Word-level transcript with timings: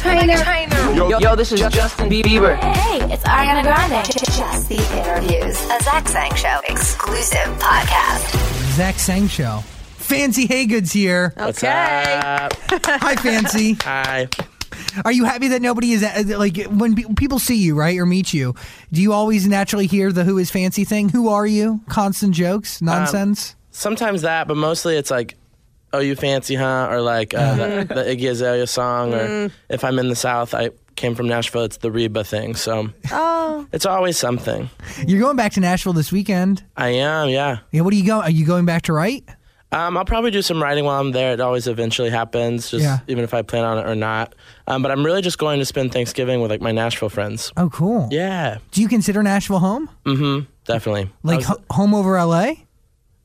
Trainer. 0.00 0.36
Yo, 0.94 1.18
yo, 1.18 1.34
this 1.36 1.52
is 1.52 1.60
Justin 1.60 2.08
Bieber. 2.10 2.56
Hey, 2.56 3.12
it's 3.12 3.22
Ariana 3.24 3.62
Grande. 3.62 4.04
Just 4.06 4.68
the 4.68 4.76
interviews. 4.98 5.56
A 5.70 5.82
Zach 5.82 6.06
Sang 6.08 6.34
Show 6.34 6.60
exclusive 6.68 7.38
podcast. 7.58 8.74
Zach 8.76 8.96
Sang 8.98 9.26
Show. 9.28 9.60
Fancy 9.96 10.46
Haygood's 10.46 10.92
here. 10.92 11.32
What's 11.36 11.62
Okay. 11.64 12.20
up? 12.22 12.52
Hi, 12.70 13.16
Fancy. 13.16 13.74
Hi. 13.82 14.28
Are 15.04 15.12
you 15.12 15.24
happy 15.24 15.48
that 15.48 15.62
nobody 15.62 15.92
is 15.92 16.02
uh, 16.02 16.22
like 16.38 16.64
when 16.66 16.94
people 17.16 17.38
see 17.38 17.56
you, 17.56 17.74
right, 17.74 17.96
or 17.98 18.06
meet 18.06 18.32
you? 18.34 18.54
Do 18.92 19.00
you 19.02 19.12
always 19.12 19.46
naturally 19.46 19.86
hear 19.86 20.12
the 20.12 20.24
"Who 20.24 20.38
is 20.38 20.50
Fancy" 20.50 20.84
thing? 20.84 21.08
Who 21.08 21.28
are 21.28 21.46
you? 21.46 21.80
Constant 21.88 22.34
jokes, 22.34 22.80
nonsense. 22.82 23.56
Sometimes 23.70 24.22
that, 24.22 24.46
but 24.48 24.56
mostly 24.56 24.96
it's 24.96 25.10
like, 25.10 25.36
oh, 25.96 26.00
you 26.00 26.14
fancy, 26.16 26.54
huh? 26.54 26.88
Or 26.90 27.00
like 27.00 27.34
uh, 27.34 27.54
the, 27.56 27.94
the 27.94 28.02
Iggy 28.04 28.30
Azalea 28.30 28.66
song. 28.66 29.14
Or 29.14 29.50
if 29.68 29.84
I'm 29.84 29.98
in 29.98 30.08
the 30.08 30.16
South, 30.16 30.54
I 30.54 30.70
came 30.96 31.14
from 31.14 31.28
Nashville, 31.28 31.64
it's 31.64 31.76
the 31.78 31.90
Reba 31.90 32.24
thing. 32.24 32.54
So 32.54 32.88
Oh, 33.10 33.66
it's 33.72 33.84
always 33.86 34.16
something. 34.18 34.70
You're 35.06 35.20
going 35.20 35.36
back 35.36 35.52
to 35.52 35.60
Nashville 35.60 35.92
this 35.92 36.10
weekend. 36.12 36.64
I 36.76 36.88
am, 36.88 37.28
yeah. 37.28 37.58
Yeah, 37.72 37.82
what 37.82 37.92
are 37.92 37.96
you 37.96 38.06
going? 38.06 38.22
Are 38.22 38.30
you 38.30 38.46
going 38.46 38.64
back 38.64 38.82
to 38.82 38.92
write? 38.92 39.24
Um, 39.72 39.96
I'll 39.96 40.04
probably 40.04 40.30
do 40.30 40.42
some 40.42 40.62
writing 40.62 40.84
while 40.84 41.00
I'm 41.00 41.10
there. 41.10 41.32
It 41.32 41.40
always 41.40 41.66
eventually 41.66 42.08
happens, 42.08 42.70
just 42.70 42.84
Yeah. 42.84 43.00
even 43.08 43.24
if 43.24 43.34
I 43.34 43.42
plan 43.42 43.64
on 43.64 43.78
it 43.78 43.86
or 43.86 43.96
not. 43.96 44.34
Um, 44.68 44.80
but 44.80 44.90
I'm 44.92 45.04
really 45.04 45.20
just 45.22 45.38
going 45.38 45.58
to 45.58 45.66
spend 45.66 45.92
Thanksgiving 45.92 46.40
with 46.40 46.50
like 46.52 46.60
my 46.62 46.70
Nashville 46.72 47.08
friends. 47.10 47.52
Oh, 47.56 47.68
cool. 47.68 48.08
Yeah. 48.12 48.58
Do 48.70 48.80
you 48.80 48.88
consider 48.88 49.22
Nashville 49.24 49.58
home? 49.58 49.90
Mm-hmm. 50.04 50.46
Definitely. 50.64 51.02
I 51.06 51.08
Like 51.24 51.38
was- 51.38 51.46
ho- 51.48 51.62
home 51.70 51.94
over 51.94 52.16
LA? 52.16 52.52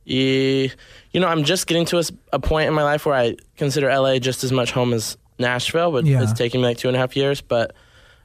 Yeah, 0.03 0.67
you 1.13 1.19
know, 1.19 1.27
I'm 1.27 1.43
just 1.43 1.67
getting 1.67 1.85
to 1.87 2.03
a 2.33 2.39
point 2.39 2.67
in 2.67 2.73
my 2.73 2.83
life 2.83 3.05
where 3.05 3.15
I 3.15 3.35
consider 3.57 3.87
LA 3.89 4.19
just 4.19 4.43
as 4.43 4.51
much 4.51 4.71
home 4.71 4.93
as 4.93 5.17
Nashville, 5.39 5.91
but 5.91 6.05
Yeah. 6.05 6.23
it's 6.23 6.33
taking 6.33 6.61
me 6.61 6.67
like 6.67 6.77
two 6.77 6.87
and 6.87 6.95
a 6.95 6.99
half 6.99 7.15
years. 7.15 7.41
But 7.41 7.73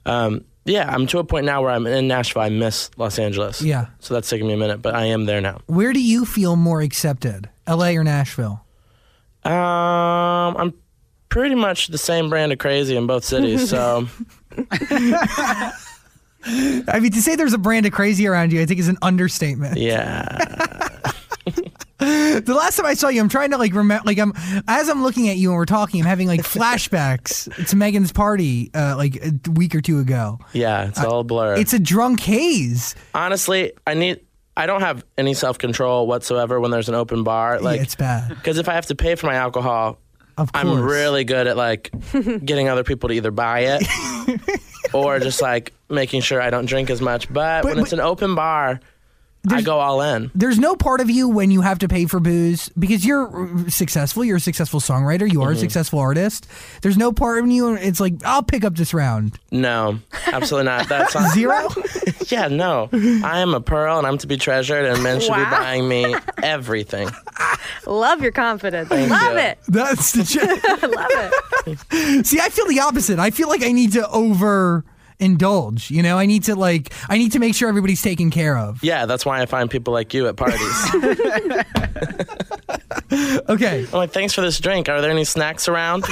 um, 0.05 0.45
yeah, 0.65 0.89
I'm 0.93 1.07
to 1.09 1.19
a 1.19 1.25
point 1.25 1.47
now 1.47 1.63
where 1.63 1.71
I'm 1.71 1.87
in 1.87 2.07
Nashville. 2.09 2.43
I 2.43 2.49
miss 2.49 2.91
Los 2.97 3.19
Angeles. 3.19 3.63
Yeah. 3.63 3.87
So 4.01 4.15
that's 4.15 4.29
taking 4.29 4.47
me 4.47 4.53
a 4.55 4.57
minute, 4.57 4.83
but 4.83 4.95
I 4.95 5.07
am 5.07 5.25
there 5.27 5.41
now. 5.41 5.61
Where 5.67 5.93
do 5.93 6.01
you 6.01 6.25
feel 6.25 6.55
more 6.57 6.81
accepted, 6.81 7.49
LA 7.69 7.91
or 7.91 8.05
Nashville? 8.05 8.65
Um, 9.45 9.53
I'm 9.53 10.75
pretty 11.29 11.55
much 11.55 11.89
the 11.89 11.99
same 11.99 12.29
brand 12.31 12.53
of 12.53 12.59
crazy 12.59 12.97
in 12.97 13.07
both 13.07 13.25
cities. 13.25 13.69
So 13.71 14.09
I 16.49 17.01
mean, 17.01 17.11
to 17.13 17.23
say 17.23 17.35
there's 17.37 17.53
a 17.53 17.59
brand 17.59 17.87
of 17.87 17.93
crazy 17.93 18.27
around 18.27 18.53
you, 18.53 18.61
I 18.61 18.67
think 18.67 18.79
is 18.81 18.89
an 18.89 18.99
understatement. 19.03 19.79
yeah, 19.79 20.89
The 21.99 22.55
last 22.55 22.77
time 22.77 22.87
I 22.87 22.95
saw 22.95 23.09
you, 23.09 23.21
I'm 23.21 23.29
trying 23.29 23.51
to 23.53 23.57
like 23.59 23.73
remember, 23.75 24.03
like 24.05 24.19
I'm 24.19 24.33
as 24.69 24.89
I'm 24.89 25.03
looking 25.03 25.29
at 25.29 25.37
you 25.37 25.49
and 25.51 25.57
we're 25.57 25.65
talking, 25.65 26.01
I'm 26.03 26.07
having 26.07 26.29
like 26.29 26.41
flashbacks 26.43 27.69
to 27.69 27.77
Megan's 27.77 28.13
party, 28.13 28.71
uh, 28.75 28.95
like 28.97 29.17
a 29.25 29.33
week 29.53 29.75
or 29.75 29.81
two 29.81 29.99
ago. 29.99 30.39
yeah, 30.53 30.89
it's 30.89 30.99
all 31.01 31.21
a 31.21 31.25
blur. 31.25 31.57
It's 31.57 31.73
a 31.73 31.79
drunk 31.79 32.21
haze. 32.21 32.95
Honestly, 33.15 33.73
I 33.87 33.95
need. 33.95 34.21
I 34.59 34.65
don't 34.67 34.81
have 34.81 35.05
any 35.19 35.35
self 35.35 35.59
control 35.59 36.07
whatsoever 36.07 36.61
when 36.61 36.71
there's 36.71 36.89
an 36.89 36.95
open 36.95 37.25
bar. 37.25 37.61
Like 37.61 37.77
yeah, 37.77 37.83
it's 37.83 37.95
bad. 37.95 38.29
Because 38.31 38.59
if 38.59 38.69
I 38.69 38.75
have 38.75 38.87
to 38.87 38.95
pay 38.95 39.15
for 39.15 39.27
my 39.27 39.35
alcohol, 39.35 39.99
I'm 40.55 40.81
really 40.83 41.25
good 41.25 41.47
at 41.47 41.57
like 41.57 41.91
getting 42.13 42.69
other 42.69 42.85
people 42.85 43.09
to 43.11 43.15
either 43.15 43.31
buy 43.31 43.79
it 43.81 44.51
or 44.95 45.19
just 45.19 45.41
like 45.43 45.73
making 45.91 46.21
sure 46.23 46.41
I 46.43 46.51
don't 46.51 46.67
drink 46.67 46.89
as 46.91 47.01
much. 47.01 47.31
But, 47.33 47.63
But- 47.63 47.71
when 47.75 47.79
it's 47.81 47.91
but- 47.91 48.01
an 48.01 48.05
open 48.07 48.35
bar, 48.35 48.81
I 49.51 49.63
go 49.63 49.79
all 49.81 50.01
in. 50.03 50.31
There's 50.35 50.59
no 50.59 50.77
part 50.77 51.01
of 51.01 51.09
you 51.11 51.29
when 51.29 51.51
you 51.51 51.61
have 51.63 51.79
to 51.81 51.89
pay 51.89 52.07
for 52.07 52.21
booze 52.21 52.69
because 52.79 53.05
you're 53.05 53.69
successful. 53.69 54.25
You're 54.25 54.37
a 54.39 54.41
successful 54.41 54.81
songwriter. 54.81 55.31
You 55.31 55.43
are 55.43 55.49
Mm-hmm. 55.49 55.57
a 55.57 55.61
successful 55.61 55.99
artist. 56.01 56.47
There's 56.83 56.97
no 56.97 57.13
part 57.13 57.39
of 57.43 57.51
you. 57.51 57.75
It's 57.77 58.01
like 58.01 58.15
I'll 58.25 58.43
pick 58.43 58.65
up 58.65 58.75
this 58.77 58.93
round. 58.95 59.39
No, 59.51 59.99
absolutely 60.27 60.67
not. 60.67 60.89
That's 60.89 61.15
not, 61.15 61.33
Zero. 61.33 61.69
yeah, 62.29 62.49
no. 62.49 62.89
I 62.93 63.41
am 63.41 63.55
a 63.55 63.61
pearl 63.61 63.99
and 63.99 64.07
I'm 64.07 64.19
to 64.19 64.27
be 64.27 64.37
treasured, 64.37 64.85
and 64.85 65.03
men 65.03 65.21
should 65.21 65.35
be 65.35 65.45
buying 65.45 65.89
me 65.89 66.15
everything. 66.43 67.09
love 67.87 68.23
your 68.23 68.33
confidence. 68.33 68.89
Thank 68.89 69.11
love 69.11 69.33
you. 69.35 69.39
it. 69.39 69.59
That's 69.69 70.13
the. 70.13 70.25
Ch- 70.25 70.83
love 70.83 71.77
it. 72.17 72.27
See, 72.27 72.41
I 72.41 72.49
feel 72.49 72.67
the 72.67 72.81
opposite. 72.81 73.19
I 73.19 73.31
feel 73.31 73.49
like 73.49 73.63
I 73.63 73.73
need 73.73 73.93
to 73.93 74.09
over 74.11 74.85
indulge. 75.19 75.91
You 75.91 76.03
know, 76.03 76.19
I 76.19 76.27
need 76.27 76.45
to 76.45 76.55
like 76.57 76.93
I 77.09 77.19
need 77.19 77.33
to 77.33 77.39
make 77.39 77.55
sure 77.55 77.69
everybody's 77.69 78.03
taken 78.03 78.31
care 78.31 78.57
of. 78.57 78.83
Yeah, 78.83 79.07
that's 79.07 79.25
why 79.27 79.41
I 79.41 79.47
find 79.47 79.71
people 79.71 79.93
like 79.93 80.13
you 80.15 80.27
at 80.29 80.37
parties. 80.37 80.61
Okay, 83.49 83.85
I'm 83.87 83.93
like, 83.93 84.11
thanks 84.13 84.35
for 84.35 84.41
this 84.41 84.59
drink. 84.59 84.89
Are 84.89 85.01
there 85.01 85.11
any 85.11 85.25
snacks 85.25 85.69
around? 85.69 86.05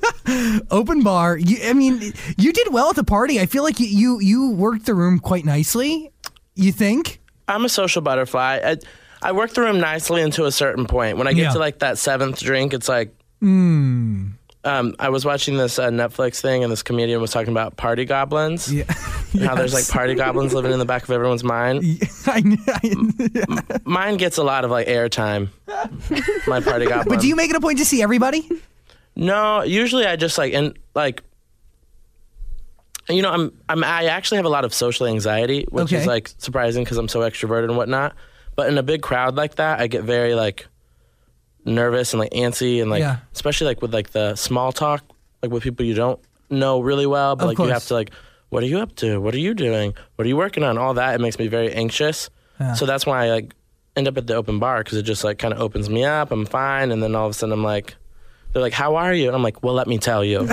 open 0.70 1.02
bar. 1.02 1.36
You, 1.36 1.58
I 1.68 1.72
mean, 1.74 2.12
you 2.38 2.52
did 2.52 2.72
well 2.72 2.88
at 2.90 2.96
the 2.96 3.04
party. 3.04 3.38
I 3.38 3.46
feel 3.46 3.62
like 3.62 3.78
you 3.78 3.86
you, 3.86 4.20
you 4.20 4.50
worked 4.52 4.86
the 4.86 4.94
room 4.94 5.18
quite 5.18 5.44
nicely. 5.44 6.10
You 6.54 6.72
think? 6.72 7.20
I'm 7.48 7.64
a 7.64 7.68
social 7.68 8.02
butterfly. 8.02 8.60
I, 8.64 8.76
I 9.20 9.32
work 9.32 9.52
the 9.52 9.60
room 9.60 9.78
nicely 9.78 10.22
until 10.22 10.46
a 10.46 10.52
certain 10.52 10.86
point. 10.86 11.18
When 11.18 11.26
I 11.28 11.32
get 11.32 11.42
Yeah. 11.42 11.52
to 11.52 11.58
like 11.58 11.80
that 11.80 11.98
seventh 11.98 12.40
drink, 12.40 12.72
it's 12.72 12.88
like. 12.88 13.14
Hmm. 13.40 14.28
Um, 14.64 14.94
I 15.00 15.08
was 15.08 15.24
watching 15.24 15.56
this 15.56 15.78
uh, 15.78 15.90
Netflix 15.90 16.40
thing, 16.40 16.62
and 16.62 16.70
this 16.72 16.84
comedian 16.84 17.20
was 17.20 17.32
talking 17.32 17.50
about 17.50 17.76
party 17.76 18.04
goblins. 18.04 18.72
Yeah. 18.72 18.84
and 19.32 19.42
How 19.44 19.54
there's 19.56 19.74
like 19.74 19.88
party 19.88 20.14
goblins 20.14 20.54
living 20.54 20.70
in 20.72 20.78
the 20.78 20.84
back 20.84 21.02
of 21.02 21.10
everyone's 21.10 21.42
mind. 21.42 21.82
I, 22.26 22.42
I, 22.68 23.78
Mine 23.84 24.18
gets 24.18 24.38
a 24.38 24.44
lot 24.44 24.64
of 24.64 24.70
like 24.70 24.86
airtime. 24.86 25.48
My 26.46 26.60
party 26.60 26.86
goblin. 26.86 27.08
but 27.08 27.20
do 27.20 27.26
you 27.26 27.34
make 27.34 27.50
it 27.50 27.56
a 27.56 27.60
point 27.60 27.78
to 27.78 27.84
see 27.84 28.02
everybody? 28.02 28.48
No, 29.16 29.62
usually 29.62 30.06
I 30.06 30.16
just 30.16 30.38
like 30.38 30.54
and 30.54 30.78
like. 30.94 31.22
You 33.08 33.20
know, 33.20 33.30
I'm 33.32 33.52
I'm 33.68 33.82
I 33.82 34.04
actually 34.04 34.36
have 34.36 34.44
a 34.44 34.48
lot 34.50 34.64
of 34.64 34.72
social 34.72 35.06
anxiety, 35.08 35.66
which 35.70 35.86
Okay. 35.86 35.96
is 35.96 36.06
like 36.06 36.30
surprising 36.38 36.84
because 36.84 36.98
I'm 36.98 37.08
so 37.08 37.20
extroverted 37.20 37.64
and 37.64 37.76
whatnot. 37.76 38.14
But 38.54 38.68
in 38.68 38.78
a 38.78 38.82
big 38.84 39.02
crowd 39.02 39.34
like 39.34 39.56
that, 39.56 39.80
I 39.80 39.88
get 39.88 40.04
very 40.04 40.34
like 40.36 40.68
nervous 41.64 42.12
and 42.12 42.20
like 42.20 42.32
antsy 42.32 42.80
and 42.80 42.90
like 42.90 43.00
Yeah. 43.00 43.18
especially 43.32 43.66
like 43.68 43.82
with 43.82 43.92
like 43.94 44.10
the 44.10 44.34
small 44.36 44.72
talk, 44.72 45.02
like 45.42 45.52
with 45.52 45.62
people 45.62 45.84
you 45.86 45.94
don't 45.94 46.20
know 46.50 46.80
really 46.80 47.06
well, 47.06 47.36
but 47.36 47.44
Of 47.44 47.48
like 47.50 47.58
you 47.58 47.72
have 47.72 47.86
to 47.86 47.94
like, 47.94 48.10
what 48.50 48.62
are 48.62 48.66
you 48.66 48.78
up 48.80 48.94
to? 48.96 49.18
What 49.20 49.34
are 49.34 49.38
you 49.38 49.54
doing? 49.54 49.94
What 50.16 50.24
are 50.26 50.28
you 50.28 50.36
working 50.36 50.62
on? 50.64 50.76
All 50.78 50.94
that 50.94 51.14
it 51.14 51.20
makes 51.20 51.38
me 51.38 51.48
very 51.48 51.72
anxious. 51.72 52.28
Yeah. 52.60 52.74
So 52.74 52.84
that's 52.86 53.06
why 53.06 53.26
I 53.26 53.30
like 53.30 53.54
end 53.96 54.08
up 54.08 54.16
at 54.16 54.26
the 54.26 54.34
open 54.34 54.58
bar 54.58 54.82
because 54.82 54.98
it 54.98 55.02
just 55.02 55.24
like 55.24 55.38
kind 55.38 55.54
of 55.54 55.60
opens 55.60 55.88
me 55.88 56.04
up. 56.04 56.30
I'm 56.32 56.46
fine, 56.46 56.90
and 56.90 57.02
then 57.02 57.14
all 57.14 57.26
of 57.26 57.30
a 57.30 57.34
sudden 57.34 57.52
I'm 57.52 57.64
like, 57.64 57.94
they're 58.52 58.62
like, 58.62 58.72
"How 58.72 58.96
are 58.96 59.12
you?" 59.14 59.26
And 59.26 59.36
I'm 59.36 59.42
like, 59.42 59.62
"Well, 59.62 59.74
let 59.74 59.86
me 59.86 59.98
tell 59.98 60.24
you." 60.24 60.46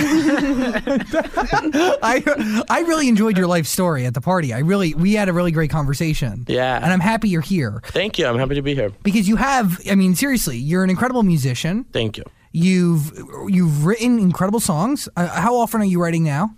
I 2.01 2.63
I 2.69 2.79
really 2.81 3.07
enjoyed 3.07 3.37
your 3.37 3.47
life 3.47 3.67
story 3.67 4.05
at 4.05 4.13
the 4.13 4.21
party. 4.21 4.53
I 4.53 4.59
really 4.59 4.93
we 4.93 5.13
had 5.13 5.29
a 5.29 5.33
really 5.33 5.51
great 5.51 5.69
conversation. 5.69 6.45
Yeah. 6.47 6.75
And 6.77 6.91
I'm 6.91 6.99
happy 6.99 7.29
you're 7.29 7.41
here 7.41 7.81
Thank 7.85 8.17
you. 8.19 8.25
I'm 8.27 8.38
happy 8.38 8.55
to 8.55 8.61
be 8.61 8.75
here. 8.75 8.91
because 9.03 9.27
you 9.27 9.35
have 9.35 9.79
I 9.89 9.95
mean 9.95 10.15
seriously, 10.15 10.57
you're 10.57 10.83
an 10.83 10.89
incredible 10.89 11.23
musician. 11.23 11.85
Thank 11.91 12.17
you. 12.17 12.23
You've 12.51 13.11
you've 13.47 13.85
written 13.85 14.19
incredible 14.19 14.59
songs. 14.59 15.07
Uh, 15.15 15.27
how 15.27 15.55
often 15.57 15.81
are 15.81 15.85
you 15.85 16.01
writing 16.01 16.23
now? 16.23 16.55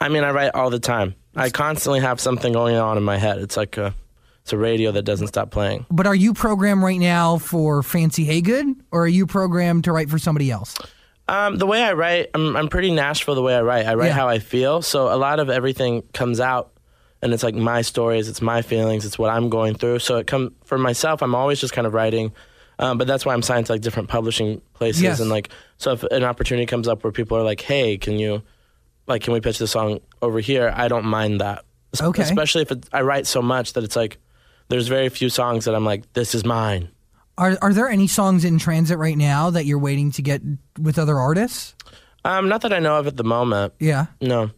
I 0.00 0.08
mean, 0.08 0.22
I 0.24 0.30
write 0.30 0.54
all 0.54 0.70
the 0.70 0.78
time. 0.80 1.14
I 1.36 1.50
constantly 1.50 2.00
have 2.00 2.20
something 2.20 2.52
going 2.52 2.76
on 2.76 2.96
in 2.96 3.02
my 3.02 3.16
head. 3.16 3.38
It's 3.38 3.56
like 3.56 3.76
a, 3.78 3.94
it's 4.44 4.52
a 4.52 4.58
radio 4.58 4.92
that 4.92 5.02
doesn't 5.04 5.28
stop 5.28 5.50
playing. 5.50 5.86
But 5.90 6.06
are 6.06 6.14
you 6.14 6.34
programmed 6.34 6.82
right 6.82 7.00
now 7.00 7.38
for 7.38 7.82
Fancy 7.82 8.26
Haygood 8.26 8.74
or 8.92 9.04
are 9.04 9.08
you 9.08 9.26
programmed 9.26 9.84
to 9.84 9.92
write 9.92 10.10
for 10.10 10.18
somebody 10.18 10.50
else? 10.50 10.76
Um, 11.26 11.56
the 11.56 11.64
way 11.66 11.82
I 11.82 11.94
write, 11.94 12.28
I'm, 12.34 12.54
I'm 12.54 12.68
pretty 12.68 12.90
Nashville 12.90 13.36
the 13.36 13.40
way 13.42 13.54
I 13.56 13.62
write. 13.62 13.86
I 13.86 13.94
write 13.94 14.08
Yeah. 14.08 14.12
how 14.12 14.28
I 14.28 14.40
feel. 14.40 14.82
So 14.82 15.10
a 15.10 15.16
lot 15.16 15.40
of 15.40 15.48
everything 15.48 16.02
comes 16.12 16.40
out 16.40 16.72
and 17.22 17.32
it's 17.32 17.42
like 17.42 17.54
my 17.54 17.80
stories, 17.80 18.28
it's 18.28 18.42
my 18.42 18.60
feelings, 18.60 19.06
it's 19.06 19.18
what 19.18 19.30
I'm 19.30 19.48
going 19.48 19.76
through. 19.76 20.00
So 20.00 20.18
it 20.18 20.26
come 20.26 20.54
for 20.66 20.76
myself, 20.76 21.22
I'm 21.22 21.34
always 21.34 21.58
just 21.58 21.72
kind 21.72 21.86
of 21.86 21.94
writing. 21.94 22.30
Um, 22.78 22.98
but 22.98 23.06
that's 23.06 23.24
why 23.24 23.32
I'm 23.32 23.40
signed 23.40 23.64
to 23.66 23.72
like 23.72 23.80
different 23.80 24.10
publishing 24.10 24.60
places 24.74 25.00
Yes. 25.00 25.20
and 25.20 25.30
like 25.30 25.48
so 25.78 25.92
if 25.92 26.02
an 26.02 26.22
opportunity 26.22 26.66
comes 26.66 26.86
up 26.86 27.02
where 27.02 27.12
people 27.12 27.38
are 27.38 27.42
like, 27.42 27.60
"Hey, 27.62 27.96
can 27.96 28.18
you 28.18 28.42
like 29.06 29.22
can 29.22 29.32
we 29.32 29.40
pitch 29.40 29.56
the 29.58 29.66
song 29.68 30.00
over 30.20 30.40
here?" 30.40 30.70
I 30.76 30.88
don't 30.88 31.04
mind 31.06 31.40
that. 31.40 31.64
Okay. 31.98 32.22
Especially 32.22 32.60
if 32.62 32.72
it, 32.72 32.86
I 32.92 33.00
write 33.02 33.26
so 33.28 33.40
much 33.40 33.72
that 33.74 33.84
it's 33.84 33.94
like 33.96 34.18
there's 34.74 34.88
very 34.88 35.08
few 35.08 35.28
songs 35.28 35.66
that 35.66 35.74
I'm 35.76 35.84
like, 35.84 36.12
"This 36.14 36.34
is 36.34 36.44
mine." 36.44 36.88
Are 37.38 37.56
are 37.62 37.72
there 37.72 37.88
any 37.88 38.08
songs 38.08 38.44
in 38.44 38.58
transit 38.58 38.98
right 38.98 39.16
now 39.16 39.50
that 39.50 39.66
you're 39.66 39.78
waiting 39.78 40.10
to 40.12 40.22
get 40.22 40.42
with 40.80 40.98
other 40.98 41.16
artists? 41.16 41.76
Um, 42.24 42.48
not 42.48 42.62
that 42.62 42.72
I 42.72 42.80
know 42.80 42.98
of 42.98 43.06
at 43.06 43.16
the 43.16 43.22
moment. 43.22 43.74
Yeah. 43.78 44.06
No. 44.20 44.50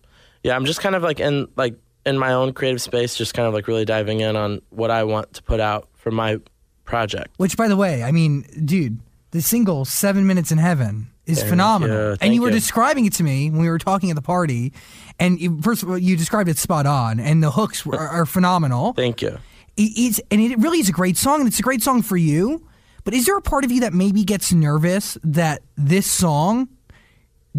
Yeah, 0.42 0.56
I'm 0.56 0.64
just 0.64 0.80
kind 0.80 0.94
of 0.94 1.02
like 1.02 1.20
in 1.20 1.48
like 1.56 1.74
in 2.06 2.16
my 2.16 2.32
own 2.32 2.54
creative 2.54 2.80
space, 2.80 3.14
just 3.14 3.34
kind 3.34 3.46
of 3.46 3.52
like 3.52 3.68
really 3.68 3.84
diving 3.84 4.20
in 4.20 4.36
on 4.36 4.62
what 4.70 4.90
I 4.90 5.04
want 5.04 5.34
to 5.34 5.42
put 5.42 5.60
out 5.60 5.88
for 5.96 6.10
my 6.10 6.38
project. 6.86 7.34
Which, 7.36 7.58
by 7.58 7.68
the 7.68 7.76
way, 7.76 8.02
I 8.02 8.10
mean, 8.10 8.46
dude, 8.64 9.00
the 9.32 9.42
single 9.42 9.84
Seven 9.84 10.26
Minutes 10.26 10.50
in 10.50 10.56
Heaven 10.56 11.08
is 11.26 11.42
phenomenal. 11.42 12.12
you. 12.12 12.16
and 12.22 12.34
you 12.34 12.40
were 12.40 12.48
you. 12.48 12.54
describing 12.54 13.04
it 13.04 13.12
to 13.14 13.22
me 13.22 13.50
when 13.50 13.60
we 13.60 13.68
were 13.68 13.78
talking 13.78 14.08
at 14.08 14.16
the 14.16 14.22
party. 14.22 14.72
And 15.18 15.38
you, 15.38 15.60
first 15.60 15.82
of 15.82 15.90
all, 15.90 15.98
you 15.98 16.16
described 16.16 16.48
it 16.48 16.56
spot 16.56 16.86
on, 16.86 17.20
and 17.20 17.42
the 17.42 17.50
hooks 17.50 17.86
are, 17.86 18.08
are 18.08 18.26
phenomenal. 18.26 18.94
Thank 18.94 19.20
you. 19.20 19.38
It- 19.76 19.93
it's, 19.96 20.20
and 20.31 20.40
it 20.40 20.58
really 20.58 20.78
is 20.78 20.88
a 20.88 20.93
great 20.93 21.17
song, 21.17 21.40
and 21.40 21.49
it's 21.49 21.58
a 21.58 21.62
great 21.62 21.82
song 21.82 22.02
for 22.02 22.17
you. 22.17 22.67
But 23.05 23.14
is 23.14 23.26
there 23.26 23.37
a 23.37 23.43
part 23.43 23.64
of 23.64 23.70
you 23.70 23.81
that 23.81 23.94
maybe 23.94 24.25
gets 24.25 24.52
nervous 24.52 25.17
that 25.23 25.62
this 25.76 26.11
song 26.11 26.69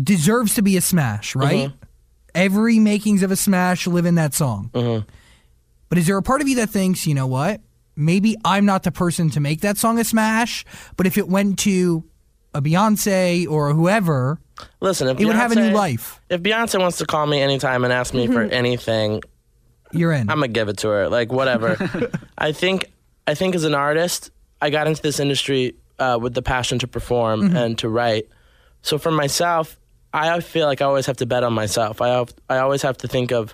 deserves 0.02 0.56
to 0.56 0.62
be 0.62 0.78
a 0.78 0.82
smash, 0.82 1.34
mm-hmm. 1.34 1.40
right? 1.40 1.72
Every 2.36 2.80
makings 2.80 3.24
of 3.24 3.32
a 3.32 3.36
smash 3.36 3.88
live 3.88 4.06
in 4.06 4.16
that 4.16 4.34
song. 4.34 4.70
Mm-hmm. 4.74 5.08
But 5.90 5.98
is 5.98 6.06
there 6.06 6.18
a 6.18 6.22
part 6.22 6.42
of 6.42 6.48
you 6.48 6.58
that 6.58 6.70
thinks, 6.70 7.08
you 7.08 7.14
know 7.14 7.28
what? 7.28 7.62
Maybe 7.96 8.36
I'm 8.44 8.66
not 8.66 8.84
the 8.84 8.92
person 8.92 9.30
to 9.32 9.40
make 9.40 9.62
that 9.62 9.78
song 9.78 10.00
a 10.00 10.04
smash, 10.04 10.66
but 10.98 11.08
if 11.08 11.18
it 11.18 11.28
went 11.28 11.60
to 11.60 12.04
a 12.54 12.62
Beyonce 12.62 13.48
or 13.48 13.74
whoever, 13.74 14.40
Listen, 14.82 15.08
if 15.08 15.20
it 15.20 15.26
would 15.26 15.36
have 15.36 15.52
a 15.52 15.56
new 15.56 15.72
life. 15.72 16.20
If 16.30 16.42
Beyonce 16.42 16.80
wants 16.80 16.98
to 16.98 17.06
call 17.06 17.26
me 17.26 17.42
anytime 17.42 17.84
and 17.84 17.94
ask 17.94 18.14
me 18.14 18.28
for 18.28 18.44
mm-hmm. 18.44 18.54
anything, 18.54 19.24
You're 19.92 20.12
in. 20.14 20.30
I'm 20.30 20.38
gonna 20.38 20.48
give 20.50 20.70
it 20.70 20.78
to 20.80 20.88
her. 20.90 21.10
Like 21.10 21.32
whatever. 21.32 21.78
I 22.38 22.52
think 22.52 22.92
I 23.26 23.34
think 23.34 23.56
as 23.56 23.64
an 23.64 23.76
artist, 23.76 24.32
I 24.62 24.70
got 24.70 24.88
into 24.88 25.02
this 25.02 25.20
industry 25.20 25.76
uh, 26.00 26.18
with 26.22 26.34
the 26.34 26.42
passion 26.42 26.80
to 26.80 26.88
perform 26.88 27.56
and 27.56 27.78
to 27.80 27.90
write. 27.90 28.28
So 28.82 28.98
for 28.98 29.12
myself, 29.12 29.78
I 30.14 30.40
feel 30.40 30.66
like 30.68 30.82
I 30.82 30.86
always 30.86 31.06
have 31.08 31.18
to 31.18 31.26
bet 31.26 31.44
on 31.44 31.54
myself. 31.54 32.02
I 32.02 32.10
have, 32.10 32.34
I 32.50 32.58
always 32.60 32.82
have 32.84 32.98
to 33.00 33.08
think 33.08 33.32
of, 33.32 33.54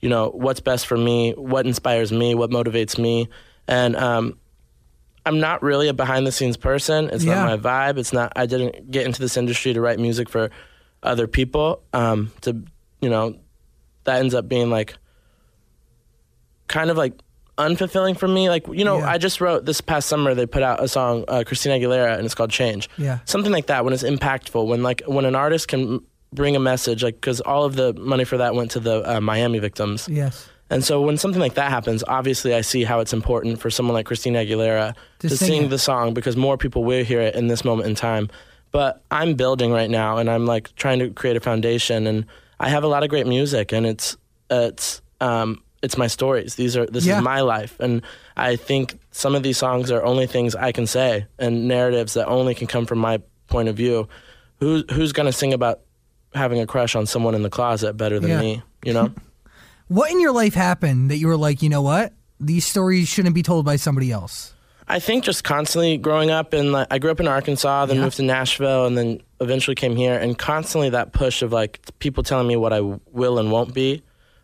you 0.00 0.08
know, 0.08 0.30
what's 0.30 0.60
best 0.60 0.86
for 0.86 0.96
me, 0.96 1.32
what 1.32 1.66
inspires 1.66 2.10
me, 2.10 2.34
what 2.34 2.50
motivates 2.50 2.98
me, 2.98 3.28
and 3.68 3.94
um, 3.96 4.38
I'm 5.24 5.38
not 5.38 5.62
really 5.62 5.86
a 5.88 5.94
behind 5.94 6.26
the 6.26 6.32
scenes 6.32 6.56
person. 6.56 7.08
It's 7.10 7.22
Yeah. 7.24 7.34
not 7.44 7.62
my 7.62 7.70
vibe. 7.92 7.98
It's 7.98 8.12
not. 8.12 8.32
I 8.34 8.46
didn't 8.46 8.90
get 8.90 9.06
into 9.06 9.20
this 9.20 9.36
industry 9.36 9.72
to 9.74 9.80
write 9.80 9.98
music 10.00 10.28
for 10.28 10.50
other 11.02 11.26
people. 11.28 11.80
Um, 11.92 12.32
to 12.40 12.60
you 13.00 13.08
know, 13.10 13.36
that 14.04 14.18
ends 14.18 14.34
up 14.34 14.48
being 14.48 14.70
like 14.70 14.94
kind 16.72 16.90
of 16.90 16.96
like 16.96 17.12
unfulfilling 17.58 18.16
for 18.18 18.26
me. 18.28 18.48
Like 18.48 18.66
you 18.68 18.84
know, 18.84 18.98
Yeah. 18.98 19.10
I 19.10 19.18
just 19.18 19.40
wrote 19.40 19.64
this 19.66 19.80
past 19.80 20.08
summer. 20.08 20.34
They 20.34 20.46
put 20.46 20.62
out 20.62 20.82
a 20.82 20.88
song, 20.88 21.24
uh, 21.28 21.44
Christina 21.46 21.74
Aguilera, 21.78 22.16
and 22.16 22.24
it's 22.24 22.34
called 22.34 22.50
Change. 22.50 22.88
Yeah. 22.98 23.18
something 23.24 23.52
like 23.52 23.66
that. 23.66 23.84
When 23.84 23.92
it's 23.94 24.02
impactful, 24.02 24.66
when 24.66 24.82
like 24.82 25.02
when 25.06 25.24
an 25.24 25.34
artist 25.34 25.68
can 25.68 26.00
bring 26.32 26.56
a 26.56 26.60
message, 26.60 27.02
like 27.04 27.16
because 27.16 27.40
all 27.42 27.64
of 27.64 27.76
the 27.76 27.92
money 27.94 28.24
for 28.24 28.38
that 28.38 28.54
went 28.54 28.70
to 28.72 28.80
the 28.80 28.96
uh, 29.16 29.20
Miami 29.20 29.58
victims. 29.58 30.08
yes. 30.10 30.48
And 30.70 30.82
so 30.82 31.02
when 31.02 31.18
something 31.18 31.40
like 31.40 31.52
that 31.54 31.68
happens, 31.70 32.02
obviously 32.08 32.54
I 32.54 32.62
see 32.62 32.82
how 32.82 33.00
it's 33.00 33.12
important 33.12 33.60
for 33.60 33.68
someone 33.68 33.92
like 33.92 34.06
Christina 34.06 34.38
Aguilera 34.38 34.94
To 35.18 35.28
to, 35.28 35.36
sing 35.36 35.48
sing, 35.62 35.68
the 35.68 35.78
song 35.78 36.14
because 36.14 36.34
more 36.34 36.56
people 36.56 36.82
will 36.82 37.04
hear 37.04 37.20
it 37.20 37.34
in 37.34 37.48
this 37.48 37.62
moment 37.62 37.90
in 37.90 37.94
time. 37.94 38.30
But 38.70 39.02
I'm 39.10 39.34
building 39.34 39.70
right 39.70 39.90
now 39.90 40.16
and 40.16 40.30
I'm 40.30 40.46
like 40.46 40.74
trying 40.76 40.98
to 41.00 41.10
create 41.10 41.36
a 41.36 41.40
foundation 41.40 42.06
and 42.06 42.24
I 42.58 42.70
have 42.70 42.84
a 42.84 42.88
lot 42.88 43.02
of 43.02 43.10
great 43.10 43.26
music 43.26 43.70
and 43.70 43.84
it's 43.84 44.16
it's 44.48 45.02
um 45.20 45.62
it's 45.82 45.96
my 45.98 46.06
stories. 46.06 46.54
These 46.54 46.76
are 46.76 46.86
this 46.86 47.04
Yeah. 47.06 47.18
is 47.18 47.22
my 47.24 47.40
life 47.40 47.76
and 47.80 48.02
I 48.36 48.56
think 48.56 48.98
some 49.10 49.34
of 49.34 49.42
these 49.42 49.58
songs 49.58 49.90
are 49.90 50.02
only 50.04 50.26
things 50.26 50.54
I 50.54 50.72
can 50.72 50.86
say 50.86 51.26
and 51.38 51.66
narratives 51.68 52.14
that 52.14 52.26
only 52.28 52.54
can 52.54 52.66
come 52.66 52.86
from 52.86 52.98
my 52.98 53.20
point 53.48 53.68
of 53.68 53.76
view. 53.76 54.08
Who 54.60 54.84
who's 54.92 55.12
going 55.12 55.26
to 55.26 55.32
sing 55.32 55.52
about 55.52 55.80
having 56.34 56.60
a 56.60 56.66
crush 56.66 56.94
on 56.94 57.06
someone 57.06 57.34
in 57.34 57.42
the 57.42 57.50
closet 57.50 57.94
better 57.96 58.18
than 58.20 58.30
Yeah. 58.30 58.40
me, 58.40 58.62
you 58.84 58.92
know? 58.92 59.10
What 59.88 60.10
in 60.10 60.20
your 60.20 60.32
life 60.32 60.54
happened 60.54 61.10
that 61.10 61.18
you 61.18 61.26
were 61.26 61.36
like, 61.36 61.60
you 61.60 61.68
know 61.68 61.82
what? 61.82 62.14
These 62.40 62.64
stories 62.66 63.08
shouldn't 63.08 63.34
be 63.34 63.42
told 63.42 63.66
by 63.66 63.76
somebody 63.76 64.10
else. 64.10 64.54
I 64.88 64.98
think 65.00 65.24
just 65.24 65.44
constantly 65.44 65.98
growing 65.98 66.30
up 66.30 66.54
in 66.54 66.72
like 66.72 66.86
I 66.90 66.98
grew 66.98 67.10
up 67.10 67.20
in 67.20 67.28
Arkansas, 67.28 67.86
then 67.86 67.96
Yeah. 67.96 68.02
moved 68.04 68.16
to 68.16 68.22
Nashville, 68.22 68.86
and 68.86 68.96
then 68.96 69.20
eventually 69.40 69.74
came 69.74 69.94
here, 69.96 70.16
and 70.18 70.38
constantly 70.38 70.90
that 70.90 71.12
push 71.12 71.42
of 71.42 71.52
like 71.52 71.80
people 71.98 72.22
telling 72.22 72.46
me 72.48 72.56
what 72.56 72.72
I 72.72 72.80
will 73.12 73.38
and 73.38 73.50
won't 73.52 73.74
be, 73.74 74.02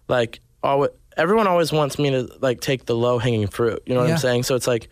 like 0.09 0.41
always, 0.63 0.91
everyone 1.19 1.47
always 1.47 1.73
wants 1.73 1.99
me 1.99 2.11
to 2.11 2.31
like 2.41 2.61
take 2.61 2.87
the 2.87 2.95
low 2.97 3.19
hanging 3.19 3.49
fruit. 3.49 3.83
You 3.85 3.95
know 3.95 4.01
what 4.01 4.07
Yeah. 4.09 4.15
I'm 4.15 4.19
saying? 4.21 4.43
So 4.45 4.55
it's 4.55 4.67
like 4.67 4.89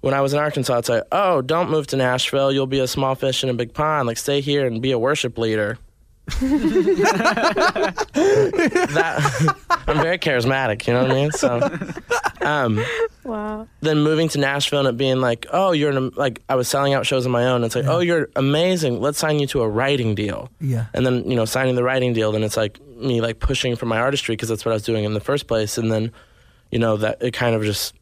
when 0.00 0.14
I 0.14 0.20
was 0.20 0.32
in 0.32 0.38
Arkansas, 0.38 0.78
it's 0.78 0.88
like, 0.88 1.04
oh, 1.12 1.42
don't 1.42 1.70
move 1.70 1.86
to 1.88 1.96
Nashville. 1.96 2.50
You'll 2.52 2.66
be 2.66 2.80
a 2.80 2.86
small 2.88 3.14
fish 3.14 3.44
in 3.44 3.50
a 3.50 3.54
big 3.54 3.74
pond. 3.74 4.06
Like 4.08 4.16
stay 4.16 4.40
here 4.40 4.66
and 4.66 4.80
be 4.82 4.90
a 4.92 4.98
worship 4.98 5.38
leader. 5.38 5.78
That 8.58 9.56
I'm 9.86 9.96
very 10.00 10.18
charismatic. 10.18 10.86
You 10.86 10.92
know 10.94 11.02
what 11.02 11.10
I 11.10 11.14
mean? 11.14 11.30
So. 11.32 11.78
Um, 12.40 12.84
Wow. 13.24 13.66
then 13.82 13.98
moving 14.00 14.28
to 14.30 14.38
Nashville 14.38 14.78
and 14.80 14.88
it 14.88 14.96
being 14.96 15.20
like, 15.20 15.44
oh, 15.52 15.72
you're 15.72 15.90
an, 15.90 16.12
like 16.16 16.40
I 16.48 16.54
was 16.54 16.66
selling 16.66 16.94
out 16.94 17.04
shows 17.04 17.26
on 17.26 17.32
my 17.32 17.44
own. 17.46 17.62
It's 17.62 17.76
like, 17.76 17.84
oh, 17.86 17.98
you're 17.98 18.30
amazing. 18.36 19.02
Let's 19.02 19.18
sign 19.18 19.38
you 19.38 19.46
to 19.48 19.60
a 19.60 19.68
writing 19.68 20.14
deal. 20.14 20.48
Yeah. 20.60 20.86
And 20.94 21.04
then 21.04 21.28
you 21.30 21.36
know, 21.36 21.44
signing 21.44 21.74
the 21.74 21.82
writing 21.82 22.14
deal, 22.14 22.32
then 22.32 22.42
it's 22.42 22.56
like 22.56 22.80
me 22.86 23.20
like 23.20 23.38
pushing 23.38 23.76
for 23.76 23.84
my 23.84 23.98
artistry 23.98 24.34
because 24.34 24.48
that's 24.48 24.64
what 24.64 24.72
I 24.72 24.74
was 24.74 24.82
doing 24.84 25.04
in 25.04 25.12
the 25.12 25.20
first 25.20 25.46
place. 25.46 25.76
And 25.76 25.92
then, 25.92 26.10
you 26.72 26.78
know, 26.78 26.96
that 26.96 27.18
it 27.22 27.32
kind 27.32 27.54
of 27.54 27.62
just 27.64 27.94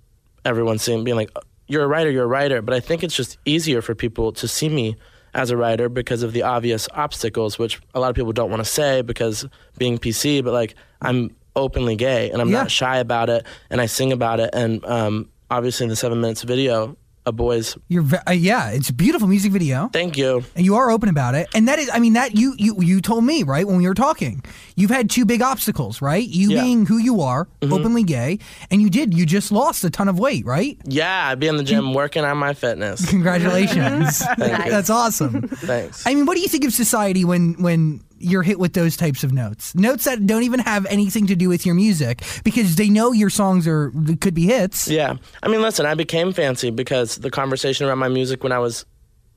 everyone 0.45 0.79
seeing 0.79 1.03
being 1.03 1.17
like, 1.17 1.31
you're 1.67 1.83
a 1.83 1.89
writer, 1.89 2.11
you're 2.11 2.25
a 2.25 2.29
writer. 2.29 2.63
But 2.63 2.75
I 2.75 2.81
think 2.81 3.03
it's 3.03 3.17
just 3.17 3.39
easier 3.45 3.83
for 3.83 3.97
people 3.97 4.31
to 4.35 4.47
see 4.47 4.69
me 4.69 4.95
as 5.37 5.51
a 5.51 5.57
writer 5.57 5.89
because 5.91 6.23
of 6.23 6.33
the 6.33 6.43
obvious 6.43 6.89
obstacles, 6.95 7.59
which 7.59 7.79
a 7.95 8.01
lot 8.01 8.09
of 8.09 8.17
people 8.17 8.33
don't 8.33 8.51
want 8.51 8.61
to 8.65 8.69
say 8.69 9.03
because 9.03 9.45
being 9.79 9.99
PC. 9.99 10.43
But 10.43 10.53
like, 10.55 10.75
I'm 11.03 11.37
openly 11.55 11.95
gay 11.95 12.31
and 12.31 12.41
I'm 12.41 12.49
Yeah. 12.49 12.63
not 12.63 12.71
shy 12.71 12.97
about 12.99 13.29
it, 13.31 13.45
and 13.71 13.81
I 13.81 13.87
sing 13.87 14.13
about 14.13 14.41
it. 14.41 14.51
And 14.55 14.85
um, 14.87 15.29
obviously, 15.51 15.85
in 15.85 15.91
the 15.91 15.97
seven 15.97 16.21
minutes 16.21 16.43
video, 16.43 16.97
a 17.27 17.33
boy's 17.33 17.77
You're 17.89 18.03
ve- 18.03 18.19
uh, 18.27 18.31
yeah, 18.31 18.71
it's 18.71 18.89
a 18.89 18.93
beautiful 18.95 19.27
music 19.29 19.51
video. 19.53 19.89
thank 19.93 20.17
you. 20.17 20.45
and 20.55 20.65
you 20.65 20.77
are 20.77 20.91
open 20.91 21.09
about 21.09 21.35
it 21.35 21.49
and 21.55 21.67
that 21.69 21.79
is 21.81 21.91
i 21.93 21.99
mean 21.99 22.13
that 22.15 22.37
you 22.37 22.55
you 22.57 22.77
you 22.81 23.01
told 23.01 23.25
me 23.25 23.43
right 23.43 23.67
when 23.67 23.77
we 23.77 23.87
were 23.87 23.95
talking 23.95 24.43
you've 24.77 24.91
had 24.91 25.11
two 25.11 25.25
big 25.25 25.43
obstacles 25.43 26.01
right 26.01 26.27
you 26.29 26.51
Yeah. 26.53 26.63
being 26.63 26.87
who 26.87 26.99
you 26.99 27.21
are 27.23 27.49
openly 27.63 28.05
gay 28.05 28.39
and 28.71 28.81
you 28.81 28.89
did 28.91 29.13
you 29.13 29.27
just 29.27 29.51
lost 29.51 29.83
a 29.85 29.91
ton 29.91 30.09
of 30.09 30.19
weight 30.19 30.47
right 30.47 30.79
Yeah, 30.85 31.29
I'd 31.29 31.41
be 31.41 31.49
in 31.49 31.57
the 31.57 31.65
gym 31.65 31.93
working 31.95 32.25
on 32.25 32.39
my 32.39 32.55
fitness. 32.55 33.05
congratulations 33.11 34.21
that's 34.39 34.91
awesome 34.91 35.49
Thanks. 35.49 36.07
i 36.07 36.15
mean 36.15 36.27
what 36.27 36.35
do 36.37 36.41
you 36.41 36.49
think 36.49 36.65
of 36.65 36.73
society 36.73 37.25
when 37.25 37.55
when 37.63 38.01
you're 38.19 38.43
hit 38.43 38.59
with 38.59 38.73
those 38.73 38.97
types 38.97 39.23
of 39.25 39.33
notes 39.33 39.75
notes 39.75 40.05
that 40.05 40.27
don't 40.27 40.43
even 40.43 40.61
have 40.61 40.87
anything 40.87 41.27
to 41.27 41.37
do 41.37 41.49
with 41.49 41.67
your 41.67 41.75
music 41.75 42.23
because 42.45 42.77
they 42.77 42.89
know 42.89 43.13
your 43.13 43.31
songs 43.31 43.67
are 43.67 43.91
could 44.21 44.35
be 44.35 44.47
hits 44.47 44.89
Yeah. 44.89 45.17
I 45.43 45.49
mean, 45.49 45.61
listen, 45.63 45.85
I 45.87 45.95
became 45.95 46.33
fancy 46.33 46.71
because 46.71 47.17
the 47.17 47.31
conversation 47.31 47.87
around 47.87 47.99
my 47.99 48.09
music 48.09 48.43
when 48.43 48.53
I 48.53 48.59
was, 48.59 48.87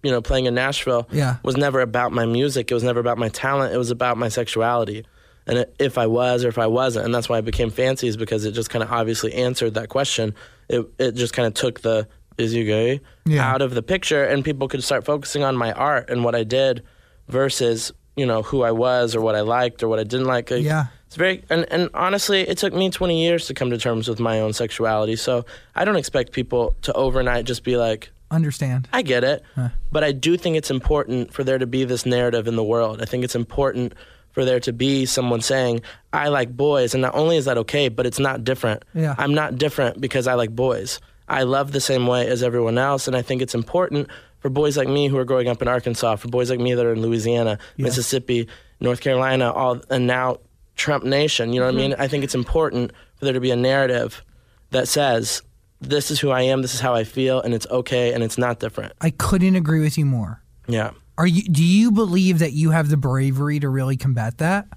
you 0.03 0.11
know, 0.11 0.21
playing 0.21 0.45
in 0.45 0.55
Nashville 0.55 1.07
Yeah. 1.11 1.37
was 1.43 1.57
never 1.57 1.81
about 1.81 2.11
my 2.13 2.25
music. 2.25 2.71
It 2.71 2.73
was 2.73 2.83
never 2.83 2.99
about 2.99 3.17
my 3.17 3.29
talent. 3.29 3.73
It 3.73 3.77
was 3.77 3.91
about 3.91 4.17
my 4.17 4.29
sexuality. 4.29 5.05
And 5.47 5.57
it, 5.59 5.75
if 5.79 5.97
I 5.97 6.07
was 6.07 6.45
or 6.45 6.47
if 6.47 6.57
I 6.57 6.67
wasn't. 6.67 7.05
And 7.05 7.13
that's 7.13 7.27
why 7.27 7.37
I 7.37 7.41
became 7.41 7.71
fancy 7.71 8.07
is 8.07 8.15
because 8.17 8.45
it 8.45 8.51
just 8.51 8.69
kind 8.69 8.83
of 8.83 8.91
obviously 8.91 9.33
answered 9.33 9.73
that 9.73 9.89
question. 9.89 10.35
It, 10.69 10.85
it 10.99 11.11
just 11.15 11.33
kind 11.33 11.47
of 11.47 11.53
took 11.53 11.81
the, 11.81 12.07
is 12.37 12.53
you 12.53 12.63
gay, 12.65 13.01
Yeah. 13.25 13.51
out 13.51 13.61
of 13.61 13.73
the 13.73 13.81
picture 13.81 14.23
and 14.23 14.45
people 14.45 14.67
could 14.67 14.83
start 14.83 15.03
focusing 15.05 15.43
on 15.43 15.57
my 15.57 15.73
art 15.73 16.09
and 16.09 16.23
what 16.23 16.35
I 16.35 16.43
did 16.43 16.83
versus, 17.27 17.91
you 18.19 18.25
know, 18.25 18.41
who 18.43 18.61
I 18.63 18.71
was 18.71 19.15
or 19.15 19.21
what 19.21 19.35
I 19.35 19.41
liked 19.41 19.81
or 19.83 19.87
what 19.87 19.99
I 19.99 20.03
didn't 20.03 20.27
like. 20.27 20.51
Like, 20.51 20.63
Yeah. 20.63 20.85
it's 21.07 21.15
very 21.15 21.43
and, 21.49 21.65
and 21.71 21.89
honestly, 21.93 22.41
it 22.41 22.57
took 22.57 22.73
me 22.73 22.89
20 22.89 23.23
years 23.25 23.47
to 23.47 23.53
come 23.53 23.69
to 23.71 23.77
terms 23.77 24.07
with 24.07 24.19
my 24.19 24.39
own 24.41 24.53
sexuality. 24.53 25.15
So 25.15 25.45
I 25.75 25.85
don't 25.85 25.95
expect 25.95 26.31
people 26.33 26.75
to 26.83 26.93
overnight 26.93 27.45
just 27.45 27.63
be 27.63 27.77
like, 27.77 28.11
understand 28.31 28.87
I 28.93 29.01
get 29.01 29.23
it. 29.23 29.43
But 29.91 30.03
I 30.03 30.11
do 30.11 30.37
think 30.37 30.55
it's 30.55 30.69
important 30.69 31.33
for 31.33 31.43
there 31.43 31.57
to 31.57 31.65
be 31.65 31.83
this 31.83 32.05
narrative 32.05 32.47
in 32.47 32.55
the 32.55 32.63
world. 32.63 33.01
I 33.01 33.05
think 33.05 33.23
it's 33.23 33.35
important 33.35 33.93
for 34.33 34.45
there 34.45 34.59
to 34.59 34.71
be 34.71 35.07
someone 35.07 35.41
saying, 35.41 35.81
I 36.13 36.27
like 36.27 36.55
boys. 36.55 36.93
And 36.93 37.01
not 37.01 37.15
only 37.15 37.37
is 37.37 37.45
that 37.45 37.57
okay, 37.57 37.89
but 37.89 38.05
it's 38.05 38.19
not 38.19 38.43
different. 38.43 38.83
Yeah. 38.93 39.15
I'm 39.17 39.33
not 39.33 39.57
different 39.57 39.99
because 39.99 40.27
I 40.27 40.35
like 40.35 40.51
boys. 40.55 40.99
I 41.27 41.41
love 41.43 41.71
the 41.71 41.81
same 41.81 42.05
way 42.05 42.27
as 42.27 42.43
everyone 42.43 42.77
else. 42.77 43.07
And 43.07 43.15
I 43.15 43.23
think 43.23 43.41
it's 43.41 43.55
important 43.55 44.07
for 44.39 44.49
boys 44.49 44.77
like 44.77 44.87
me 44.87 45.07
who 45.07 45.17
are 45.17 45.25
growing 45.25 45.47
up 45.47 45.61
in 45.61 45.67
Arkansas, 45.67 46.15
for 46.17 46.27
boys 46.29 46.49
like 46.49 46.59
me 46.59 46.73
that 46.73 46.85
are 46.85 46.93
in 46.93 47.01
Louisiana, 47.01 47.59
Mississippi, 47.77 48.47
North 48.79 49.01
Carolina, 49.01 49.51
all 49.51 49.81
and 49.89 50.07
now 50.07 50.37
Trump 50.75 51.03
Nation. 51.03 51.51
You 51.53 51.59
know 51.59 51.65
what 51.65 51.75
I 51.75 51.77
mean? 51.77 51.91
Mm-hmm. 51.91 52.01
I 52.01 52.07
think 52.07 52.23
it's 52.23 52.35
important 52.35 52.91
for 53.17 53.25
there 53.25 53.33
to 53.33 53.39
be 53.41 53.51
a 53.51 53.55
narrative 53.55 54.23
that 54.71 54.87
says, 54.87 55.41
This 55.81 56.11
is 56.11 56.19
who 56.19 56.29
I 56.29 56.41
am, 56.43 56.61
this 56.61 56.73
is 56.73 56.79
how 56.79 56.93
I 56.95 57.03
feel, 57.03 57.41
and 57.41 57.53
it's 57.53 57.67
okay 57.69 58.13
and 58.13 58.23
it's 58.23 58.37
not 58.37 58.59
different. 58.59 58.93
i 59.01 59.09
couldn't 59.09 59.55
agree 59.55 59.81
with 59.81 59.97
you 59.97 60.05
more 60.05 60.41
Yeah. 60.67 60.91
are 61.17 61.27
you 61.27 61.43
do 61.43 61.63
you 61.63 61.91
believe 61.91 62.39
that 62.39 62.53
you 62.53 62.71
have 62.71 62.89
the 62.89 62.97
bravery 62.97 63.59
to 63.59 63.67
really 63.69 63.97
combat 63.97 64.37
that 64.37 64.67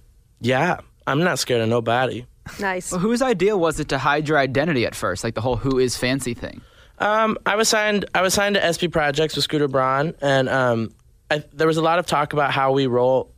Yeah. 0.40 0.78
I'm 1.06 1.22
not 1.24 1.38
scared 1.40 1.60
of 1.62 1.68
nobody. 1.68 2.26
Nice. 2.60 2.92
Well, 2.92 3.00
whose 3.00 3.22
idea 3.22 3.56
was 3.56 3.80
it 3.80 3.88
to 3.88 3.98
hide 3.98 4.28
your 4.28 4.38
identity 4.38 4.86
at 4.86 4.94
first, 4.94 5.24
like 5.24 5.34
the 5.34 5.40
whole 5.40 5.56
"who 5.56 5.78
is 5.80 5.96
fancy" 5.96 6.32
thing? 6.34 6.60
Um, 7.02 7.36
I 7.44 7.56
was 7.56 7.68
signed. 7.68 8.04
I 8.14 8.22
was 8.22 8.32
signed 8.32 8.54
to 8.54 8.60
SB 8.60 8.92
Projects 8.92 9.34
with 9.34 9.42
Scooter 9.44 9.66
Braun, 9.68 10.14
and 10.22 10.48
um, 10.48 10.90
I, 11.30 11.42
there 11.52 11.66
was 11.66 11.76
a 11.76 11.82
lot 11.82 11.98
of 11.98 12.06
talk 12.06 12.32
about 12.32 12.52
how 12.52 12.72
we 12.72 12.86
roll, 12.86 13.34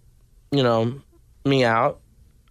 you 0.52 0.62
know, 0.62 1.00
me 1.46 1.64
out. 1.64 2.00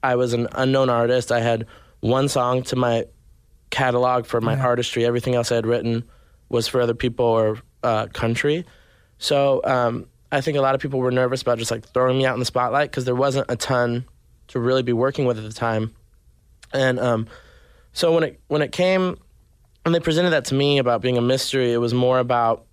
I 0.01 0.15
was 0.15 0.33
an 0.33 0.47
unknown 0.53 0.89
artist. 0.89 1.31
I 1.31 1.39
had 1.39 1.67
one 1.99 2.27
song 2.29 2.63
to 2.63 2.75
my 2.75 3.05
catalog 3.69 4.25
for 4.25 4.41
my 4.41 4.55
Yeah. 4.55 4.65
artistry. 4.65 5.05
Everything 5.05 5.35
else 5.35 5.51
I 5.51 5.55
had 5.55 5.65
written 5.67 6.03
was 6.49 6.67
for 6.67 6.81
other 6.81 6.93
people 6.95 7.25
or 7.25 7.59
uh, 7.83 8.07
country. 8.07 8.65
So 9.19 9.61
um, 9.63 10.07
I 10.31 10.41
think 10.41 10.57
a 10.57 10.61
lot 10.61 10.73
of 10.75 10.81
people 10.81 10.99
were 10.99 11.11
nervous 11.11 11.41
about 11.43 11.59
just 11.59 11.71
like 11.71 11.85
throwing 11.93 12.17
me 12.17 12.25
out 12.25 12.33
in 12.33 12.39
the 12.39 12.45
spotlight 12.45 12.89
because 12.91 13.05
there 13.05 13.15
wasn't 13.15 13.45
a 13.49 13.55
ton 13.55 14.05
to 14.49 14.59
really 14.59 14.83
be 14.83 14.93
working 14.93 15.25
with 15.25 15.37
at 15.37 15.43
the 15.43 15.53
time. 15.53 15.93
And 16.73 16.99
um, 16.99 17.27
so 17.93 18.13
when 18.13 18.23
it 18.23 18.41
when 18.47 18.61
it 18.61 18.71
came 18.71 19.17
when 19.83 19.93
they 19.93 19.99
presented 19.99 20.31
that 20.31 20.45
to 20.45 20.55
me 20.55 20.77
about 20.77 21.01
being 21.01 21.17
a 21.17 21.21
mystery, 21.21 21.71
it 21.73 21.77
was 21.77 21.93
more 21.93 22.19
about, 22.19 22.65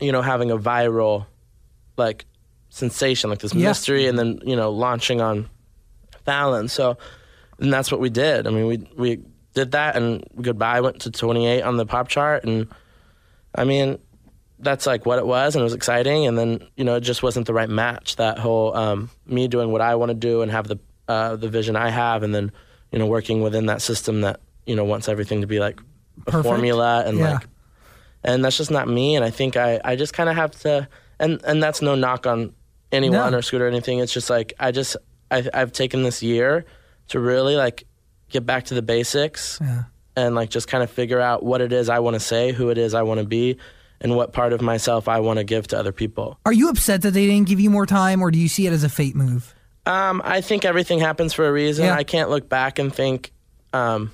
you 0.00 0.12
know, 0.12 0.22
having 0.22 0.50
a 0.50 0.56
viral, 0.58 1.26
like, 1.96 2.24
sensation, 2.70 3.30
like 3.30 3.40
this 3.40 3.54
Yeah. 3.54 3.68
mystery, 3.68 4.06
and 4.06 4.18
then 4.18 4.40
you 4.44 4.54
know 4.54 4.70
launching 4.70 5.20
on 5.20 5.48
Fallon. 6.24 6.68
So, 6.68 6.98
and 7.58 7.72
that's 7.72 7.90
what 7.90 8.00
we 8.00 8.10
did. 8.10 8.46
I 8.46 8.50
mean, 8.50 8.66
we 8.66 8.76
we 8.96 9.20
did 9.54 9.72
that, 9.72 9.96
and 9.96 10.22
Goodbye 10.40 10.80
went 10.82 11.00
to 11.00 11.10
28 11.10 11.62
on 11.62 11.76
the 11.78 11.86
pop 11.86 12.08
chart, 12.08 12.44
and 12.44 12.68
I 13.54 13.64
mean, 13.64 13.98
that's 14.58 14.86
like 14.86 15.06
what 15.06 15.18
it 15.18 15.26
was, 15.26 15.54
and 15.54 15.62
it 15.62 15.64
was 15.64 15.72
exciting. 15.74 16.26
And 16.26 16.36
then 16.38 16.62
you 16.76 16.84
know, 16.84 16.96
it 16.96 17.00
just 17.00 17.22
wasn't 17.22 17.46
the 17.46 17.54
right 17.54 17.70
match. 17.70 18.16
That 18.16 18.38
whole 18.38 18.76
um, 18.76 19.10
me 19.26 19.48
doing 19.48 19.72
what 19.72 19.80
I 19.80 19.94
want 19.94 20.10
to 20.10 20.14
do 20.14 20.42
and 20.42 20.52
have 20.52 20.68
the 20.68 20.78
uh, 21.08 21.36
the 21.36 21.48
vision 21.48 21.74
I 21.74 21.88
have, 21.88 22.22
and 22.22 22.34
then 22.34 22.52
you 22.92 22.98
know, 22.98 23.06
working 23.06 23.40
within 23.42 23.66
that 23.66 23.80
system 23.82 24.20
that 24.20 24.40
you 24.66 24.76
know 24.76 24.84
wants 24.84 25.08
everything 25.08 25.40
to 25.40 25.46
be 25.46 25.58
like 25.58 25.80
a 26.26 26.42
formula 26.42 27.02
and 27.06 27.18
Yeah. 27.18 27.32
like 27.34 27.46
and 28.24 28.44
that's 28.44 28.56
just 28.56 28.70
not 28.70 28.88
me 28.88 29.14
and 29.16 29.24
i 29.24 29.30
think 29.30 29.56
i, 29.56 29.80
I 29.84 29.96
just 29.96 30.12
kind 30.12 30.28
of 30.28 30.34
have 30.36 30.50
to 30.62 30.88
and 31.20 31.40
and 31.44 31.62
that's 31.62 31.80
no 31.80 31.94
knock 31.94 32.26
on 32.26 32.52
anyone 32.92 33.32
No. 33.32 33.38
or 33.38 33.42
scooter 33.42 33.64
or 33.64 33.68
anything 33.68 33.98
it's 34.00 34.12
just 34.12 34.28
like 34.30 34.52
i 34.58 34.70
just 34.72 34.96
I, 35.30 35.48
i've 35.54 35.72
taken 35.72 36.02
this 36.02 36.22
year 36.22 36.64
to 37.08 37.20
really 37.20 37.54
like 37.56 37.84
get 38.28 38.44
back 38.44 38.64
to 38.66 38.74
the 38.74 38.82
basics 38.82 39.58
Yeah. 39.62 39.84
and 40.16 40.34
like 40.34 40.50
just 40.50 40.68
kind 40.68 40.82
of 40.82 40.90
figure 40.90 41.20
out 41.20 41.42
what 41.44 41.60
it 41.60 41.72
is 41.72 41.88
i 41.88 41.98
want 42.00 42.14
to 42.14 42.20
say 42.20 42.52
who 42.52 42.70
it 42.70 42.78
is 42.78 42.92
i 42.94 43.02
want 43.02 43.20
to 43.20 43.26
be 43.26 43.56
and 44.00 44.14
what 44.16 44.32
part 44.32 44.52
of 44.52 44.60
myself 44.62 45.06
i 45.08 45.20
want 45.20 45.38
to 45.38 45.44
give 45.44 45.68
to 45.68 45.78
other 45.78 45.92
people 45.92 46.38
Are 46.46 46.52
you 46.52 46.68
upset 46.70 47.02
that 47.02 47.12
they 47.12 47.26
didn't 47.26 47.48
give 47.48 47.60
you 47.60 47.70
more 47.70 47.86
time, 47.86 48.20
or 48.22 48.30
do 48.30 48.38
you 48.38 48.48
see 48.48 48.66
it 48.66 48.72
as 48.72 48.84
a 48.84 48.88
fate 48.88 49.14
move? 49.16 49.54
Um, 49.86 50.20
I 50.24 50.40
think 50.40 50.64
everything 50.64 50.98
happens 51.00 51.32
for 51.32 51.48
a 51.48 51.52
reason. 51.52 51.86
Yeah. 51.86 51.94
I 51.96 52.04
can't 52.04 52.28
look 52.30 52.48
back 52.48 52.78
and 52.78 52.94
think. 52.94 53.32
Um, 53.72 54.12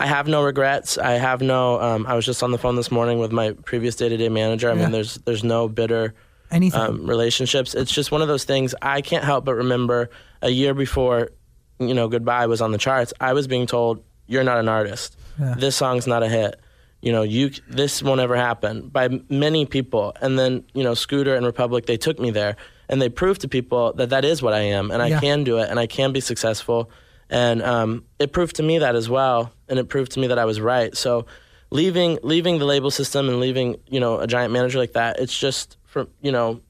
I 0.00 0.06
have 0.06 0.26
no 0.26 0.42
regrets. 0.42 0.96
I 0.98 1.12
have 1.12 1.42
no. 1.42 1.80
Um, 1.80 2.06
I 2.06 2.14
was 2.14 2.24
just 2.24 2.42
on 2.42 2.50
the 2.52 2.58
phone 2.58 2.74
this 2.76 2.90
morning 2.90 3.18
with 3.18 3.32
my 3.32 3.52
previous 3.52 3.96
day 3.96 4.08
to 4.08 4.16
day 4.16 4.28
manager. 4.30 4.70
I 4.70 4.74
Yeah. 4.74 4.82
mean, 4.82 4.92
there's 4.92 5.16
there's 5.26 5.44
no 5.44 5.68
bitter 5.68 6.14
Anything? 6.50 6.80
um, 6.80 7.06
relationships. 7.06 7.74
It's 7.74 7.92
just 7.92 8.10
one 8.10 8.22
of 8.22 8.28
those 8.28 8.44
things. 8.44 8.74
I 8.80 9.02
can't 9.02 9.24
help 9.24 9.44
but 9.44 9.54
remember 9.54 10.08
a 10.40 10.48
year 10.50 10.72
before, 10.72 11.30
you 11.78 11.92
know, 11.94 12.08
Goodbye 12.08 12.46
was 12.46 12.60
on 12.62 12.72
the 12.72 12.78
charts. 12.78 13.12
I 13.20 13.34
was 13.34 13.46
being 13.46 13.66
told, 13.66 14.02
"You're 14.26 14.42
not 14.44 14.58
an 14.58 14.68
artist. 14.68 15.16
Yeah. 15.38 15.54
This 15.58 15.76
song's 15.76 16.06
not 16.06 16.22
a 16.22 16.28
hit. 16.28 16.58
You 17.02 17.12
know, 17.12 17.22
you 17.22 17.50
this 17.68 18.02
won't 18.02 18.20
ever 18.22 18.36
happen." 18.36 18.88
By 18.88 19.20
many 19.28 19.66
people, 19.66 20.14
and 20.22 20.38
then 20.38 20.64
you 20.72 20.82
know, 20.82 20.94
Scooter 20.94 21.34
and 21.36 21.44
Republic, 21.44 21.84
they 21.84 21.98
took 21.98 22.18
me 22.18 22.30
there 22.30 22.56
and 22.88 23.00
they 23.02 23.08
proved 23.10 23.42
to 23.42 23.48
people 23.48 23.92
that 23.94 24.08
that 24.10 24.24
is 24.24 24.42
what 24.42 24.54
I 24.54 24.60
am, 24.60 24.90
and 24.90 25.00
I 25.02 25.08
Yeah. 25.08 25.20
can 25.20 25.44
do 25.44 25.58
it, 25.58 25.68
and 25.70 25.78
I 25.78 25.86
can 25.86 26.10
be 26.12 26.20
successful. 26.20 26.90
And 27.30 27.62
um, 27.62 28.04
it 28.18 28.32
proved 28.32 28.56
to 28.56 28.62
me 28.62 28.78
that 28.78 28.94
as 28.96 29.08
well, 29.08 29.52
and 29.68 29.78
it 29.78 29.88
proved 29.88 30.12
to 30.12 30.20
me 30.20 30.26
that 30.26 30.38
I 30.38 30.44
was 30.44 30.60
right. 30.60 30.94
So, 30.96 31.26
leaving 31.70 32.18
leaving 32.24 32.58
the 32.58 32.64
label 32.64 32.90
system 32.90 33.28
and 33.28 33.38
leaving 33.38 33.76
you 33.88 34.00
know 34.00 34.18
a 34.18 34.26
giant 34.26 34.52
manager 34.52 34.78
like 34.80 34.92
that, 34.94 35.20
it's 35.20 35.36
just 35.38 35.76
for 35.84 36.08
you 36.20 36.32
know, 36.32 36.60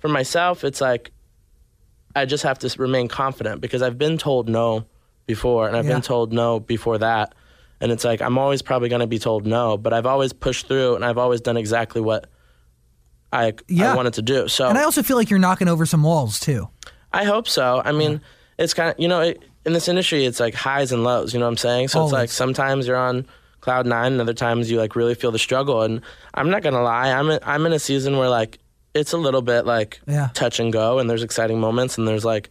for 0.00 0.08
myself, 0.08 0.64
it's 0.64 0.80
like 0.80 1.12
I 2.14 2.24
just 2.24 2.44
have 2.44 2.58
to 2.60 2.74
remain 2.80 3.08
confident 3.08 3.60
because 3.60 3.82
I've 3.82 3.98
been 3.98 4.16
told 4.16 4.48
no 4.48 4.86
before, 5.26 5.68
and 5.68 5.76
I've 5.76 5.84
Yeah. 5.84 5.92
been 5.94 6.02
told 6.02 6.32
no 6.32 6.60
before 6.60 6.96
that, 6.96 7.34
and 7.82 7.92
it's 7.92 8.04
like 8.04 8.22
I'm 8.22 8.38
always 8.38 8.62
probably 8.62 8.88
going 8.88 9.00
to 9.00 9.06
be 9.06 9.18
told 9.18 9.46
no, 9.46 9.76
but 9.76 9.92
I've 9.92 10.06
always 10.06 10.32
pushed 10.32 10.66
through, 10.66 10.94
and 10.96 11.04
I've 11.04 11.18
always 11.18 11.42
done 11.42 11.58
exactly 11.58 12.00
what 12.00 12.26
I 13.34 13.52
Yeah. 13.68 13.92
I 13.92 13.96
wanted 13.96 14.14
to 14.14 14.22
do. 14.22 14.48
So 14.48 14.66
and 14.68 14.78
I 14.78 14.84
also 14.84 15.02
feel 15.02 15.18
like 15.18 15.28
you're 15.28 15.38
knocking 15.38 15.68
over 15.68 15.84
some 15.84 16.02
walls 16.02 16.40
too. 16.40 16.68
I 17.12 17.24
hope 17.24 17.48
so. 17.48 17.82
I 17.84 17.92
mean, 17.92 18.22
it's 18.58 18.72
kind 18.72 18.88
of 18.90 18.98
you 18.98 19.08
know 19.08 19.20
it, 19.20 19.42
in 19.66 19.72
this 19.72 19.88
industry, 19.88 20.24
it's 20.24 20.40
like 20.40 20.54
highs 20.54 20.92
and 20.92 21.04
lows. 21.04 21.34
You 21.34 21.40
know 21.40 21.46
what 21.46 21.50
I'm 21.50 21.56
saying? 21.58 21.88
So 21.88 22.02
it's 22.04 22.12
like 22.12 22.30
sometimes 22.30 22.86
you're 22.86 22.96
on 22.96 23.26
cloud 23.60 23.84
nine, 23.86 24.12
and 24.12 24.20
other 24.20 24.32
times 24.34 24.70
you 24.70 24.78
like 24.78 24.96
really 24.96 25.14
feel 25.14 25.32
the 25.32 25.38
struggle. 25.38 25.82
And 25.82 26.00
I'm 26.34 26.50
not 26.50 26.62
gonna 26.62 26.82
lie, 26.82 27.10
I'm 27.12 27.28
in, 27.30 27.40
I'm 27.42 27.66
in 27.66 27.72
a 27.72 27.78
season 27.78 28.16
where 28.16 28.28
like 28.30 28.58
it's 28.94 29.12
a 29.12 29.18
little 29.18 29.42
bit 29.42 29.66
like 29.66 30.00
Yeah. 30.06 30.28
touch 30.34 30.60
and 30.60 30.72
go, 30.72 30.98
and 30.98 31.10
there's 31.10 31.22
exciting 31.24 31.60
moments, 31.60 31.98
and 31.98 32.06
there's 32.08 32.24
like 32.24 32.48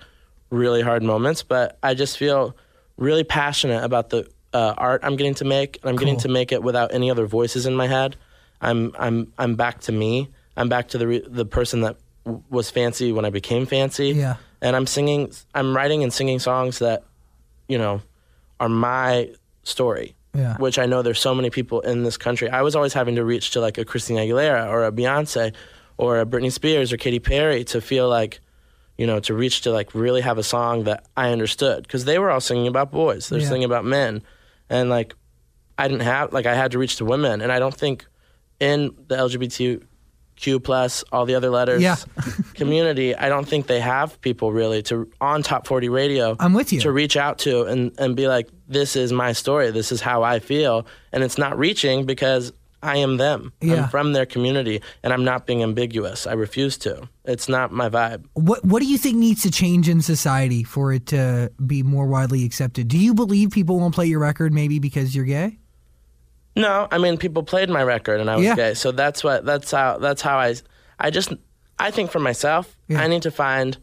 really 0.51 0.81
hard 0.81 1.01
moments. 1.03 1.41
But 1.41 1.77
I 1.81 1.93
just 1.95 2.17
feel 2.17 2.55
really 2.97 3.23
passionate 3.23 3.83
about 3.83 4.09
the 4.09 4.29
uh, 4.53 4.73
art 4.77 5.01
I'm 5.03 5.15
getting 5.15 5.33
to 5.35 5.45
make, 5.45 5.79
and 5.81 5.89
I'm 5.89 5.95
getting 5.95 6.17
to 6.17 6.27
make 6.29 6.51
it 6.51 6.61
without 6.63 6.93
any 6.93 7.09
other 7.11 7.25
voices 7.25 7.65
in 7.65 7.75
my 7.75 7.87
head. 7.87 8.15
I'm 8.61 8.93
I'm 8.99 9.31
I'm 9.37 9.55
back 9.55 9.81
to 9.81 9.91
me. 9.91 10.29
I'm 10.57 10.69
back 10.69 10.89
to 10.89 10.97
the 10.97 11.07
re- 11.07 11.25
the 11.27 11.45
person 11.45 11.81
that 11.81 11.97
w- 12.25 12.43
was 12.49 12.69
fancy 12.69 13.11
when 13.11 13.25
I 13.25 13.29
became 13.29 13.65
fancy 13.65 14.09
Yeah. 14.11 14.35
And 14.65 14.75
I'm 14.75 14.87
singing, 14.87 15.31
I'm 15.53 15.75
writing 15.75 16.01
and 16.03 16.11
singing 16.11 16.39
songs 16.39 16.79
that, 16.79 17.03
you 17.67 17.77
know, 17.77 18.01
are 18.59 18.69
my 18.69 19.29
story. 19.63 20.15
Yeah. 20.33 20.57
Which 20.57 20.77
I 20.79 20.85
know 20.85 21.01
there's 21.01 21.19
so 21.19 21.33
many 21.35 21.49
people 21.49 21.79
in 21.81 22.03
this 22.03 22.17
country. 22.17 22.49
I 22.49 22.61
was 22.61 22.75
always 22.75 22.93
having 22.93 23.15
to 23.15 23.23
reach 23.23 23.51
to 23.51 23.61
like 23.61 23.77
a 23.77 23.85
Christina 23.85 24.19
Aguilera 24.21 24.67
or 24.69 24.83
a 24.85 24.91
Beyonce 24.91 25.53
or 25.97 26.19
a 26.19 26.25
Britney 26.25 26.51
Spears 26.51 26.91
or 26.91 26.97
Katy 26.97 27.19
Perry 27.19 27.63
to 27.65 27.79
feel 27.79 28.09
like, 28.09 28.41
you 28.97 29.07
know, 29.07 29.19
to 29.21 29.33
reach 29.33 29.61
to 29.61 29.71
like 29.71 29.93
really 29.95 30.21
have 30.21 30.37
a 30.37 30.43
song 30.43 30.83
that 30.85 31.05
I 31.15 31.31
understood 31.31 31.83
because 31.83 32.03
they 32.05 32.19
were 32.19 32.31
all 32.31 32.41
singing 32.41 32.67
about 32.67 32.91
boys. 32.91 33.29
They're 33.29 33.39
Yeah. 33.39 33.47
singing 33.47 33.63
about 33.65 33.85
men, 33.85 34.23
and 34.69 34.89
like 34.89 35.13
I 35.77 35.87
didn't 35.87 36.03
have 36.03 36.33
like 36.33 36.45
I 36.47 36.53
had 36.55 36.71
to 36.71 36.79
reach 36.79 36.95
to 36.97 37.05
women, 37.05 37.39
and 37.41 37.49
I 37.51 37.59
don't 37.59 37.75
think 37.75 38.05
in 38.59 38.93
the 39.07 39.15
LGBTQ 40.35 40.63
plus 40.63 41.03
all 41.11 41.25
the 41.25 41.35
other 41.35 41.49
letters 41.49 41.81
Yeah. 41.81 41.95
community, 42.53 43.15
I 43.15 43.29
don't 43.29 43.47
think 43.47 43.67
they 43.67 43.79
have 43.79 44.19
people 44.21 44.51
really 44.51 44.81
to 44.83 45.09
on 45.21 45.43
top 45.43 45.67
forty 45.67 45.89
radio. 45.89 46.35
I'm 46.39 46.53
with 46.53 46.71
you. 46.73 46.79
to 46.81 46.91
reach 46.91 47.17
out 47.17 47.39
to 47.39 47.63
and 47.63 47.91
and 47.97 48.15
be 48.15 48.27
like, 48.27 48.49
this 48.67 48.95
is 48.95 49.11
my 49.11 49.33
story, 49.33 49.71
this 49.71 49.91
is 49.91 50.01
how 50.01 50.23
I 50.23 50.39
feel, 50.39 50.85
and 51.11 51.23
it's 51.23 51.37
not 51.37 51.57
reaching 51.57 52.05
because 52.05 52.51
I 52.83 52.97
am 52.97 53.17
them. 53.17 53.51
Yeah. 53.61 53.83
I'm 53.83 53.89
from 53.89 54.13
their 54.13 54.27
community, 54.27 54.81
and 55.01 55.11
I'm 55.11 55.23
not 55.23 55.47
being 55.47 55.63
ambiguous. 55.63 56.27
I 56.27 56.33
refuse 56.33 56.77
to. 56.79 57.09
It's 57.23 57.49
not 57.49 57.71
my 57.71 57.89
vibe. 57.89 58.25
What 58.33 58.63
What 58.63 58.81
do 58.81 58.87
you 58.87 58.97
think 58.99 59.17
needs 59.17 59.41
to 59.43 59.51
change 59.51 59.89
in 59.89 60.01
society 60.01 60.63
for 60.63 60.93
it 60.93 61.07
to 61.07 61.51
be 61.65 61.81
more 61.81 62.05
widely 62.05 62.45
accepted? 62.45 62.87
Do 62.87 62.97
you 62.97 63.13
believe 63.15 63.49
people 63.51 63.79
won't 63.79 63.95
play 63.95 64.05
your 64.05 64.19
record 64.19 64.53
maybe 64.53 64.77
because 64.79 65.15
you're 65.15 65.25
gay? 65.25 65.57
No, 66.55 66.87
I 66.89 66.97
mean 66.97 67.17
people 67.17 67.43
played 67.43 67.69
my 67.69 67.83
record 67.83 68.19
and 68.21 68.29
I 68.29 68.35
was 68.37 68.45
Yeah. 68.45 68.55
gay, 68.55 68.73
so 68.73 68.91
that's 68.91 69.23
what 69.23 69.45
that's 69.45 69.71
how 69.71 69.97
that's 69.97 70.21
how 70.21 70.37
I 70.37 70.55
I 70.99 71.09
just 71.09 71.33
I 71.77 71.91
think 71.91 72.11
for 72.11 72.19
myself 72.19 72.75
Yeah. 72.87 73.01
I 73.01 73.07
need 73.07 73.23
to 73.23 73.31
find 73.31 73.77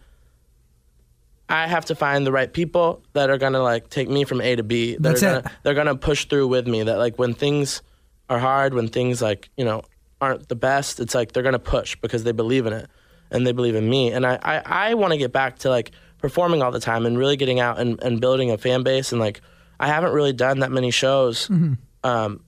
I 1.48 1.66
have 1.66 1.84
to 1.86 1.94
find 1.94 2.26
the 2.26 2.32
right 2.32 2.50
people 2.50 3.02
that 3.12 3.28
are 3.28 3.36
gonna 3.38 3.60
like 3.62 3.90
take 3.90 4.08
me 4.08 4.24
from 4.24 4.40
A 4.40 4.56
to 4.56 4.62
B. 4.62 4.94
That 4.94 5.02
That's 5.02 5.22
are 5.22 5.26
it. 5.38 5.42
gonna, 5.44 5.56
They're 5.64 5.74
gonna 5.74 5.96
push 5.96 6.24
through 6.26 6.48
with 6.48 6.66
me. 6.66 6.82
That 6.82 6.96
like 6.98 7.18
when 7.18 7.34
things 7.34 7.82
are 8.30 8.38
hard, 8.38 8.72
when 8.74 8.88
things 8.88 9.20
like 9.20 9.50
you 9.56 9.64
know 9.64 9.82
aren't 10.20 10.48
the 10.48 10.54
best, 10.56 10.98
it's 11.00 11.14
like 11.14 11.32
they're 11.32 11.42
gonna 11.42 11.58
push 11.58 11.96
because 11.96 12.24
they 12.24 12.32
believe 12.32 12.66
in 12.66 12.72
it 12.72 12.88
and 13.30 13.46
they 13.46 13.52
believe 13.52 13.74
in 13.74 13.88
me. 13.88 14.12
And 14.12 14.24
I 14.24 14.38
I, 14.42 14.62
I 14.90 14.94
want 14.94 15.12
to 15.12 15.18
get 15.18 15.32
back 15.32 15.58
to 15.60 15.68
like 15.68 15.90
performing 16.18 16.62
all 16.62 16.70
the 16.70 16.80
time 16.80 17.04
and 17.04 17.18
really 17.18 17.36
getting 17.36 17.60
out 17.60 17.78
and, 17.78 18.00
and 18.02 18.20
building 18.20 18.50
a 18.50 18.56
fan 18.56 18.82
base 18.82 19.12
and 19.12 19.20
like 19.20 19.42
I 19.78 19.88
haven't 19.88 20.12
really 20.12 20.32
done 20.32 20.60
that 20.60 20.70
many 20.70 20.90
shows. 20.92 21.48
Mm-hmm. 21.48 21.74
Um, 22.04 22.40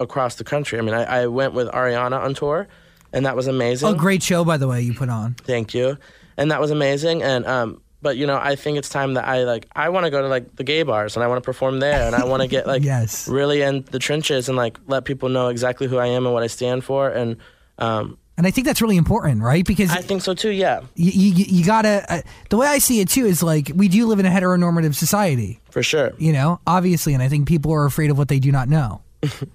across 0.00 0.34
the 0.36 0.44
country. 0.44 0.78
I 0.78 0.82
mean, 0.82 0.94
I, 0.94 1.22
I 1.22 1.26
went 1.26 1.54
with 1.54 1.68
Ariana 1.68 2.20
on 2.22 2.34
tour, 2.34 2.68
and 3.12 3.26
that 3.26 3.36
was 3.36 3.46
amazing. 3.46 3.88
Oh, 3.88 3.94
great 3.94 4.22
show 4.22 4.44
by 4.44 4.56
the 4.56 4.68
way 4.68 4.82
you 4.82 4.94
put 4.94 5.08
on. 5.08 5.34
Thank 5.34 5.74
you, 5.74 5.96
and 6.36 6.50
that 6.50 6.60
was 6.60 6.70
amazing. 6.70 7.22
And 7.22 7.46
um, 7.46 7.80
but 8.02 8.16
you 8.16 8.26
know, 8.26 8.36
I 8.36 8.56
think 8.56 8.78
it's 8.78 8.88
time 8.88 9.14
that 9.14 9.26
I 9.26 9.44
like 9.44 9.66
I 9.74 9.88
want 9.88 10.04
to 10.04 10.10
go 10.10 10.20
to 10.22 10.28
like 10.28 10.54
the 10.56 10.64
gay 10.64 10.82
bars 10.82 11.16
and 11.16 11.24
I 11.24 11.28
want 11.28 11.42
to 11.42 11.46
perform 11.46 11.80
there, 11.80 12.06
and 12.06 12.14
I 12.14 12.24
want 12.24 12.42
to 12.42 12.48
get 12.48 12.66
like 12.72 12.82
Yes. 12.84 13.26
really 13.28 13.62
in 13.62 13.84
the 13.90 13.98
trenches 13.98 14.48
and 14.48 14.56
like 14.56 14.78
let 14.86 15.04
people 15.04 15.28
know 15.28 15.48
exactly 15.48 15.86
who 15.86 15.96
I 15.98 16.06
am 16.06 16.24
and 16.26 16.34
what 16.34 16.42
I 16.42 16.46
stand 16.48 16.84
for. 16.84 17.08
And 17.08 17.36
um, 17.78 18.18
And 18.38 18.46
I 18.46 18.50
think 18.50 18.66
that's 18.66 18.82
really 18.82 18.96
important, 18.98 19.42
right? 19.42 19.64
Because 19.66 19.90
I 19.90 20.02
think 20.02 20.20
so 20.22 20.34
too. 20.34 20.50
Yeah, 20.50 20.82
you, 20.94 21.10
you, 21.32 21.44
you 21.48 21.64
gotta. 21.64 22.04
Uh, 22.08 22.20
the 22.50 22.58
way 22.58 22.66
I 22.66 22.78
see 22.78 23.00
it 23.00 23.08
too 23.08 23.24
is 23.24 23.42
like 23.42 23.72
we 23.74 23.88
do 23.88 24.06
live 24.06 24.18
in 24.20 24.26
a 24.26 24.30
heteronormative 24.30 24.94
society, 24.94 25.60
for 25.70 25.82
sure. 25.82 26.12
you 26.18 26.32
know, 26.34 26.60
obviously, 26.66 27.14
and 27.14 27.22
I 27.22 27.28
think 27.28 27.48
people 27.48 27.72
are 27.72 27.86
afraid 27.86 28.10
of 28.10 28.18
what 28.18 28.28
they 28.28 28.38
do 28.38 28.52
not 28.52 28.68
know. 28.68 29.00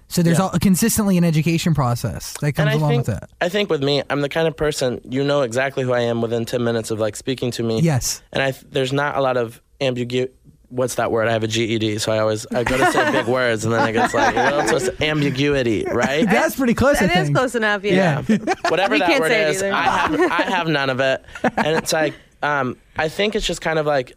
So 0.08 0.22
there's 0.22 0.38
Yeah. 0.38 0.44
all, 0.44 0.50
consistently 0.60 1.16
an 1.18 1.24
education 1.24 1.74
process 1.74 2.34
that 2.40 2.52
comes 2.52 2.58
And 2.60 2.68
I 2.70 2.74
along 2.74 2.90
think 2.90 3.06
with 3.06 3.20
that. 3.20 3.30
I 3.40 3.48
think 3.48 3.70
with 3.70 3.82
me, 3.82 4.02
I'm 4.10 4.20
the 4.20 4.28
kind 4.28 4.46
of 4.48 4.56
person 4.56 5.00
you 5.08 5.24
know 5.24 5.42
exactly 5.42 5.82
who 5.84 5.92
I 5.92 6.00
am 6.00 6.20
within 6.20 6.44
ten 6.44 6.62
minutes 6.64 6.90
of 6.90 6.98
like 7.00 7.16
speaking 7.16 7.50
to 7.52 7.62
me. 7.62 7.80
Yes. 7.80 8.22
and 8.32 8.42
I 8.42 8.52
there's 8.70 8.92
not 8.92 9.16
a 9.16 9.20
lot 9.20 9.36
of 9.36 9.60
ambiguity. 9.80 10.32
What's 10.68 10.94
that 10.94 11.12
word? 11.12 11.28
I 11.28 11.32
have 11.32 11.42
a 11.44 11.46
GED, 11.48 11.98
so 11.98 12.12
I 12.12 12.18
always 12.20 12.46
I 12.46 12.64
go 12.64 12.78
to 12.78 12.92
say 12.92 13.12
big 13.12 13.26
words, 13.38 13.64
and 13.66 13.74
then 13.74 13.80
I 13.80 13.92
get 13.92 14.12
like, 14.14 14.34
what's 14.34 14.72
what's 14.72 15.02
ambiguity, 15.02 15.84
right? 15.84 16.24
That's 16.24 16.56
pretty 16.56 16.72
close. 16.74 16.96
I 17.00 17.06
That 17.08 17.16
is 17.18 17.30
close 17.30 17.54
enough. 17.54 17.84
Yeah. 17.84 18.22
Yeah. 18.26 18.38
Whatever 18.68 18.94
We 18.94 18.98
that 19.00 19.08
can't 19.08 19.20
word 19.20 19.28
say 19.30 19.42
it 19.42 19.48
is. 19.56 19.62
I 19.62 19.70
have 19.82 20.20
I 20.20 20.42
have 20.50 20.68
none 20.68 20.88
of 20.90 20.98
it, 21.00 21.22
and 21.56 21.76
it's 21.76 21.92
like 21.92 22.14
um, 22.42 22.76
I 22.96 23.08
think 23.08 23.34
it's 23.36 23.46
just 23.46 23.60
kind 23.60 23.78
of 23.78 23.84
like 23.86 24.14